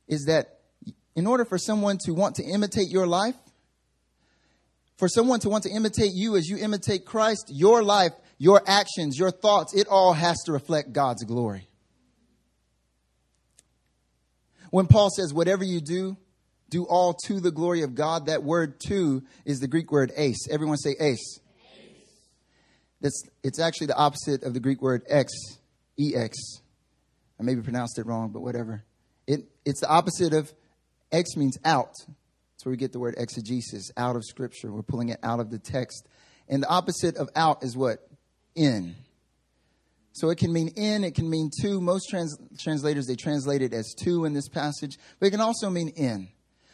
is 0.07 0.25
that 0.25 0.59
in 1.15 1.25
order 1.25 1.45
for 1.45 1.57
someone 1.57 1.97
to 2.05 2.13
want 2.13 2.35
to 2.35 2.43
imitate 2.43 2.89
your 2.89 3.07
life, 3.07 3.35
for 4.97 5.07
someone 5.07 5.39
to 5.39 5.49
want 5.49 5.63
to 5.63 5.69
imitate 5.69 6.11
you 6.13 6.35
as 6.35 6.47
you 6.47 6.57
imitate 6.57 7.05
Christ, 7.05 7.45
your 7.49 7.81
life, 7.83 8.11
your 8.37 8.61
actions, 8.67 9.17
your 9.17 9.31
thoughts, 9.31 9.73
it 9.73 9.87
all 9.87 10.13
has 10.13 10.37
to 10.45 10.51
reflect 10.51 10.91
God's 10.91 11.23
glory. 11.23 11.67
When 14.71 14.87
Paul 14.87 15.09
says, 15.09 15.33
whatever 15.33 15.63
you 15.63 15.81
do, 15.81 16.17
do 16.69 16.85
all 16.85 17.13
to 17.25 17.39
the 17.39 17.51
glory 17.51 17.81
of 17.81 17.95
God, 17.95 18.27
that 18.27 18.43
word 18.43 18.79
to 18.87 19.23
is 19.45 19.59
the 19.59 19.67
Greek 19.67 19.91
word 19.91 20.11
ace. 20.15 20.47
Everyone 20.49 20.77
say 20.77 20.95
ace. 20.99 21.39
That's, 23.01 23.23
it's 23.43 23.59
actually 23.59 23.87
the 23.87 23.95
opposite 23.95 24.43
of 24.43 24.53
the 24.53 24.59
Greek 24.59 24.81
word 24.81 25.03
ex, 25.07 25.31
ex. 25.97 26.37
I 27.39 27.43
maybe 27.43 27.61
pronounced 27.61 27.97
it 27.97 28.05
wrong, 28.05 28.31
but 28.31 28.41
whatever. 28.41 28.83
It, 29.25 29.45
it's 29.63 29.79
the 29.79 29.87
opposite 29.87 30.33
of 30.33 30.51
ex 31.11 31.35
means 31.37 31.57
out. 31.63 31.93
That's 32.05 32.65
where 32.65 32.71
we 32.71 32.77
get 32.77 32.91
the 32.91 32.99
word 32.99 33.15
exegesis, 33.17 33.89
out 33.95 34.17
of 34.17 34.25
Scripture. 34.25 34.71
We're 34.71 34.81
pulling 34.81 35.09
it 35.09 35.19
out 35.23 35.39
of 35.39 35.49
the 35.49 35.59
text. 35.59 36.09
And 36.49 36.61
the 36.61 36.67
opposite 36.67 37.15
of 37.15 37.29
out 37.35 37.63
is 37.63 37.77
what? 37.77 37.99
In. 38.55 38.95
So 40.11 40.29
it 40.29 40.37
can 40.37 40.51
mean 40.51 40.69
in, 40.75 41.05
it 41.05 41.15
can 41.15 41.29
mean 41.29 41.51
to. 41.61 41.79
Most 41.79 42.09
trans- 42.09 42.37
translators, 42.59 43.07
they 43.07 43.15
translate 43.15 43.61
it 43.61 43.73
as 43.73 43.93
to 44.03 44.25
in 44.25 44.33
this 44.33 44.49
passage, 44.49 44.97
but 45.19 45.27
it 45.27 45.31
can 45.31 45.39
also 45.39 45.69
mean 45.69 45.89
in. 45.89 46.27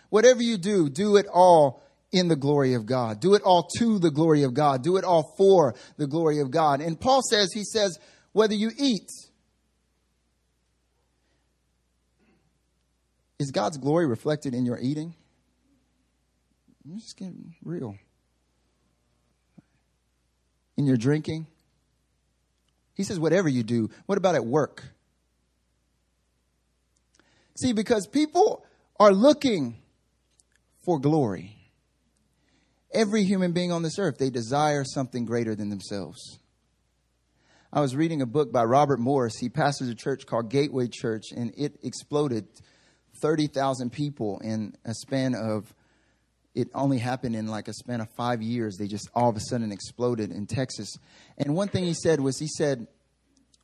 Whatever 0.09 0.41
you 0.41 0.57
do, 0.57 0.89
do 0.89 1.17
it 1.17 1.27
all 1.31 1.81
in 2.11 2.27
the 2.27 2.35
glory 2.35 2.73
of 2.73 2.85
God. 2.85 3.19
Do 3.19 3.33
it 3.33 3.41
all 3.41 3.67
to 3.77 3.99
the 3.99 4.11
glory 4.11 4.43
of 4.43 4.53
God. 4.53 4.83
Do 4.83 4.97
it 4.97 5.03
all 5.03 5.33
for 5.37 5.75
the 5.97 6.07
glory 6.07 6.39
of 6.39 6.51
God. 6.51 6.81
And 6.81 6.99
Paul 6.99 7.21
says, 7.21 7.51
he 7.53 7.63
says, 7.63 7.99
whether 8.31 8.53
you 8.53 8.71
eat, 8.77 9.09
is 13.39 13.51
God's 13.51 13.77
glory 13.77 14.07
reflected 14.07 14.53
in 14.53 14.65
your 14.65 14.79
eating? 14.79 15.13
I'm 16.85 16.99
just 16.99 17.17
getting 17.17 17.55
real. 17.63 17.97
In 20.77 20.85
your 20.85 20.97
drinking? 20.97 21.47
He 22.93 23.03
says, 23.03 23.19
whatever 23.19 23.49
you 23.49 23.63
do. 23.63 23.89
What 24.05 24.17
about 24.17 24.35
at 24.35 24.45
work? 24.45 24.83
See, 27.55 27.73
because 27.73 28.07
people 28.07 28.65
are 28.99 29.11
looking 29.11 29.77
for 30.86 31.00
glory 31.00 31.56
every 32.95 33.24
human 33.26 33.52
being 33.52 33.71
on 33.71 33.84
this 33.84 34.00
earth, 34.00 34.17
they 34.17 34.30
desire 34.30 34.84
something 34.84 35.26
greater 35.26 35.54
than 35.54 35.69
themselves. 35.69 36.39
I 37.71 37.82
was 37.82 37.95
reading 37.95 38.21
a 38.21 38.26
book 38.26 38.54
by 38.54 38.63
Robert 38.63 39.00
Morris. 39.00 39.38
He 39.38 39.50
pastors 39.50 39.89
a 39.89 39.95
church 39.95 40.26
called 40.26 40.50
Gateway 40.50 40.88
Church, 40.88 41.26
and 41.36 41.54
it 41.58 41.78
exploded 41.84 42.48
30,000 43.21 43.91
people 43.91 44.39
in 44.39 44.74
a 44.86 44.93
span 44.93 45.36
of, 45.36 45.74
it 46.54 46.69
only 46.74 47.00
happened 47.00 47.36
in 47.36 47.48
like 47.48 47.67
a 47.67 47.74
span 47.74 48.00
of 48.00 48.10
five 48.15 48.41
years. 48.41 48.78
They 48.78 48.88
just 48.88 49.10
all 49.13 49.30
of 49.30 49.36
a 49.36 49.41
sudden 49.41 49.74
exploded 49.74 50.32
in 50.32 50.48
Texas. 50.48 50.95
And 51.38 51.54
one 51.54 51.67
thing 51.67 51.84
he 51.84 51.93
said 51.93 52.21
was, 52.21 52.39
he 52.39 52.48
said, 52.48 52.88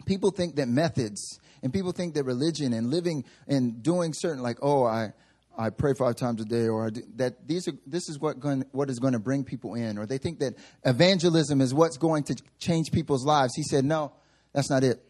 people 0.06 0.32
think 0.32 0.58
that 0.58 0.68
methods 0.68 1.40
and 1.64 1.72
people 1.72 1.94
think 1.94 2.16
that 2.16 2.26
religion 2.26 2.74
and 2.74 2.90
living 2.90 3.24
and 3.48 3.82
doing 3.82 4.14
certain, 4.14 4.44
like, 4.44 4.58
oh, 4.62 4.84
I, 4.84 5.14
I 5.58 5.70
pray 5.70 5.94
five 5.94 6.16
times 6.16 6.42
a 6.42 6.46
day, 6.46 6.68
or 6.68 6.92
do, 6.92 7.02
that 7.16 7.48
these 7.48 7.68
are, 7.68 7.74
this 7.86 8.08
is 8.10 8.20
what, 8.20 8.40
going, 8.40 8.64
what 8.72 8.90
is 8.90 9.00
going 9.00 9.14
to 9.14 9.20
bring 9.20 9.44
people 9.44 9.76
in, 9.76 9.98
or 9.98 10.06
they 10.06 10.18
think 10.18 10.40
that 10.40 10.56
evangelism 10.86 11.62
is 11.62 11.74
what's 11.74 11.98
going 11.98 12.24
to 12.26 12.36
change 12.58 12.92
people's 12.92 13.26
lives. 13.26 13.54
He 13.56 13.64
said, 13.64 13.84
no, 13.84 14.14
that's 14.54 14.70
not 14.70 14.84
it. 14.84 15.04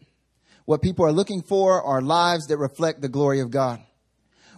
What 0.64 0.82
people 0.82 1.06
are 1.06 1.12
looking 1.12 1.42
for 1.42 1.82
are 1.82 2.00
lives 2.00 2.46
that 2.46 2.58
reflect 2.58 3.00
the 3.00 3.08
glory 3.08 3.40
of 3.40 3.50
God. 3.50 3.80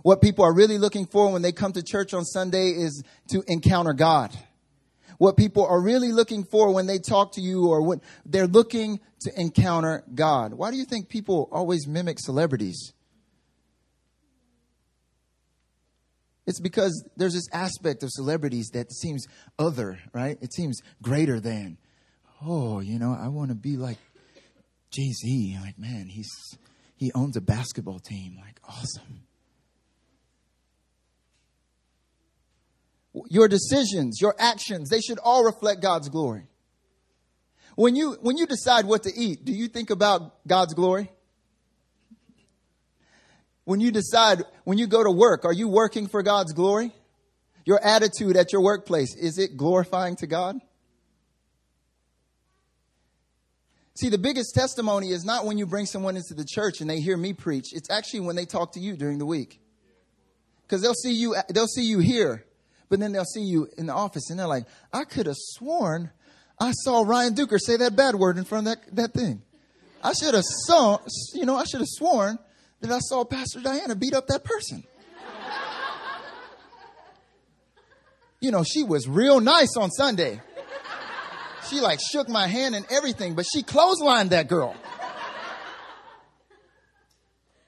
What 0.02 0.20
people 0.20 0.44
are 0.44 0.54
really 0.54 0.78
looking 0.78 1.06
for 1.06 1.32
when 1.32 1.42
they 1.42 1.52
come 1.52 1.72
to 1.72 1.82
church 1.82 2.12
on 2.12 2.24
Sunday 2.24 2.68
is 2.68 3.02
to 3.30 3.42
encounter 3.46 3.92
God. 3.92 4.30
What 5.18 5.36
people 5.36 5.66
are 5.66 5.80
really 5.80 6.12
looking 6.12 6.44
for 6.44 6.74
when 6.74 6.86
they 6.86 6.98
talk 6.98 7.32
to 7.34 7.40
you 7.40 7.68
or 7.68 7.86
when 7.86 8.00
they're 8.26 8.46
looking 8.46 9.00
to 9.20 9.30
encounter 9.36 10.02
God. 10.14 10.54
Why 10.54 10.70
do 10.70 10.76
you 10.76 10.84
think 10.84 11.08
people 11.08 11.48
always 11.52 11.86
mimic 11.86 12.18
celebrities? 12.18 12.93
It's 16.46 16.60
because 16.60 17.04
there's 17.16 17.32
this 17.32 17.48
aspect 17.52 18.02
of 18.02 18.10
celebrities 18.10 18.70
that 18.74 18.92
seems 18.92 19.26
other, 19.58 19.98
right? 20.12 20.36
It 20.42 20.52
seems 20.52 20.80
greater 21.02 21.40
than. 21.40 21.78
Oh, 22.42 22.80
you 22.80 22.98
know, 22.98 23.16
I 23.18 23.28
want 23.28 23.48
to 23.48 23.54
be 23.54 23.76
like 23.76 23.96
Jay 24.90 25.10
Z. 25.10 25.58
Like, 25.62 25.78
man, 25.78 26.06
he's 26.08 26.30
he 26.96 27.10
owns 27.14 27.36
a 27.36 27.40
basketball 27.40 27.98
team. 27.98 28.36
Like, 28.40 28.60
awesome. 28.68 29.22
Your 33.30 33.48
decisions, 33.48 34.18
your 34.20 34.34
actions, 34.38 34.90
they 34.90 35.00
should 35.00 35.18
all 35.20 35.44
reflect 35.44 35.80
God's 35.80 36.08
glory. 36.08 36.48
When 37.76 37.96
you 37.96 38.18
when 38.20 38.36
you 38.36 38.46
decide 38.46 38.84
what 38.84 39.04
to 39.04 39.12
eat, 39.16 39.44
do 39.44 39.52
you 39.52 39.68
think 39.68 39.90
about 39.90 40.46
God's 40.46 40.74
glory? 40.74 41.10
When 43.64 43.80
you 43.80 43.90
decide, 43.90 44.42
when 44.64 44.78
you 44.78 44.86
go 44.86 45.02
to 45.02 45.10
work, 45.10 45.44
are 45.44 45.52
you 45.52 45.68
working 45.68 46.06
for 46.06 46.22
God's 46.22 46.52
glory? 46.52 46.92
Your 47.64 47.82
attitude 47.82 48.36
at 48.36 48.52
your 48.52 48.62
workplace, 48.62 49.16
is 49.16 49.38
it 49.38 49.56
glorifying 49.56 50.16
to 50.16 50.26
God? 50.26 50.58
See, 53.94 54.08
the 54.08 54.18
biggest 54.18 54.54
testimony 54.54 55.10
is 55.10 55.24
not 55.24 55.46
when 55.46 55.56
you 55.56 55.66
bring 55.66 55.86
someone 55.86 56.16
into 56.16 56.34
the 56.34 56.44
church 56.44 56.80
and 56.80 56.90
they 56.90 57.00
hear 57.00 57.16
me 57.16 57.32
preach. 57.32 57.72
It's 57.72 57.90
actually 57.90 58.20
when 58.20 58.36
they 58.36 58.44
talk 58.44 58.72
to 58.72 58.80
you 58.80 58.96
during 58.96 59.18
the 59.18 59.26
week. 59.26 59.60
Because 60.62 60.82
they'll 60.82 60.94
see 60.94 61.12
you, 61.12 61.36
they'll 61.48 61.68
see 61.68 61.84
you 61.84 62.00
here, 62.00 62.44
but 62.88 62.98
then 62.98 63.12
they'll 63.12 63.24
see 63.24 63.44
you 63.44 63.68
in 63.78 63.86
the 63.86 63.94
office 63.94 64.30
and 64.30 64.38
they're 64.38 64.46
like, 64.46 64.66
I 64.92 65.04
could 65.04 65.26
have 65.26 65.36
sworn 65.38 66.10
I 66.58 66.72
saw 66.72 67.02
Ryan 67.02 67.34
Duker 67.34 67.58
say 67.58 67.76
that 67.78 67.96
bad 67.96 68.14
word 68.14 68.38
in 68.38 68.44
front 68.44 68.68
of 68.68 68.74
that, 68.74 68.96
that 68.96 69.12
thing. 69.12 69.42
I 70.02 70.12
should 70.12 70.34
have 70.34 70.44
saw, 70.66 70.98
you 71.34 71.46
know, 71.46 71.56
I 71.56 71.64
should 71.64 71.80
have 71.80 71.88
sworn 71.88 72.38
that 72.84 72.92
I 72.92 72.98
saw 72.98 73.24
Pastor 73.24 73.60
Diana 73.60 73.94
beat 73.94 74.12
up 74.12 74.26
that 74.26 74.44
person. 74.44 74.84
You 78.40 78.50
know, 78.50 78.62
she 78.62 78.84
was 78.84 79.08
real 79.08 79.40
nice 79.40 79.74
on 79.78 79.90
Sunday. 79.90 80.40
She 81.70 81.80
like 81.80 81.98
shook 82.12 82.28
my 82.28 82.46
hand 82.46 82.74
and 82.74 82.84
everything, 82.90 83.34
but 83.34 83.46
she 83.50 83.62
clotheslined 83.62 84.28
that 84.30 84.48
girl. 84.48 84.76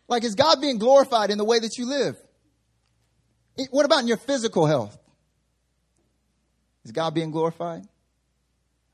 Like, 0.06 0.22
is 0.22 0.34
God 0.34 0.60
being 0.60 0.78
glorified 0.78 1.30
in 1.30 1.38
the 1.38 1.44
way 1.44 1.58
that 1.58 1.78
you 1.78 1.88
live? 1.88 2.16
What 3.70 3.86
about 3.86 4.02
in 4.02 4.08
your 4.08 4.18
physical 4.18 4.66
health? 4.66 4.96
Is 6.84 6.92
God 6.92 7.14
being 7.14 7.30
glorified? 7.30 7.82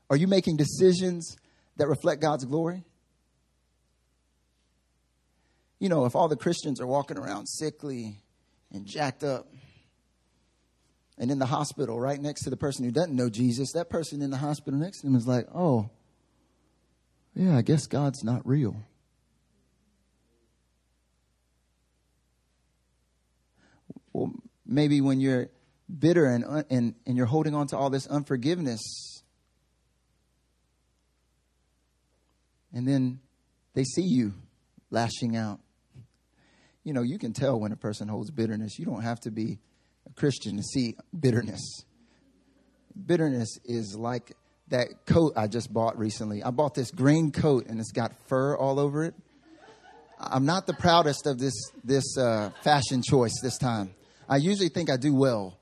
Are 0.09 0.15
you 0.15 0.27
making 0.27 0.55
decisions 0.55 1.35
that 1.75 1.87
reflect 1.87 2.21
God's 2.21 2.45
glory? 2.45 2.83
You 5.83 5.89
know, 5.89 6.05
if 6.05 6.15
all 6.15 6.29
the 6.29 6.37
Christians 6.37 6.79
are 6.79 6.87
walking 6.87 7.17
around 7.17 7.45
sickly 7.45 8.15
and 8.71 8.85
jacked 8.85 9.21
up, 9.21 9.49
and 11.17 11.29
in 11.29 11.39
the 11.39 11.45
hospital 11.45 11.99
right 11.99 12.21
next 12.21 12.43
to 12.45 12.49
the 12.49 12.55
person 12.55 12.85
who 12.85 12.91
doesn't 12.91 13.13
know 13.13 13.29
Jesus, 13.29 13.73
that 13.73 13.89
person 13.89 14.21
in 14.21 14.29
the 14.29 14.37
hospital 14.37 14.79
next 14.79 15.01
to 15.01 15.07
them 15.07 15.15
is 15.17 15.27
like, 15.27 15.45
oh, 15.53 15.89
yeah, 17.35 17.57
I 17.57 17.63
guess 17.63 17.85
God's 17.85 18.23
not 18.23 18.47
real. 18.47 18.77
Well, 24.13 24.31
maybe 24.65 25.01
when 25.01 25.19
you're 25.19 25.49
bitter 25.99 26.27
and, 26.27 26.65
and, 26.69 26.95
and 27.05 27.17
you're 27.17 27.25
holding 27.25 27.55
on 27.55 27.67
to 27.67 27.77
all 27.77 27.89
this 27.89 28.07
unforgiveness, 28.07 29.21
and 32.71 32.87
then 32.87 33.19
they 33.73 33.83
see 33.83 34.03
you 34.03 34.31
lashing 34.89 35.35
out. 35.35 35.59
You 36.83 36.93
know, 36.93 37.01
you 37.01 37.17
can 37.17 37.33
tell 37.33 37.59
when 37.59 37.71
a 37.71 37.77
person 37.77 38.07
holds 38.07 38.29
bitterness. 38.29 38.77
You 38.77 38.85
don't 38.85 39.03
have 39.03 39.19
to 39.21 39.31
be 39.31 39.59
a 40.05 40.13
Christian 40.13 40.57
to 40.57 40.63
see 40.63 40.95
bitterness. 41.17 41.61
Bitterness 43.05 43.57
is 43.63 43.95
like 43.95 44.35
that 44.67 45.05
coat 45.05 45.33
I 45.35 45.47
just 45.47 45.71
bought 45.71 45.97
recently. 45.97 46.43
I 46.43 46.51
bought 46.51 46.73
this 46.73 46.91
green 46.91 47.31
coat 47.31 47.67
and 47.67 47.79
it's 47.79 47.91
got 47.91 48.11
fur 48.27 48.55
all 48.55 48.79
over 48.79 49.03
it. 49.03 49.13
I'm 50.19 50.45
not 50.45 50.67
the 50.67 50.73
proudest 50.73 51.25
of 51.25 51.37
this 51.37 51.53
this 51.83 52.17
uh, 52.17 52.51
fashion 52.61 53.01
choice 53.01 53.33
this 53.41 53.57
time. 53.57 53.93
I 54.29 54.37
usually 54.37 54.69
think 54.69 54.89
I 54.89 54.97
do 54.97 55.13
well, 55.13 55.57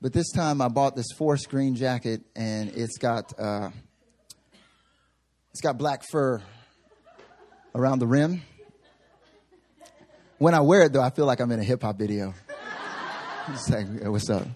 but 0.00 0.12
this 0.12 0.30
time 0.32 0.62
I 0.62 0.68
bought 0.68 0.96
this 0.96 1.10
forest 1.16 1.48
green 1.50 1.74
jacket 1.74 2.22
and 2.34 2.70
it's 2.74 2.96
got 2.98 3.38
uh, 3.38 3.70
it's 5.50 5.60
got 5.60 5.76
black 5.76 6.02
fur 6.10 6.40
around 7.74 7.98
the 7.98 8.06
rim. 8.06 8.42
When 10.42 10.54
I 10.54 10.60
wear 10.60 10.82
it 10.82 10.92
though, 10.92 11.00
I 11.00 11.10
feel 11.10 11.24
like 11.24 11.38
I'm 11.38 11.52
in 11.52 11.60
a 11.60 11.62
hip 11.62 11.82
hop 11.82 11.96
video. 11.96 12.34
Like, 13.68 14.00
hey, 14.00 14.08
what's 14.08 14.28
up? 14.28 14.46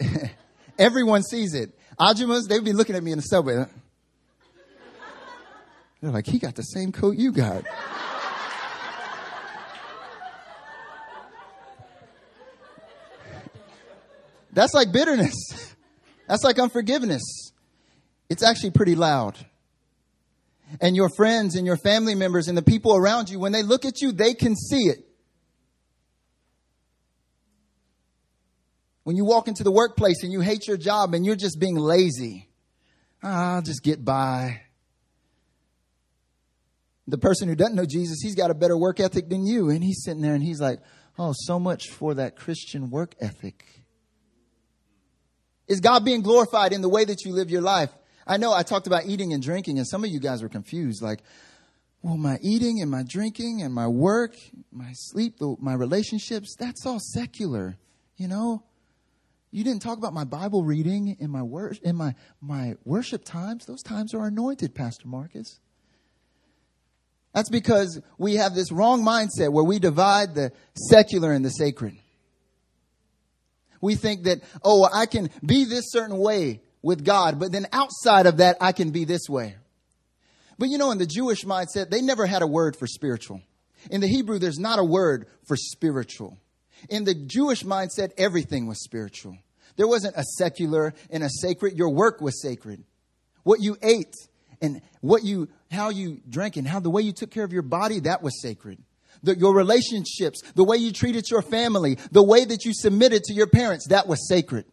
Everyone 0.78 1.22
sees 1.24 1.54
it. 1.54 1.76
Ajummas, 1.98 2.48
they'd 2.48 2.64
be 2.64 2.72
looking 2.72 2.94
at 2.94 3.02
me 3.02 3.10
in 3.10 3.18
the 3.18 3.22
subway. 3.22 3.64
They're 6.00 6.10
like, 6.12 6.26
he 6.26 6.38
got 6.38 6.54
the 6.54 6.62
same 6.62 6.92
coat 6.92 7.16
you 7.16 7.32
got. 7.32 7.64
That's 14.52 14.74
like 14.74 14.92
bitterness. 14.92 15.34
That's 16.28 16.44
like 16.44 16.60
unforgiveness. 16.60 17.52
It's 18.28 18.44
actually 18.44 18.70
pretty 18.70 18.94
loud. 18.94 19.36
And 20.80 20.96
your 20.96 21.08
friends 21.16 21.54
and 21.54 21.66
your 21.66 21.76
family 21.76 22.14
members 22.14 22.48
and 22.48 22.58
the 22.58 22.62
people 22.62 22.96
around 22.96 23.30
you, 23.30 23.38
when 23.38 23.52
they 23.52 23.62
look 23.62 23.84
at 23.84 24.00
you, 24.00 24.12
they 24.12 24.34
can 24.34 24.56
see 24.56 24.88
it. 24.88 25.06
When 29.04 29.14
you 29.14 29.24
walk 29.24 29.46
into 29.46 29.62
the 29.62 29.70
workplace 29.70 30.24
and 30.24 30.32
you 30.32 30.40
hate 30.40 30.66
your 30.66 30.76
job 30.76 31.14
and 31.14 31.24
you're 31.24 31.36
just 31.36 31.60
being 31.60 31.76
lazy, 31.76 32.48
ah, 33.22 33.54
I'll 33.54 33.62
just 33.62 33.84
get 33.84 34.04
by. 34.04 34.62
The 37.06 37.18
person 37.18 37.48
who 37.48 37.54
doesn't 37.54 37.76
know 37.76 37.86
Jesus, 37.86 38.18
he's 38.20 38.34
got 38.34 38.50
a 38.50 38.54
better 38.54 38.76
work 38.76 38.98
ethic 38.98 39.28
than 39.28 39.46
you. 39.46 39.70
And 39.70 39.84
he's 39.84 40.02
sitting 40.02 40.22
there 40.22 40.34
and 40.34 40.42
he's 40.42 40.60
like, 40.60 40.80
oh, 41.16 41.32
so 41.36 41.60
much 41.60 41.88
for 41.90 42.14
that 42.14 42.34
Christian 42.34 42.90
work 42.90 43.14
ethic. 43.20 43.64
Is 45.68 45.80
God 45.80 46.04
being 46.04 46.22
glorified 46.22 46.72
in 46.72 46.80
the 46.80 46.88
way 46.88 47.04
that 47.04 47.24
you 47.24 47.32
live 47.32 47.48
your 47.48 47.62
life? 47.62 47.90
I 48.26 48.36
know 48.38 48.52
I 48.52 48.62
talked 48.62 48.86
about 48.86 49.06
eating 49.06 49.32
and 49.32 49.42
drinking, 49.42 49.78
and 49.78 49.86
some 49.86 50.02
of 50.02 50.10
you 50.10 50.18
guys 50.18 50.42
were 50.42 50.48
confused. 50.48 51.02
Like, 51.02 51.20
well, 52.02 52.16
my 52.16 52.38
eating 52.42 52.80
and 52.82 52.90
my 52.90 53.04
drinking 53.06 53.62
and 53.62 53.72
my 53.72 53.86
work, 53.86 54.36
my 54.72 54.92
sleep, 54.94 55.40
my 55.60 55.74
relationships, 55.74 56.56
that's 56.58 56.84
all 56.84 56.98
secular, 57.00 57.76
you 58.16 58.28
know? 58.28 58.62
You 59.50 59.64
didn't 59.64 59.80
talk 59.82 59.96
about 59.96 60.12
my 60.12 60.24
Bible 60.24 60.64
reading 60.64 61.16
in 61.18 61.30
my 61.30 61.42
wor- 61.42 61.74
in 61.82 61.96
my 61.96 62.14
my 62.40 62.74
worship 62.84 63.24
times. 63.24 63.64
Those 63.64 63.82
times 63.82 64.12
are 64.12 64.26
anointed, 64.26 64.74
Pastor 64.74 65.08
Marcus. 65.08 65.60
That's 67.32 67.48
because 67.48 68.00
we 68.18 68.34
have 68.34 68.54
this 68.54 68.72
wrong 68.72 69.02
mindset 69.02 69.52
where 69.52 69.64
we 69.64 69.78
divide 69.78 70.34
the 70.34 70.52
secular 70.74 71.32
and 71.32 71.44
the 71.44 71.50
sacred. 71.50 71.96
We 73.80 73.94
think 73.94 74.24
that, 74.24 74.40
oh, 74.64 74.88
I 74.92 75.06
can 75.06 75.30
be 75.44 75.64
this 75.64 75.90
certain 75.90 76.18
way 76.18 76.60
with 76.86 77.04
God, 77.04 77.40
but 77.40 77.50
then 77.50 77.66
outside 77.72 78.26
of 78.26 78.36
that, 78.36 78.56
I 78.60 78.70
can 78.70 78.90
be 78.90 79.04
this 79.04 79.28
way. 79.28 79.56
But 80.56 80.68
you 80.68 80.78
know, 80.78 80.92
in 80.92 80.98
the 80.98 81.06
Jewish 81.06 81.44
mindset, 81.44 81.90
they 81.90 82.00
never 82.00 82.26
had 82.26 82.42
a 82.42 82.46
word 82.46 82.76
for 82.76 82.86
spiritual. 82.86 83.42
In 83.90 84.00
the 84.00 84.06
Hebrew, 84.06 84.38
there's 84.38 84.60
not 84.60 84.78
a 84.78 84.84
word 84.84 85.26
for 85.44 85.56
spiritual. 85.56 86.38
In 86.88 87.02
the 87.02 87.14
Jewish 87.14 87.64
mindset, 87.64 88.12
everything 88.16 88.68
was 88.68 88.82
spiritual. 88.84 89.36
There 89.76 89.88
wasn't 89.88 90.16
a 90.16 90.22
secular 90.38 90.94
and 91.10 91.24
a 91.24 91.28
sacred. 91.28 91.76
Your 91.76 91.90
work 91.90 92.20
was 92.20 92.40
sacred. 92.40 92.84
What 93.42 93.60
you 93.60 93.76
ate 93.82 94.14
and 94.62 94.80
what 95.00 95.24
you, 95.24 95.48
how 95.72 95.90
you 95.90 96.20
drank 96.28 96.56
and 96.56 96.68
how 96.68 96.78
the 96.78 96.88
way 96.88 97.02
you 97.02 97.12
took 97.12 97.32
care 97.32 97.44
of 97.44 97.52
your 97.52 97.62
body, 97.62 98.00
that 98.00 98.22
was 98.22 98.40
sacred. 98.40 98.78
The, 99.24 99.36
your 99.36 99.56
relationships, 99.56 100.40
the 100.54 100.64
way 100.64 100.76
you 100.76 100.92
treated 100.92 101.28
your 101.30 101.42
family, 101.42 101.98
the 102.12 102.22
way 102.22 102.44
that 102.44 102.64
you 102.64 102.72
submitted 102.72 103.24
to 103.24 103.34
your 103.34 103.48
parents, 103.48 103.88
that 103.88 104.06
was 104.06 104.28
sacred. 104.28 104.66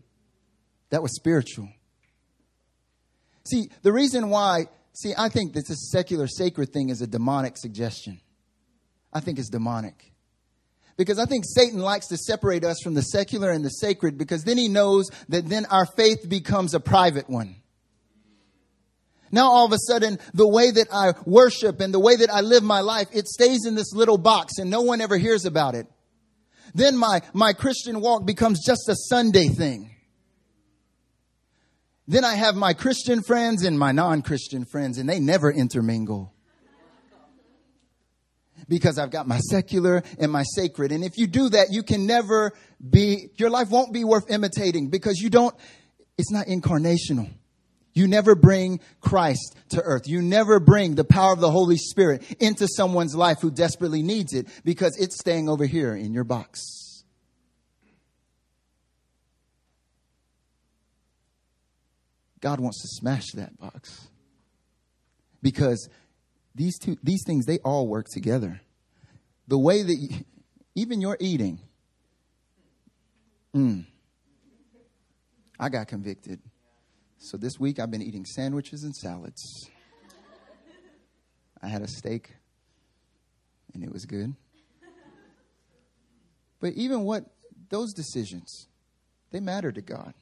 That 0.92 1.02
was 1.02 1.16
spiritual. 1.16 1.70
See, 3.46 3.70
the 3.82 3.92
reason 3.92 4.30
why, 4.30 4.68
see, 4.94 5.14
I 5.18 5.30
think 5.30 5.54
that 5.54 5.68
this 5.68 5.92
secular 5.92 6.28
sacred 6.28 6.72
thing 6.72 6.90
is 6.90 7.02
a 7.02 7.08
demonic 7.08 7.58
suggestion. 7.58 8.22
I 9.12 9.20
think 9.20 9.38
it's 9.38 9.50
demonic. 9.50 10.14
Because 10.96 11.20
I 11.20 11.26
think 11.26 11.44
Satan 11.48 11.80
likes 11.80 12.08
to 12.08 12.18
separate 12.18 12.64
us 12.64 12.78
from 12.84 12.94
the 12.94 13.02
secular 13.02 13.52
and 13.52 13.66
the 13.66 13.70
sacred 13.70 14.18
because 14.18 14.44
then 14.44 14.58
he 14.58 14.68
knows 14.68 15.10
that 15.30 15.48
then 15.48 15.66
our 15.66 15.86
faith 15.86 16.30
becomes 16.30 16.74
a 16.74 16.80
private 16.80 17.30
one. 17.30 17.56
Now 19.32 19.50
all 19.50 19.66
of 19.66 19.72
a 19.72 19.80
sudden, 19.80 20.20
the 20.36 20.48
way 20.48 20.70
that 20.70 20.88
I 20.94 21.14
worship 21.26 21.82
and 21.82 21.92
the 21.92 22.00
way 22.00 22.18
that 22.18 22.30
I 22.30 22.42
live 22.42 22.62
my 22.62 22.82
life, 22.82 23.08
it 23.12 23.28
stays 23.28 23.66
in 23.66 23.74
this 23.74 23.92
little 23.92 24.20
box 24.20 24.60
and 24.60 24.70
no 24.70 24.82
one 24.82 25.02
ever 25.02 25.18
hears 25.18 25.46
about 25.46 25.74
it. 25.74 25.88
Then 26.76 26.96
my, 26.96 27.22
my 27.34 27.54
Christian 27.54 28.00
walk 28.00 28.26
becomes 28.26 28.64
just 28.64 28.88
a 28.88 28.96
Sunday 28.96 29.48
thing. 29.48 29.93
Then 32.08 32.26
I 32.26 32.36
have 32.36 32.56
my 32.56 32.74
Christian 32.74 33.24
friends 33.24 33.64
and 33.64 33.80
my 33.80 33.92
non-Christian 33.92 34.66
friends 34.66 34.98
and 34.98 35.08
they 35.08 35.20
never 35.20 35.52
intermingle 35.52 36.34
because 38.68 38.98
I've 38.98 39.12
got 39.12 39.28
my 39.28 39.40
secular 39.40 40.04
and 40.20 40.32
my 40.32 40.44
sacred. 40.44 40.92
And 40.92 41.04
if 41.04 41.18
you 41.18 41.28
do 41.28 41.50
that, 41.50 41.68
you 41.72 41.84
can 41.84 42.06
never 42.06 42.54
be, 42.88 43.30
your 43.36 43.50
life 43.50 43.70
won't 43.70 43.94
be 43.94 44.04
worth 44.04 44.30
imitating 44.30 44.90
because 44.90 45.20
you 45.20 45.30
don't, 45.30 45.56
it's 46.18 46.32
not 46.32 46.48
incarnational. 46.48 47.30
You 47.94 48.08
never 48.08 48.36
bring 48.36 48.80
Christ 49.02 49.56
to 49.70 49.82
earth. 49.82 50.08
You 50.08 50.22
never 50.22 50.60
bring 50.60 50.96
the 50.96 51.04
power 51.04 51.32
of 51.32 51.40
the 51.40 51.52
Holy 51.52 51.78
Spirit 51.78 52.24
into 52.40 52.68
someone's 52.68 53.16
life 53.16 53.38
who 53.42 53.52
desperately 53.52 54.02
needs 54.02 54.34
it 54.34 54.48
because 54.64 54.98
it's 55.00 55.20
staying 55.20 55.48
over 55.48 55.66
here 55.66 55.96
in 55.96 56.14
your 56.14 56.24
box. 56.24 56.83
God 62.44 62.60
wants 62.60 62.82
to 62.82 62.90
smash 62.90 63.32
that 63.36 63.58
box. 63.58 64.10
Because 65.42 65.88
these 66.54 66.78
two 66.78 66.98
these 67.02 67.24
things 67.26 67.46
they 67.46 67.58
all 67.60 67.88
work 67.88 68.08
together. 68.10 68.60
The 69.48 69.58
way 69.58 69.82
that 69.82 69.96
you, 69.96 70.10
even 70.76 71.00
your 71.00 71.16
eating 71.20 71.60
mm, 73.56 73.86
i 75.60 75.70
got 75.70 75.88
convicted. 75.88 76.42
So 77.18 77.38
this 77.38 77.60
week 77.60 77.80
i've 77.80 77.90
been 77.90 78.02
eating 78.02 78.26
sandwiches 78.26 78.84
and 78.84 78.94
salads. 78.94 79.70
I 81.62 81.68
had 81.68 81.82
a 81.82 81.88
steak 81.88 82.36
and 83.74 83.86
it 83.86 83.92
was 83.92 84.06
good. 84.06 84.36
But 86.60 86.74
even 86.74 87.04
what 87.04 87.24
those 87.70 87.94
decisions 87.94 88.68
they 89.32 89.40
matter 89.40 89.72
to 89.72 89.82
god 89.82 90.14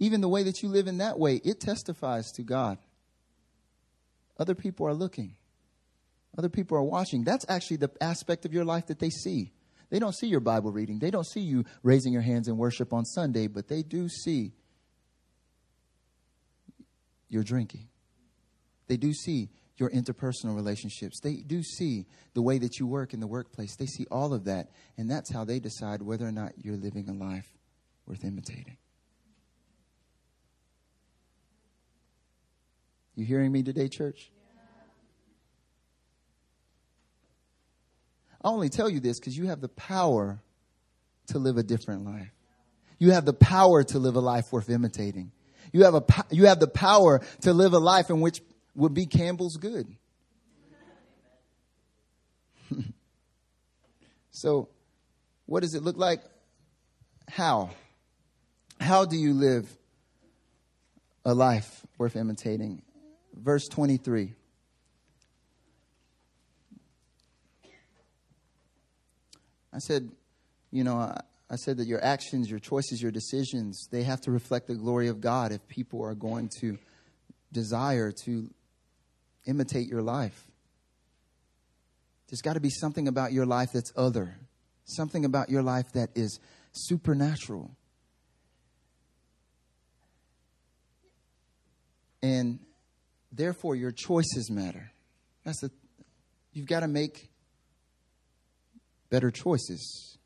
even 0.00 0.20
the 0.20 0.28
way 0.28 0.42
that 0.42 0.60
you 0.62 0.68
live 0.68 0.88
in 0.88 0.98
that 0.98 1.18
way 1.18 1.36
it 1.44 1.60
testifies 1.60 2.32
to 2.32 2.42
god 2.42 2.76
other 4.40 4.54
people 4.54 4.86
are 4.86 4.94
looking. 4.94 5.36
Other 6.36 6.48
people 6.48 6.78
are 6.78 6.82
watching. 6.82 7.24
That's 7.24 7.44
actually 7.48 7.76
the 7.76 7.90
aspect 8.00 8.46
of 8.46 8.54
your 8.54 8.64
life 8.64 8.86
that 8.86 8.98
they 8.98 9.10
see. 9.10 9.52
They 9.90 9.98
don't 9.98 10.14
see 10.14 10.28
your 10.28 10.40
Bible 10.40 10.72
reading. 10.72 10.98
They 10.98 11.10
don't 11.10 11.26
see 11.26 11.40
you 11.40 11.66
raising 11.82 12.14
your 12.14 12.22
hands 12.22 12.48
in 12.48 12.56
worship 12.56 12.94
on 12.94 13.04
Sunday, 13.04 13.48
but 13.48 13.68
they 13.68 13.82
do 13.82 14.08
see 14.08 14.52
your 17.28 17.42
drinking. 17.42 17.88
They 18.86 18.96
do 18.96 19.12
see 19.12 19.50
your 19.76 19.90
interpersonal 19.90 20.56
relationships. 20.56 21.20
They 21.20 21.36
do 21.36 21.62
see 21.62 22.06
the 22.32 22.42
way 22.42 22.58
that 22.58 22.78
you 22.78 22.86
work 22.86 23.12
in 23.12 23.20
the 23.20 23.26
workplace. 23.26 23.76
They 23.76 23.86
see 23.86 24.06
all 24.10 24.32
of 24.32 24.44
that. 24.44 24.70
And 24.96 25.10
that's 25.10 25.30
how 25.30 25.44
they 25.44 25.58
decide 25.58 26.00
whether 26.00 26.26
or 26.26 26.32
not 26.32 26.52
you're 26.56 26.76
living 26.76 27.10
a 27.10 27.12
life 27.12 27.52
worth 28.06 28.24
imitating. 28.24 28.78
You 33.14 33.24
hearing 33.24 33.52
me 33.52 33.62
today, 33.62 33.88
church? 33.88 34.30
I 38.42 38.48
only 38.48 38.70
tell 38.70 38.88
you 38.88 39.00
this 39.00 39.20
because 39.20 39.36
you 39.36 39.48
have 39.48 39.60
the 39.60 39.68
power 39.68 40.40
to 41.28 41.38
live 41.38 41.58
a 41.58 41.62
different 41.62 42.04
life. 42.04 42.32
You 42.98 43.12
have 43.12 43.24
the 43.24 43.34
power 43.34 43.82
to 43.84 43.98
live 43.98 44.16
a 44.16 44.20
life 44.20 44.52
worth 44.52 44.70
imitating. 44.70 45.32
You 45.72 45.84
have 45.84 45.94
a, 45.94 46.04
you 46.30 46.46
have 46.46 46.58
the 46.60 46.66
power 46.66 47.20
to 47.42 47.52
live 47.52 47.72
a 47.72 47.78
life 47.78 48.10
in 48.10 48.20
which 48.20 48.40
would 48.74 48.94
be 48.94 49.06
Campbell's 49.06 49.56
good. 49.56 49.94
so, 54.30 54.68
what 55.46 55.60
does 55.60 55.74
it 55.74 55.82
look 55.82 55.96
like? 55.96 56.20
How? 57.28 57.70
How 58.80 59.04
do 59.04 59.16
you 59.16 59.34
live 59.34 59.70
a 61.24 61.34
life 61.34 61.86
worth 61.98 62.16
imitating? 62.16 62.82
Verse 63.42 63.68
23. 63.68 64.34
I 69.72 69.78
said, 69.78 70.10
you 70.70 70.84
know, 70.84 70.96
I, 70.96 71.20
I 71.48 71.56
said 71.56 71.78
that 71.78 71.86
your 71.86 72.04
actions, 72.04 72.50
your 72.50 72.58
choices, 72.58 73.00
your 73.00 73.12
decisions, 73.12 73.88
they 73.90 74.02
have 74.02 74.20
to 74.22 74.30
reflect 74.30 74.66
the 74.66 74.74
glory 74.74 75.08
of 75.08 75.20
God 75.20 75.52
if 75.52 75.66
people 75.68 76.02
are 76.02 76.14
going 76.14 76.50
to 76.60 76.76
desire 77.52 78.12
to 78.24 78.50
imitate 79.46 79.88
your 79.88 80.02
life. 80.02 80.46
There's 82.28 82.42
got 82.42 82.54
to 82.54 82.60
be 82.60 82.70
something 82.70 83.08
about 83.08 83.32
your 83.32 83.46
life 83.46 83.70
that's 83.72 83.92
other, 83.96 84.36
something 84.84 85.24
about 85.24 85.48
your 85.48 85.62
life 85.62 85.92
that 85.92 86.10
is 86.14 86.40
supernatural. 86.72 87.70
And 92.22 92.60
therefore, 93.32 93.74
your 93.74 93.92
choices 93.92 94.50
matter. 94.50 94.92
That's 95.44 95.60
the, 95.60 95.70
you've 96.52 96.66
got 96.66 96.80
to 96.80 96.88
make 96.88 97.30
better 99.10 99.30
choices. 99.30 100.18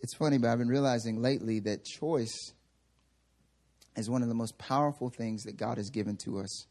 It's 0.00 0.14
funny, 0.14 0.38
but 0.38 0.48
I've 0.48 0.58
been 0.58 0.68
realizing 0.68 1.20
lately 1.20 1.60
that 1.60 1.84
choice 1.84 2.52
is 3.96 4.08
one 4.08 4.22
of 4.22 4.28
the 4.28 4.34
most 4.34 4.56
powerful 4.58 5.10
things 5.10 5.42
that 5.42 5.56
God 5.56 5.76
has 5.76 5.90
given 5.90 6.16
to 6.24 6.38
us. 6.38 6.66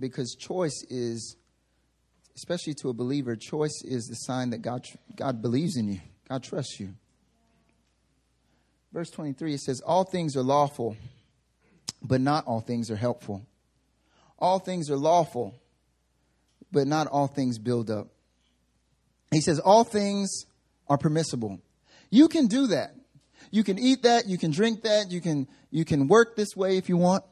Because 0.00 0.36
choice 0.38 0.84
is, 0.88 1.36
especially 2.36 2.74
to 2.74 2.90
a 2.90 2.92
believer, 2.92 3.34
choice 3.34 3.82
is 3.84 4.06
the 4.06 4.14
sign 4.14 4.50
that 4.50 4.62
God, 4.62 4.84
God 5.16 5.42
believes 5.42 5.76
in 5.76 5.88
you, 5.88 6.00
God 6.28 6.44
trusts 6.44 6.78
you. 6.78 6.94
Verse 8.92 9.10
23, 9.10 9.54
it 9.54 9.60
says, 9.60 9.80
All 9.80 10.04
things 10.04 10.36
are 10.36 10.42
lawful, 10.42 10.96
but 12.02 12.20
not 12.20 12.46
all 12.46 12.60
things 12.60 12.90
are 12.90 12.96
helpful. 12.96 13.42
All 14.38 14.58
things 14.58 14.90
are 14.90 14.96
lawful, 14.96 15.54
but 16.72 16.86
not 16.86 17.06
all 17.06 17.26
things 17.26 17.58
build 17.58 17.90
up. 17.90 18.08
He 19.30 19.40
says, 19.40 19.58
All 19.58 19.84
things 19.84 20.46
are 20.88 20.98
permissible. 20.98 21.60
You 22.10 22.28
can 22.28 22.46
do 22.46 22.68
that. 22.68 22.94
You 23.50 23.64
can 23.64 23.78
eat 23.78 24.02
that, 24.02 24.26
you 24.26 24.38
can 24.38 24.50
drink 24.50 24.82
that, 24.82 25.10
you 25.10 25.20
can 25.20 25.48
you 25.70 25.84
can 25.84 26.08
work 26.08 26.36
this 26.36 26.56
way 26.56 26.76
if 26.76 26.88
you 26.88 26.96
want. 26.96 27.24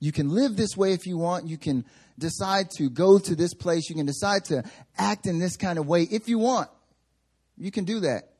You 0.00 0.12
can 0.12 0.30
live 0.30 0.56
this 0.56 0.76
way 0.76 0.92
if 0.92 1.06
you 1.06 1.16
want. 1.16 1.46
You 1.48 1.58
can 1.58 1.84
decide 2.18 2.70
to 2.78 2.90
go 2.90 3.18
to 3.18 3.34
this 3.34 3.54
place. 3.54 3.88
You 3.88 3.96
can 3.96 4.06
decide 4.06 4.44
to 4.46 4.64
act 4.98 5.26
in 5.26 5.38
this 5.38 5.56
kind 5.56 5.78
of 5.78 5.86
way 5.86 6.02
if 6.02 6.28
you 6.28 6.38
want. 6.38 6.68
You 7.56 7.70
can 7.70 7.84
do 7.84 8.00
that. 8.00 8.33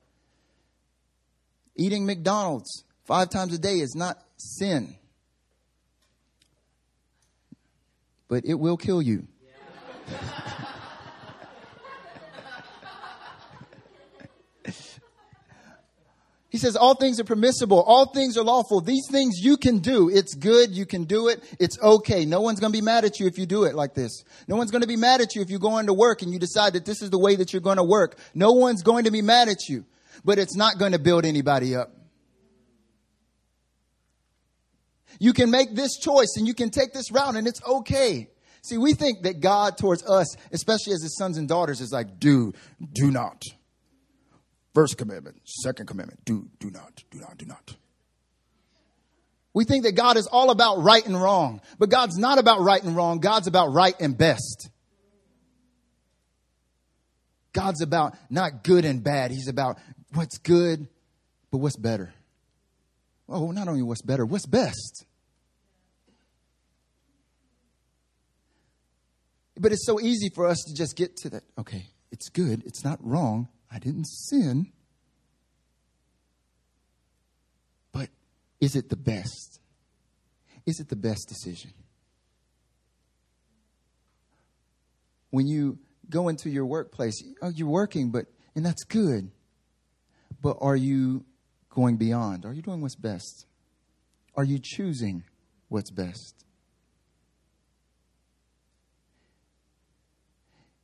Eating 1.77 2.07
McDonald's 2.07 2.85
five 3.05 3.31
times 3.31 3.55
a 3.55 3.59
day 3.59 3.81
is 3.81 3.95
not 3.95 4.19
sin, 4.37 4.97
but 8.29 8.45
it 8.45 8.55
will 8.55 8.77
kill 8.77 9.03
you. 9.03 9.27
He 16.55 16.59
says, 16.59 16.77
all 16.77 16.95
things 16.95 17.19
are 17.19 17.25
permissible. 17.25 17.83
All 17.83 18.07
things 18.07 18.39
are 18.39 18.45
lawful. 18.45 18.81
These 18.81 19.09
things 19.11 19.41
you 19.43 19.57
can 19.57 19.81
do. 19.81 20.09
It's 20.09 20.37
good. 20.37 20.71
You 20.71 20.87
can 20.87 21.03
do 21.03 21.27
it. 21.27 21.43
It's 21.59 21.77
okay. 21.83 22.25
No 22.25 22.43
one's 22.43 22.61
going 22.61 22.73
to 22.73 22.79
be 22.79 22.81
mad 22.81 23.05
at 23.05 23.19
you 23.19 23.27
if 23.27 23.39
you 23.39 23.45
do 23.45 23.65
it 23.65 23.75
like 23.75 23.95
this. 23.95 24.23
No 24.47 24.55
one's 24.55 24.71
going 24.71 24.83
to 24.83 24.87
be 24.87 24.95
mad 24.95 25.21
at 25.21 25.35
you 25.35 25.43
if 25.43 25.51
you 25.51 25.59
go 25.59 25.79
into 25.79 25.93
work 25.93 26.23
and 26.23 26.33
you 26.33 26.39
decide 26.39 26.75
that 26.75 26.85
this 26.85 27.03
is 27.03 27.11
the 27.11 27.19
way 27.19 27.35
that 27.35 27.53
you're 27.53 27.61
going 27.61 27.79
to 27.79 27.83
work. 27.83 28.17
No 28.37 28.53
one's 28.53 28.85
going 28.85 29.03
to 29.03 29.11
be 29.11 29.21
mad 29.21 29.49
at 29.49 29.69
you, 29.69 29.85
but 30.25 30.39
it's 30.39 30.57
not 30.57 30.79
going 30.79 30.93
to 30.93 30.99
build 30.99 31.25
anybody 31.25 31.75
up. 31.75 31.91
You 35.19 35.33
can 35.33 35.51
make 35.51 35.75
this 35.75 35.97
choice 35.97 36.35
and 36.37 36.47
you 36.47 36.55
can 36.55 36.71
take 36.71 36.93
this 36.93 37.11
route 37.13 37.37
and 37.37 37.47
it's 37.47 37.63
okay. 37.65 38.29
See, 38.63 38.79
we 38.79 38.95
think 38.95 39.23
that 39.23 39.41
God 39.41 39.77
towards 39.77 40.05
us, 40.05 40.35
especially 40.51 40.95
as 40.95 41.03
his 41.03 41.17
sons 41.17 41.37
and 41.37 41.49
daughters, 41.49 41.81
is 41.81 41.93
like, 41.93 42.19
do, 42.19 42.53
do 42.93 43.11
not. 43.11 43.43
First 44.75 44.99
commandment, 44.99 45.41
second 45.45 45.87
commandment, 45.87 46.25
do, 46.25 46.49
do 46.59 46.71
not, 46.71 47.05
do 47.11 47.19
not, 47.19 47.39
do 47.39 47.47
not. 47.47 47.77
We 49.53 49.65
think 49.65 49.85
that 49.85 49.93
God 49.93 50.17
is 50.17 50.27
all 50.27 50.51
about 50.51 50.83
right 50.83 51.07
and 51.07 51.21
wrong, 51.21 51.61
but 51.79 51.91
God's 51.91 52.19
not 52.19 52.39
about 52.39 52.61
right 52.61 52.83
and 52.83 52.97
wrong. 52.97 53.21
God's 53.21 53.47
about 53.47 53.73
right 53.73 53.95
and 54.01 54.19
best. 54.19 54.69
God's 57.53 57.81
about 57.81 58.17
not 58.29 58.65
good 58.65 58.85
and 58.85 59.05
bad. 59.05 59.31
He's 59.31 59.47
about 59.47 59.79
what's 60.15 60.39
good, 60.39 60.89
but 61.51 61.59
what's 61.59 61.77
better. 61.77 62.15
Oh, 63.29 63.51
not 63.51 63.69
only 63.69 63.83
what's 63.83 64.03
better, 64.03 64.25
what's 64.25 64.47
best. 64.47 65.05
But 69.57 69.73
it's 69.73 69.87
so 69.87 70.01
easy 70.01 70.31
for 70.35 70.47
us 70.47 70.63
to 70.67 70.75
just 70.75 70.97
get 70.97 71.17
to 71.19 71.31
that. 71.31 71.45
Okay, 71.59 71.87
it's 72.11 72.29
good, 72.29 72.65
it's 72.67 72.85
not 72.85 72.99
wrong, 73.03 73.49
I 73.71 73.79
didn't 73.79 74.07
sin. 74.07 74.73
But 77.93 78.09
is 78.61 78.77
it 78.77 78.89
the 78.89 78.97
best? 78.97 79.61
Is 80.67 80.81
it 80.81 80.89
the 80.89 80.97
best 80.97 81.29
decision? 81.29 81.73
When 85.31 85.47
you 85.47 85.79
go 86.09 86.29
into 86.29 86.49
your 86.49 86.67
workplace, 86.67 87.23
oh, 87.43 87.49
you're 87.49 87.69
working, 87.69 88.11
but, 88.11 88.27
and 88.55 88.65
that's 88.65 88.85
good. 88.85 89.31
But 90.45 90.59
are 90.61 90.77
you 90.77 91.25
going 91.71 91.97
beyond? 91.97 92.45
Are 92.45 92.53
you 92.53 92.61
doing 92.61 92.83
what's 92.83 92.97
best? 92.97 93.47
Are 94.37 94.45
you 94.45 94.59
choosing 94.63 95.25
what's 95.69 95.91
best? 95.91 96.45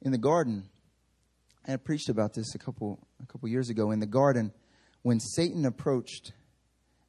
In 0.01 0.13
the 0.13 0.19
garden, 0.19 0.71
I 1.69 1.77
preached 1.77 2.09
about 2.09 2.33
this 2.33 2.55
a 2.55 2.59
couple 2.59 3.07
a 3.23 3.27
couple 3.27 3.51
years 3.51 3.69
ago 3.69 3.91
in 3.91 4.01
the 4.01 4.07
garden 4.07 4.51
when 5.03 5.21
Satan 5.21 5.67
approached 5.67 6.33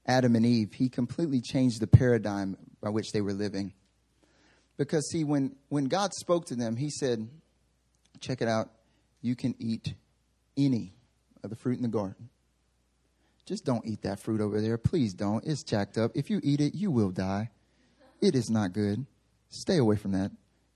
Adam 0.06 0.36
and 0.36 0.45
Eve, 0.45 0.74
he 0.74 0.89
completely 0.89 1.39
changed 1.39 1.80
the 1.80 1.88
paradigm 1.88 2.58
by 2.82 2.89
which 2.89 3.14
they 3.14 3.22
were 3.22 3.32
living. 3.32 3.72
Because 4.76 5.10
see 5.10 5.24
when 5.24 5.56
when 5.70 5.86
God 5.86 6.14
spoke 6.16 6.47
to 6.47 6.56
them, 6.56 6.76
he 6.76 6.89
said, 6.89 7.30
check 8.20 8.41
it 8.41 8.49
out, 8.49 8.72
you 9.22 9.38
can 9.38 9.56
eat 9.58 9.93
any 10.58 10.91
of 11.45 11.49
the 11.49 11.56
fruit 11.56 11.78
in 11.78 11.84
the 11.84 11.88
garden. 11.88 12.28
Just 13.52 13.66
don't 13.66 13.86
eat 13.86 14.04
that 14.04 14.18
fruit 14.18 14.39
over 14.39 14.62
there. 14.62 14.78
Please 14.78 15.14
don't. 15.14 15.45
It's 15.45 15.62
jacked 15.62 15.97
up. 15.97 16.12
If 16.16 16.30
you 16.30 16.39
eat 16.41 16.62
it, 16.62 16.74
you 16.74 16.89
will 16.89 17.10
die. 17.10 17.49
It 18.22 18.34
is 18.34 18.49
not 18.49 18.72
good. 18.72 19.06
Stay 19.49 19.76
away 19.76 19.97
from 19.97 20.14
that. 20.14 20.32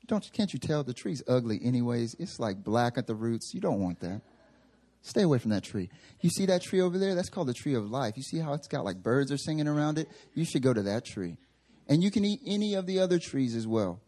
Don't 0.07 0.29
can't 0.33 0.51
you 0.51 0.59
tell 0.59 0.83
the 0.83 0.93
tree's 0.93 1.23
ugly 1.25 1.57
anyways? 1.63 2.17
It's 2.19 2.37
like 2.37 2.65
black 2.65 2.97
at 2.97 3.07
the 3.07 3.15
roots. 3.15 3.53
You 3.53 3.61
don't 3.61 3.79
want 3.79 4.01
that. 4.01 4.23
Stay 5.03 5.21
away 5.21 5.37
from 5.37 5.51
that 5.51 5.63
tree. 5.63 5.89
You 6.19 6.29
see 6.29 6.47
that 6.47 6.63
tree 6.63 6.81
over 6.81 6.97
there? 6.97 7.15
That's 7.15 7.29
called 7.29 7.47
the 7.47 7.53
tree 7.53 7.75
of 7.75 7.89
life. 7.89 8.17
You 8.17 8.23
see 8.23 8.39
how 8.39 8.51
it's 8.51 8.67
got 8.67 8.83
like 8.83 9.01
birds 9.01 9.31
are 9.31 9.37
singing 9.37 9.69
around 9.69 9.97
it? 9.97 10.09
You 10.33 10.43
should 10.43 10.61
go 10.61 10.73
to 10.73 10.83
that 10.83 11.05
tree. 11.05 11.37
And 11.87 12.03
you 12.03 12.11
can 12.11 12.25
eat 12.25 12.41
any 12.45 12.73
of 12.73 12.87
the 12.87 12.99
other 12.99 13.19
trees 13.19 13.55
as 13.55 13.65
well. 13.65 14.01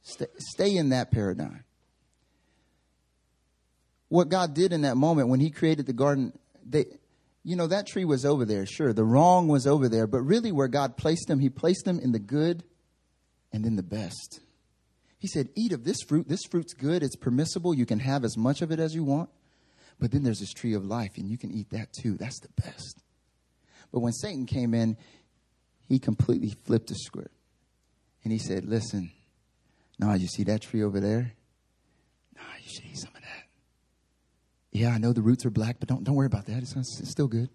Stay, 0.00 0.28
stay 0.38 0.76
in 0.76 0.88
that 0.88 1.10
paradigm. 1.10 1.64
What 4.08 4.30
God 4.30 4.54
did 4.54 4.72
in 4.72 4.80
that 4.80 4.96
moment 4.96 5.28
when 5.28 5.40
He 5.40 5.50
created 5.50 5.84
the 5.84 5.92
garden, 5.92 6.32
they, 6.64 6.86
you 7.44 7.56
know, 7.56 7.66
that 7.66 7.86
tree 7.86 8.04
was 8.04 8.24
over 8.24 8.44
there. 8.44 8.66
Sure, 8.66 8.92
the 8.92 9.04
wrong 9.04 9.48
was 9.48 9.66
over 9.66 9.88
there, 9.88 10.06
but 10.06 10.22
really 10.22 10.52
where 10.52 10.68
God 10.68 10.96
placed 10.96 11.26
them, 11.28 11.40
He 11.40 11.48
placed 11.48 11.84
them 11.84 11.98
in 11.98 12.12
the 12.12 12.18
good 12.18 12.62
and 13.52 13.66
in 13.66 13.76
the 13.76 13.82
best. 13.82 14.40
He 15.18 15.28
said, 15.28 15.48
Eat 15.56 15.72
of 15.72 15.84
this 15.84 15.98
fruit. 16.06 16.28
This 16.28 16.44
fruit's 16.50 16.74
good. 16.74 17.02
It's 17.02 17.16
permissible. 17.16 17.74
You 17.74 17.86
can 17.86 17.98
have 18.00 18.24
as 18.24 18.36
much 18.36 18.62
of 18.62 18.70
it 18.70 18.78
as 18.78 18.94
you 18.94 19.04
want. 19.04 19.30
But 19.98 20.10
then 20.10 20.22
there's 20.22 20.40
this 20.40 20.52
tree 20.52 20.74
of 20.74 20.84
life, 20.84 21.12
and 21.16 21.28
you 21.28 21.38
can 21.38 21.52
eat 21.52 21.70
that 21.70 21.92
too. 21.92 22.16
That's 22.16 22.40
the 22.40 22.48
best. 22.60 23.02
But 23.92 24.00
when 24.00 24.12
Satan 24.12 24.46
came 24.46 24.74
in, 24.74 24.96
he 25.88 25.98
completely 25.98 26.50
flipped 26.64 26.88
the 26.88 26.94
script. 26.94 27.34
And 28.24 28.32
he 28.32 28.38
said, 28.38 28.64
Listen, 28.64 29.10
nah, 29.98 30.14
you 30.14 30.28
see 30.28 30.44
that 30.44 30.62
tree 30.62 30.82
over 30.82 31.00
there? 31.00 31.32
Nah, 32.36 32.42
you 32.62 32.68
should 32.72 32.84
eat 32.84 32.98
some 32.98 33.10
of. 33.14 33.21
Yeah, 34.72 34.88
I 34.88 34.98
know 34.98 35.12
the 35.12 35.22
roots 35.22 35.44
are 35.46 35.50
black, 35.50 35.76
but 35.78 35.88
don't, 35.88 36.02
don't 36.02 36.14
worry 36.14 36.26
about 36.26 36.46
that. 36.46 36.58
It's, 36.58 36.74
it's 36.76 37.10
still 37.10 37.28
good. 37.28 37.50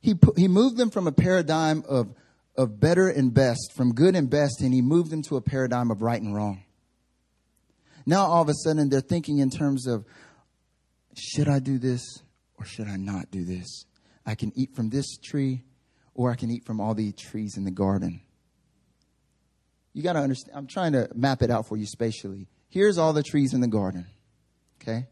He, 0.00 0.14
put, 0.14 0.38
he 0.38 0.48
moved 0.48 0.76
them 0.76 0.90
from 0.90 1.06
a 1.06 1.12
paradigm 1.12 1.84
of 1.88 2.14
of 2.58 2.80
better 2.80 3.08
and 3.08 3.32
best, 3.32 3.72
from 3.76 3.94
good 3.94 4.16
and 4.16 4.28
best, 4.28 4.60
and 4.60 4.74
he 4.74 4.82
moved 4.82 5.12
them 5.12 5.22
to 5.22 5.36
a 5.36 5.40
paradigm 5.40 5.92
of 5.92 6.02
right 6.02 6.20
and 6.20 6.34
wrong. 6.34 6.64
Now 8.04 8.26
all 8.26 8.42
of 8.42 8.48
a 8.48 8.54
sudden 8.54 8.88
they're 8.88 9.00
thinking 9.00 9.38
in 9.38 9.48
terms 9.48 9.86
of 9.86 10.04
should 11.14 11.48
I 11.48 11.60
do 11.60 11.78
this 11.78 12.02
or 12.58 12.64
should 12.64 12.88
I 12.88 12.96
not 12.96 13.30
do 13.30 13.44
this? 13.44 13.84
I 14.26 14.34
can 14.34 14.52
eat 14.56 14.74
from 14.74 14.90
this 14.90 15.18
tree 15.18 15.62
or 16.14 16.32
I 16.32 16.34
can 16.34 16.50
eat 16.50 16.64
from 16.66 16.80
all 16.80 16.94
the 16.94 17.12
trees 17.12 17.56
in 17.56 17.64
the 17.64 17.70
garden. 17.70 18.22
You 19.92 20.02
got 20.02 20.14
to 20.14 20.20
understand, 20.20 20.56
I'm 20.56 20.66
trying 20.66 20.92
to 20.92 21.08
map 21.14 21.42
it 21.42 21.50
out 21.50 21.66
for 21.66 21.76
you 21.76 21.86
spatially. 21.86 22.48
Here's 22.68 22.98
all 22.98 23.12
the 23.12 23.22
trees 23.22 23.54
in 23.54 23.60
the 23.60 23.68
garden. 23.68 24.06
Okay? 24.82 25.06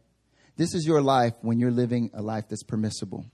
This 0.56 0.74
is 0.74 0.86
your 0.86 1.02
life 1.02 1.34
when 1.42 1.58
you're 1.58 1.70
living 1.70 2.10
a 2.14 2.22
life 2.22 2.48
that's 2.48 2.62
permissible. 2.62 3.26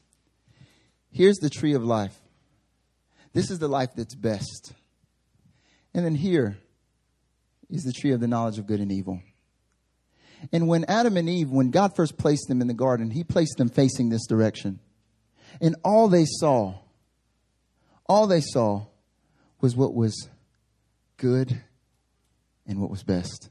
Here's 1.10 1.38
the 1.38 1.50
tree 1.50 1.74
of 1.74 1.84
life. 1.84 2.18
This 3.32 3.50
is 3.50 3.58
the 3.58 3.68
life 3.68 3.90
that's 3.94 4.14
best. 4.14 4.72
And 5.94 6.04
then 6.04 6.14
here 6.14 6.58
is 7.70 7.84
the 7.84 7.92
tree 7.92 8.12
of 8.12 8.20
the 8.20 8.28
knowledge 8.28 8.58
of 8.58 8.66
good 8.66 8.80
and 8.80 8.90
evil. 8.90 9.20
And 10.52 10.66
when 10.66 10.84
Adam 10.88 11.16
and 11.16 11.28
Eve, 11.28 11.50
when 11.50 11.70
God 11.70 11.94
first 11.94 12.18
placed 12.18 12.48
them 12.48 12.60
in 12.60 12.66
the 12.66 12.74
garden, 12.74 13.10
He 13.10 13.22
placed 13.22 13.56
them 13.58 13.68
facing 13.68 14.08
this 14.08 14.26
direction. 14.26 14.80
And 15.60 15.76
all 15.84 16.08
they 16.08 16.24
saw, 16.26 16.74
all 18.06 18.26
they 18.26 18.40
saw 18.40 18.86
was 19.60 19.76
what 19.76 19.94
was 19.94 20.28
good 21.18 21.62
and 22.66 22.80
what 22.80 22.90
was 22.90 23.04
best. 23.04 23.50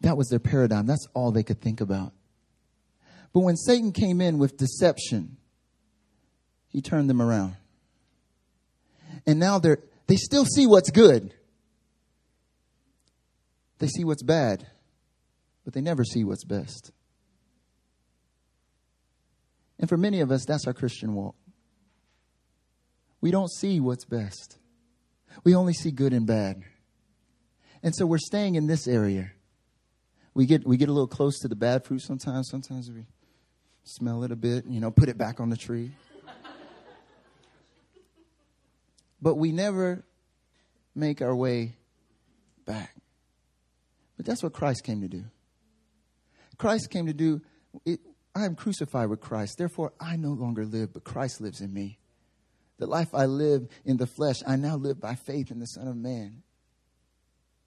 That 0.00 0.16
was 0.16 0.28
their 0.28 0.38
paradigm. 0.38 0.86
That's 0.86 1.06
all 1.12 1.30
they 1.30 1.42
could 1.42 1.60
think 1.60 1.80
about. 1.80 2.12
But 3.32 3.40
when 3.40 3.56
Satan 3.56 3.92
came 3.92 4.20
in 4.20 4.38
with 4.38 4.56
deception, 4.56 5.36
he 6.68 6.80
turned 6.80 7.08
them 7.08 7.22
around. 7.22 7.56
And 9.26 9.38
now 9.38 9.58
they're, 9.58 9.78
they 10.06 10.16
still 10.16 10.44
see 10.44 10.66
what's 10.66 10.90
good. 10.90 11.34
They 13.78 13.86
see 13.86 14.04
what's 14.04 14.22
bad, 14.22 14.66
but 15.64 15.72
they 15.72 15.80
never 15.80 16.04
see 16.04 16.22
what's 16.22 16.44
best. 16.44 16.92
And 19.78 19.88
for 19.88 19.96
many 19.96 20.20
of 20.20 20.30
us, 20.30 20.44
that's 20.44 20.66
our 20.66 20.74
Christian 20.74 21.14
walk. 21.14 21.34
We 23.22 23.30
don't 23.30 23.50
see 23.50 23.80
what's 23.80 24.04
best. 24.04 24.58
We 25.44 25.54
only 25.54 25.72
see 25.72 25.90
good 25.90 26.12
and 26.12 26.26
bad. 26.26 26.62
And 27.82 27.94
so 27.94 28.04
we're 28.04 28.18
staying 28.18 28.56
in 28.56 28.66
this 28.66 28.86
area. 28.86 29.32
We 30.34 30.46
get 30.46 30.66
we 30.66 30.76
get 30.76 30.88
a 30.88 30.92
little 30.92 31.08
close 31.08 31.38
to 31.40 31.48
the 31.48 31.56
bad 31.56 31.84
fruit 31.84 32.02
sometimes. 32.02 32.48
Sometimes 32.50 32.90
we 32.90 33.06
smell 33.84 34.22
it 34.24 34.32
a 34.32 34.36
bit, 34.36 34.66
you 34.66 34.80
know, 34.80 34.90
put 34.90 35.08
it 35.08 35.18
back 35.18 35.40
on 35.40 35.50
the 35.50 35.56
tree. 35.56 35.92
but 39.22 39.36
we 39.36 39.52
never 39.52 40.04
make 40.94 41.22
our 41.22 41.34
way 41.34 41.74
back. 42.66 42.94
But 44.16 44.26
that's 44.26 44.42
what 44.42 44.52
Christ 44.52 44.84
came 44.84 45.00
to 45.00 45.08
do. 45.08 45.24
Christ 46.58 46.90
came 46.90 47.06
to 47.06 47.14
do 47.14 47.40
it, 47.84 48.00
I 48.34 48.44
am 48.44 48.54
crucified 48.54 49.08
with 49.08 49.20
Christ. 49.20 49.58
Therefore, 49.58 49.92
I 50.00 50.16
no 50.16 50.32
longer 50.32 50.64
live, 50.64 50.92
but 50.92 51.04
Christ 51.04 51.40
lives 51.40 51.60
in 51.60 51.72
me. 51.72 51.98
The 52.78 52.86
life 52.86 53.14
I 53.14 53.26
live 53.26 53.68
in 53.84 53.96
the 53.96 54.06
flesh, 54.06 54.36
I 54.46 54.56
now 54.56 54.76
live 54.76 55.00
by 55.00 55.14
faith 55.14 55.50
in 55.50 55.58
the 55.58 55.66
Son 55.66 55.88
of 55.88 55.96
Man 55.96 56.42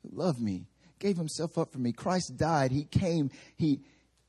who 0.01 0.09
loved 0.17 0.39
me, 0.39 0.67
gave 0.99 1.17
himself 1.17 1.57
up 1.57 1.71
for 1.71 1.79
me. 1.79 1.91
Christ 1.91 2.37
died. 2.37 2.71
He 2.71 2.85
came. 2.85 3.29
He, 3.57 3.81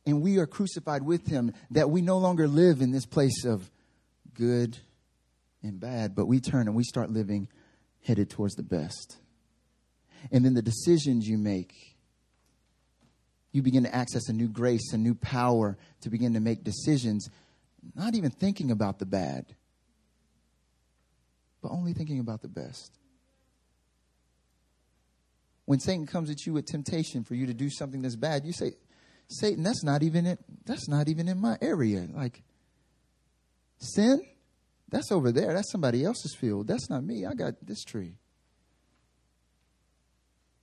and 0.07 0.21
we 0.23 0.39
are 0.39 0.47
crucified 0.47 1.03
with 1.03 1.27
him 1.27 1.53
that 1.71 1.91
we 1.91 2.03
no 2.03 2.19
longer 2.19 2.47
live 2.47 2.81
in 2.81 2.91
this 2.91 3.07
place 3.07 3.45
of 3.45 3.71
good 4.35 4.79
and 5.63 5.81
bad, 5.81 6.15
but 6.15 6.27
we 6.27 6.41
turn 6.41 6.67
and 6.67 6.77
we 6.77 6.85
start 6.85 7.11
living 7.11 7.49
headed 8.03 8.29
towards 8.29 8.55
the 8.55 8.63
best. 8.63 9.17
And 10.31 10.45
then 10.45 10.55
the 10.55 10.63
decisions 10.63 11.27
you 11.27 11.39
make, 11.39 11.97
you 13.53 13.63
begin 13.63 13.85
to 13.85 13.95
access 13.95 14.29
a 14.29 14.33
new 14.33 14.49
grace, 14.49 14.93
a 14.93 14.99
new 14.99 15.15
power 15.15 15.77
to 16.03 16.11
begin 16.11 16.35
to 16.35 16.41
make 16.41 16.65
decisions, 16.65 17.29
not 17.95 18.15
even 18.15 18.31
thinking 18.31 18.71
about 18.71 18.99
the 18.99 19.07
bad, 19.07 19.55
but 21.63 21.71
only 21.71 21.95
thinking 21.95 22.19
about 22.19 22.43
the 22.43 22.49
best. 22.49 22.99
When 25.67 25.81
Satan 25.81 26.07
comes 26.07 26.29
at 26.29 26.45
you 26.45 26.53
with 26.53 26.67
temptation 26.67 27.25
for 27.25 27.35
you 27.35 27.47
to 27.47 27.55
do 27.55 27.71
something 27.71 28.03
that's 28.03 28.17
bad, 28.17 28.45
you 28.45 28.53
say, 28.53 28.75
Satan, 29.29 29.63
that's 29.63 29.83
not 29.83 30.03
even 30.03 30.27
it. 30.27 30.39
That's 30.65 30.89
not 30.89 31.09
even 31.09 31.29
in 31.29 31.41
my 31.41 31.57
area. 31.61 32.07
Like 32.13 32.43
sin, 33.79 34.23
that's 34.89 35.11
over 35.11 35.33
there. 35.33 35.53
That's 35.53 35.71
somebody 35.71 36.05
else's 36.05 36.35
field. 36.35 36.67
That's 36.67 36.89
not 36.89 37.03
me. 37.03 37.27
I 37.27 37.35
got 37.35 37.55
this 37.63 37.83
tree. 37.83 38.17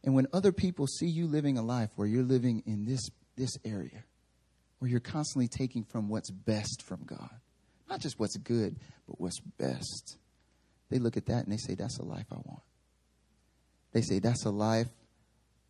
And 0.03 0.15
when 0.15 0.27
other 0.33 0.51
people 0.51 0.87
see 0.87 1.07
you 1.07 1.27
living 1.27 1.57
a 1.57 1.61
life 1.61 1.89
where 1.95 2.07
you're 2.07 2.23
living 2.23 2.63
in 2.65 2.85
this, 2.85 3.09
this 3.35 3.51
area, 3.63 4.03
where 4.79 4.89
you're 4.89 4.99
constantly 4.99 5.47
taking 5.47 5.83
from 5.83 6.09
what's 6.09 6.31
best 6.31 6.81
from 6.83 7.03
God, 7.05 7.29
not 7.89 7.99
just 7.99 8.19
what's 8.19 8.37
good, 8.37 8.77
but 9.07 9.19
what's 9.19 9.39
best, 9.59 10.17
they 10.89 10.97
look 10.97 11.17
at 11.17 11.27
that 11.27 11.43
and 11.43 11.51
they 11.51 11.57
say, 11.57 11.75
That's 11.75 11.99
a 11.99 12.03
life 12.03 12.25
I 12.31 12.35
want. 12.35 12.63
They 13.91 14.01
say, 14.01 14.19
That's 14.19 14.45
a 14.45 14.49
life 14.49 14.89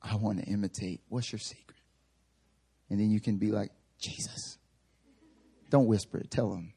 I 0.01 0.15
want 0.15 0.39
to 0.39 0.45
imitate. 0.45 1.01
What's 1.09 1.31
your 1.31 1.39
secret? 1.39 1.80
And 2.91 2.99
then 2.99 3.09
you 3.09 3.21
can 3.21 3.37
be 3.37 3.51
like, 3.51 3.71
Jesus. 3.99 4.57
Don't 5.69 5.87
whisper 5.87 6.17
it, 6.17 6.29
tell 6.29 6.49
them. 6.49 6.73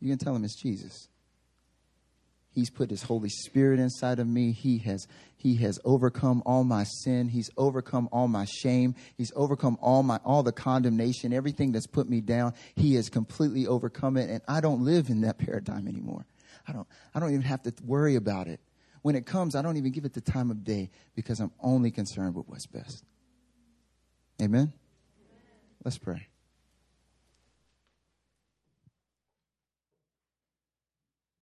You 0.00 0.08
can 0.08 0.18
tell 0.18 0.32
them 0.32 0.42
it's 0.44 0.60
Jesus. 0.60 1.08
He's 2.50 2.68
put 2.68 2.90
his 2.90 3.04
Holy 3.04 3.28
Spirit 3.28 3.78
inside 3.78 4.18
of 4.18 4.26
me. 4.26 4.50
He 4.50 4.78
has, 4.78 5.06
he 5.36 5.54
has 5.58 5.78
overcome 5.84 6.42
all 6.44 6.64
my 6.64 6.82
sin. 6.82 7.28
He's 7.28 7.48
overcome 7.56 8.08
all 8.10 8.26
my 8.26 8.44
shame. 8.44 8.96
He's 9.16 9.32
overcome 9.36 9.78
all 9.80 10.02
my 10.02 10.18
all 10.24 10.42
the 10.42 10.52
condemnation, 10.52 11.32
everything 11.32 11.70
that's 11.70 11.86
put 11.86 12.10
me 12.10 12.20
down. 12.20 12.52
He 12.74 12.96
has 12.96 13.08
completely 13.08 13.68
overcome 13.68 14.16
it. 14.16 14.28
And 14.28 14.42
I 14.48 14.60
don't 14.60 14.84
live 14.84 15.08
in 15.08 15.20
that 15.20 15.38
paradigm 15.38 15.86
anymore. 15.86 16.26
I 16.66 16.72
don't 16.72 16.88
I 17.14 17.20
don't 17.20 17.30
even 17.30 17.42
have 17.42 17.62
to 17.62 17.72
worry 17.84 18.16
about 18.16 18.48
it. 18.48 18.60
When 19.02 19.14
it 19.14 19.24
comes, 19.24 19.54
I 19.54 19.62
don't 19.62 19.76
even 19.76 19.92
give 19.92 20.04
it 20.04 20.12
the 20.12 20.20
time 20.20 20.50
of 20.50 20.64
day 20.64 20.90
because 21.14 21.38
I'm 21.38 21.52
only 21.60 21.92
concerned 21.92 22.34
with 22.34 22.48
what's 22.48 22.66
best. 22.66 23.04
Amen? 24.42 24.72
Let's 25.84 25.98
pray. 25.98 26.31